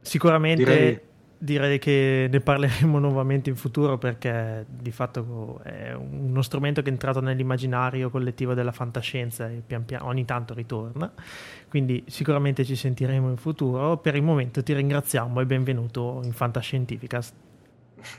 [0.00, 1.00] Sicuramente direi...
[1.38, 1.78] direi...
[1.78, 7.20] che ne parleremo nuovamente in futuro perché di fatto è uno strumento che è entrato
[7.20, 11.12] nell'immaginario collettivo della fantascienza e pian piano ogni tanto ritorna.
[11.68, 13.96] Quindi sicuramente ci sentiremo in futuro.
[13.98, 17.34] Per il momento ti ringraziamo e benvenuto in Fantascientificast.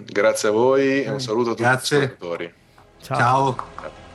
[0.04, 2.00] Grazie a voi e un saluto a tutti Grazie.
[2.00, 2.54] gli ascoltatori.
[3.00, 3.56] Ciao.
[3.56, 4.07] Ciao.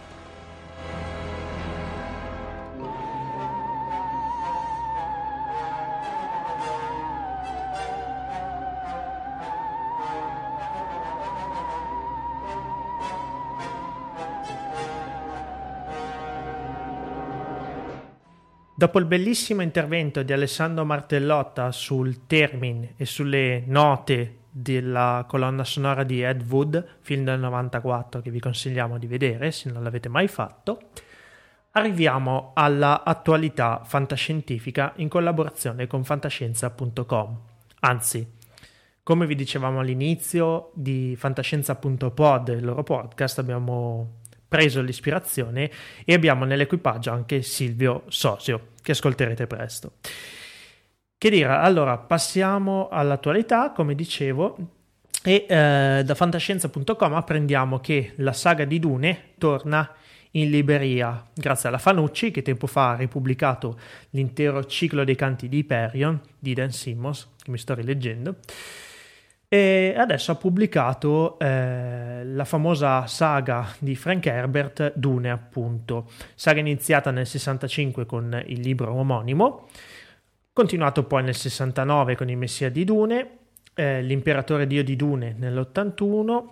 [18.83, 26.03] Dopo il bellissimo intervento di Alessandro Martellotta sul Termin e sulle note della colonna sonora
[26.03, 30.27] di Ed Wood, film del 94 che vi consigliamo di vedere se non l'avete mai
[30.27, 30.81] fatto,
[31.71, 37.41] arriviamo alla attualità fantascientifica in collaborazione con fantascienza.com.
[37.83, 38.33] Anzi,
[39.05, 45.71] come vi dicevamo all'inizio di fantascienza.pod, il loro podcast, abbiamo preso l'ispirazione
[46.05, 49.93] e abbiamo nell'equipaggio anche Silvio Sosio, che ascolterete presto.
[51.17, 54.57] Che dire, allora passiamo all'attualità, come dicevo,
[55.23, 59.89] e eh, da fantascienza.com apprendiamo che la saga di Dune torna
[60.33, 63.79] in libreria grazie alla Fanucci che tempo fa ha ripubblicato
[64.11, 68.37] l'intero ciclo dei canti di Hyperion di Dan Simmons, che mi sto rileggendo,
[69.53, 77.11] e adesso ha pubblicato eh, la famosa saga di Frank Herbert, Dune appunto, saga iniziata
[77.11, 79.69] nel 65 con il libro omonimo,
[80.55, 83.41] continuato poi nel 69 con il Messia di Dune,
[83.75, 86.45] eh, L'imperatore Dio di Dune nell'81,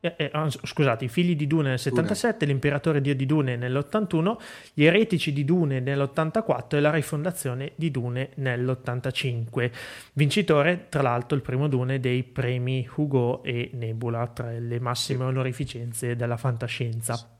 [0.00, 2.52] eh, eh, scusate, i figli di Dune nel 77, Dune.
[2.52, 4.36] l'imperatore Dio di Dune nell'81,
[4.72, 9.70] gli eretici di Dune nell'84 e la rifondazione di Dune nell'85.
[10.12, 16.14] Vincitore, tra l'altro, il primo Dune dei premi Hugo e Nebula, tra le massime onorificenze
[16.14, 17.36] della fantascienza.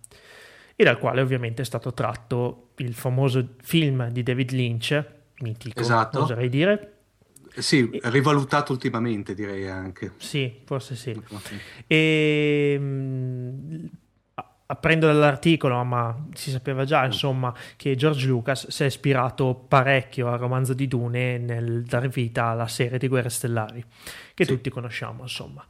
[0.75, 5.05] E dal quale ovviamente è stato tratto il famoso film di David Lynch,
[5.41, 6.23] mitico, esatto.
[6.23, 6.98] oserei dire,
[7.61, 10.13] sì, rivalutato ultimamente direi anche.
[10.17, 11.21] Sì, forse sì.
[11.87, 13.87] E, mh,
[14.71, 20.39] apprendo dall'articolo, ma si sapeva già, insomma, che George Lucas si è ispirato parecchio al
[20.39, 23.83] romanzo di Dune nel dar vita alla serie di Guerre Stellari,
[24.35, 24.51] che sì.
[24.51, 25.65] tutti conosciamo, insomma.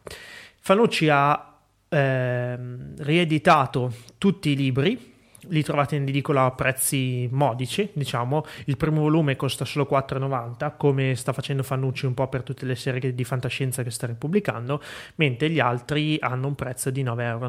[0.60, 1.58] Fanucci ha
[1.88, 2.58] eh,
[2.98, 5.16] rieditato tutti i libri
[5.48, 8.44] li trovate in edicola a prezzi modici, diciamo.
[8.66, 12.74] Il primo volume costa solo 4,90, come sta facendo Fannucci un po' per tutte le
[12.74, 14.82] serie di fantascienza che sta ripubblicando,
[15.16, 17.46] mentre gli altri hanno un prezzo di 9,90 euro.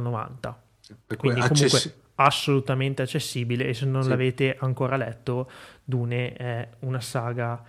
[1.17, 1.79] Quindi comunque
[2.15, 4.09] assolutamente accessibile e se non sì.
[4.09, 5.49] l'avete ancora letto,
[5.83, 7.61] Dune è una saga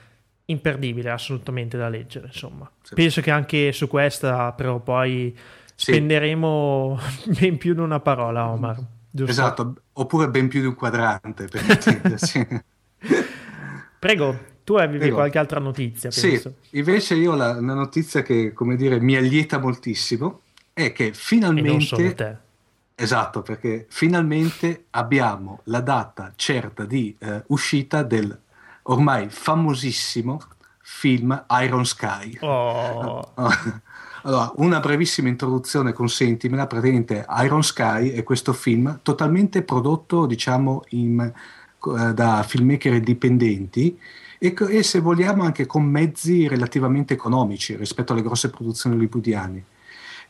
[0.47, 2.71] imperdibile, assolutamente da leggere, insomma.
[2.83, 2.95] Sì.
[2.95, 5.37] Penso che anche su questa però poi
[5.75, 6.99] spenderemo
[7.39, 8.79] ben più di una parola, Omar.
[9.11, 9.31] Giusto?
[9.31, 12.47] Esatto, oppure ben più di un quadrante per intendersi.
[13.99, 15.17] Prego, tu avevi Prego.
[15.17, 16.11] qualche altra notizia?
[16.11, 16.55] Penso.
[16.61, 20.43] Sì, invece io la, una notizia che, come dire, mi allieta moltissimo
[20.73, 22.49] è che finalmente...
[22.95, 28.39] Esatto, perché finalmente abbiamo la data certa di eh, uscita del
[28.83, 30.39] ormai famosissimo
[30.83, 32.39] film Iron Sky.
[32.41, 33.33] Oh.
[34.23, 41.21] Allora, una brevissima introduzione, consentimela, praticamente Iron Sky è questo film totalmente prodotto, diciamo, in,
[41.21, 43.99] eh, da filmmaker indipendenti
[44.39, 49.65] e, e, se vogliamo anche con mezzi relativamente economici rispetto alle grosse produzioni hollywoodiane.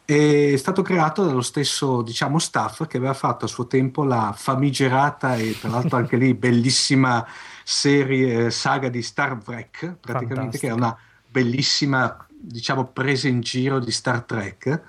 [0.05, 5.37] È stato creato dallo stesso, diciamo, staff che aveva fatto a suo tempo la famigerata
[5.37, 7.25] e tra l'altro anche lì bellissima
[7.63, 10.67] serie, eh, saga di Star Trek, praticamente, Fantastica.
[10.67, 10.97] che è una
[11.29, 14.83] bellissima diciamo, prese in giro di Star Trek.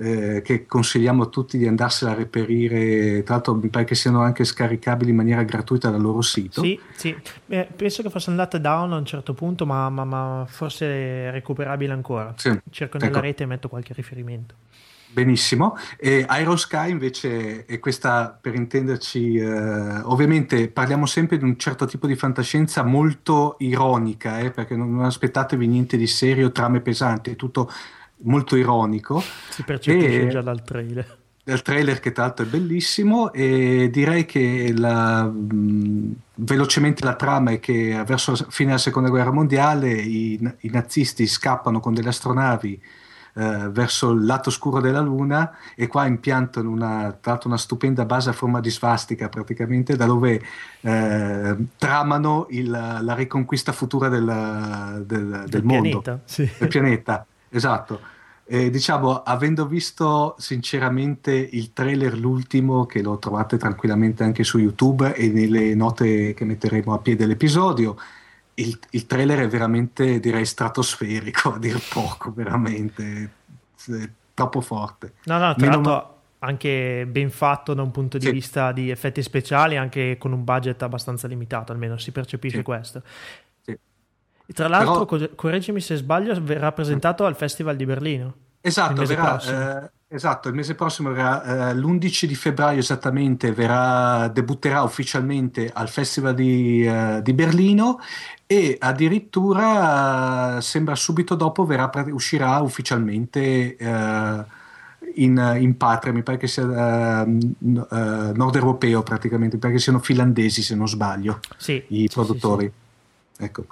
[0.00, 4.20] Eh, che consigliamo a tutti di andarsela a reperire, tra l'altro mi pare che siano
[4.20, 6.62] anche scaricabili in maniera gratuita dal loro sito.
[6.62, 7.16] Sì, sì.
[7.48, 11.30] Eh, penso che fosse andata down a un certo punto, ma, ma, ma forse è
[11.32, 12.32] recuperabile ancora.
[12.36, 12.56] Sì.
[12.70, 13.20] Cerco nella ecco.
[13.20, 14.54] rete e metto qualche riferimento.
[15.10, 21.56] Benissimo, e Iron Sky invece è questa, per intenderci, eh, ovviamente parliamo sempre di un
[21.56, 26.80] certo tipo di fantascienza molto ironica, eh, perché non, non, aspettatevi niente di serio, trame
[26.80, 27.70] pesanti, è tutto
[28.22, 29.22] molto ironico.
[29.48, 31.16] Si percepisce e, già dal trailer.
[31.42, 37.52] Dal trailer che tra l'altro è bellissimo e direi che la, mh, velocemente la trama
[37.52, 42.10] è che verso la fine della seconda guerra mondiale i, i nazisti scappano con delle
[42.10, 42.82] astronavi
[43.38, 48.04] eh, verso il lato scuro della Luna e qua impiantano una, tra l'altro una stupenda
[48.04, 50.42] base a forma di svastica praticamente da dove
[50.80, 56.50] eh, tramano il, la riconquista futura del, del, del, del mondo, pianeta, sì.
[56.58, 57.26] del pianeta.
[57.50, 58.00] Esatto.
[58.44, 65.14] E, diciamo, avendo visto sinceramente il trailer, l'ultimo, che lo trovate tranquillamente anche su YouTube
[65.14, 67.96] e nelle note che metteremo a piede dell'episodio,
[68.58, 73.30] il, il, trailer è veramente, direi, stratosferico, a dir poco, veramente.
[73.86, 75.14] È troppo forte.
[75.24, 78.30] No, no, tra l'altro anche ben fatto da un punto di sì.
[78.30, 82.62] vista di effetti speciali, anche con un budget abbastanza limitato, almeno si percepisce sì.
[82.62, 83.02] questo.
[83.62, 83.76] Sì.
[84.52, 85.28] Tra l'altro, Però...
[85.34, 88.34] correggimi se sbaglio, verrà presentato al Festival di Berlino.
[88.60, 94.82] Esatto, verrà, eh, esatto, il mese prossimo verrà, eh, l'11 di febbraio esattamente, verrà, debutterà
[94.82, 98.00] ufficialmente al Festival di, eh, di Berlino
[98.46, 104.44] e addirittura sembra subito dopo verrà, uscirà ufficialmente uh,
[105.16, 107.86] in, in, patria, mi pare che sia uh, uh,
[108.34, 112.72] nord europeo praticamente, mi pare che siano finlandesi se non sbaglio sì, i sì, produttori.
[113.32, 113.66] Sì, ecco.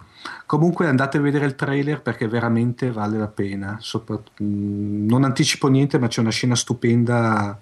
[0.47, 3.79] Comunque andate a vedere il trailer perché veramente vale la pena.
[3.81, 7.59] Sopra, mm, non anticipo niente, ma c'è una scena stupenda.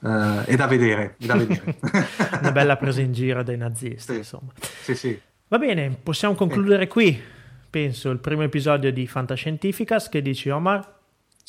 [0.00, 1.76] Uh, è da vedere, è da vedere.
[2.40, 4.18] una bella presa in giro dai nazisti, sì.
[4.18, 4.52] insomma.
[4.82, 5.20] Sì, sì.
[5.48, 7.20] Va bene, possiamo concludere qui,
[7.70, 10.08] penso, il primo episodio di Fantascientificas.
[10.08, 10.97] Che dici, Omar?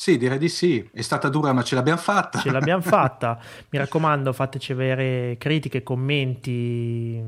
[0.00, 0.88] Sì, direi di sì.
[0.94, 2.38] È stata dura, ma ce l'abbiamo fatta.
[2.38, 3.38] Ce l'abbiamo fatta.
[3.68, 7.22] Mi raccomando, fateci avere critiche, commenti,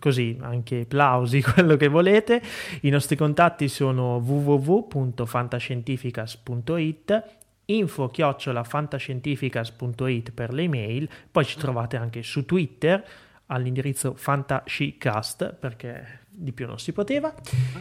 [0.00, 2.40] così, anche plausi, quello che volete.
[2.80, 7.24] I nostri contatti sono www.fantascientificas.it
[7.66, 13.06] info chiocciolafantascientificas.it per le email, poi ci trovate anche su Twitter
[13.48, 17.34] all'indirizzo fantascicast perché di più non si poteva,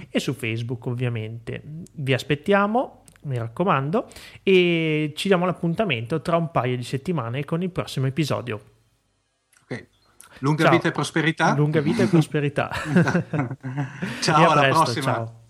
[0.10, 1.62] e su Facebook ovviamente.
[1.94, 4.08] Vi aspettiamo, mi raccomando,
[4.44, 8.62] e ci diamo l'appuntamento tra un paio di settimane con il prossimo episodio.
[9.64, 9.88] Ok,
[10.40, 10.72] lunga ciao.
[10.72, 11.56] vita e prosperità.
[11.56, 12.72] Lunga vita e prosperità.
[14.22, 15.14] ciao, alla presto, prossima.
[15.14, 15.42] Ciao.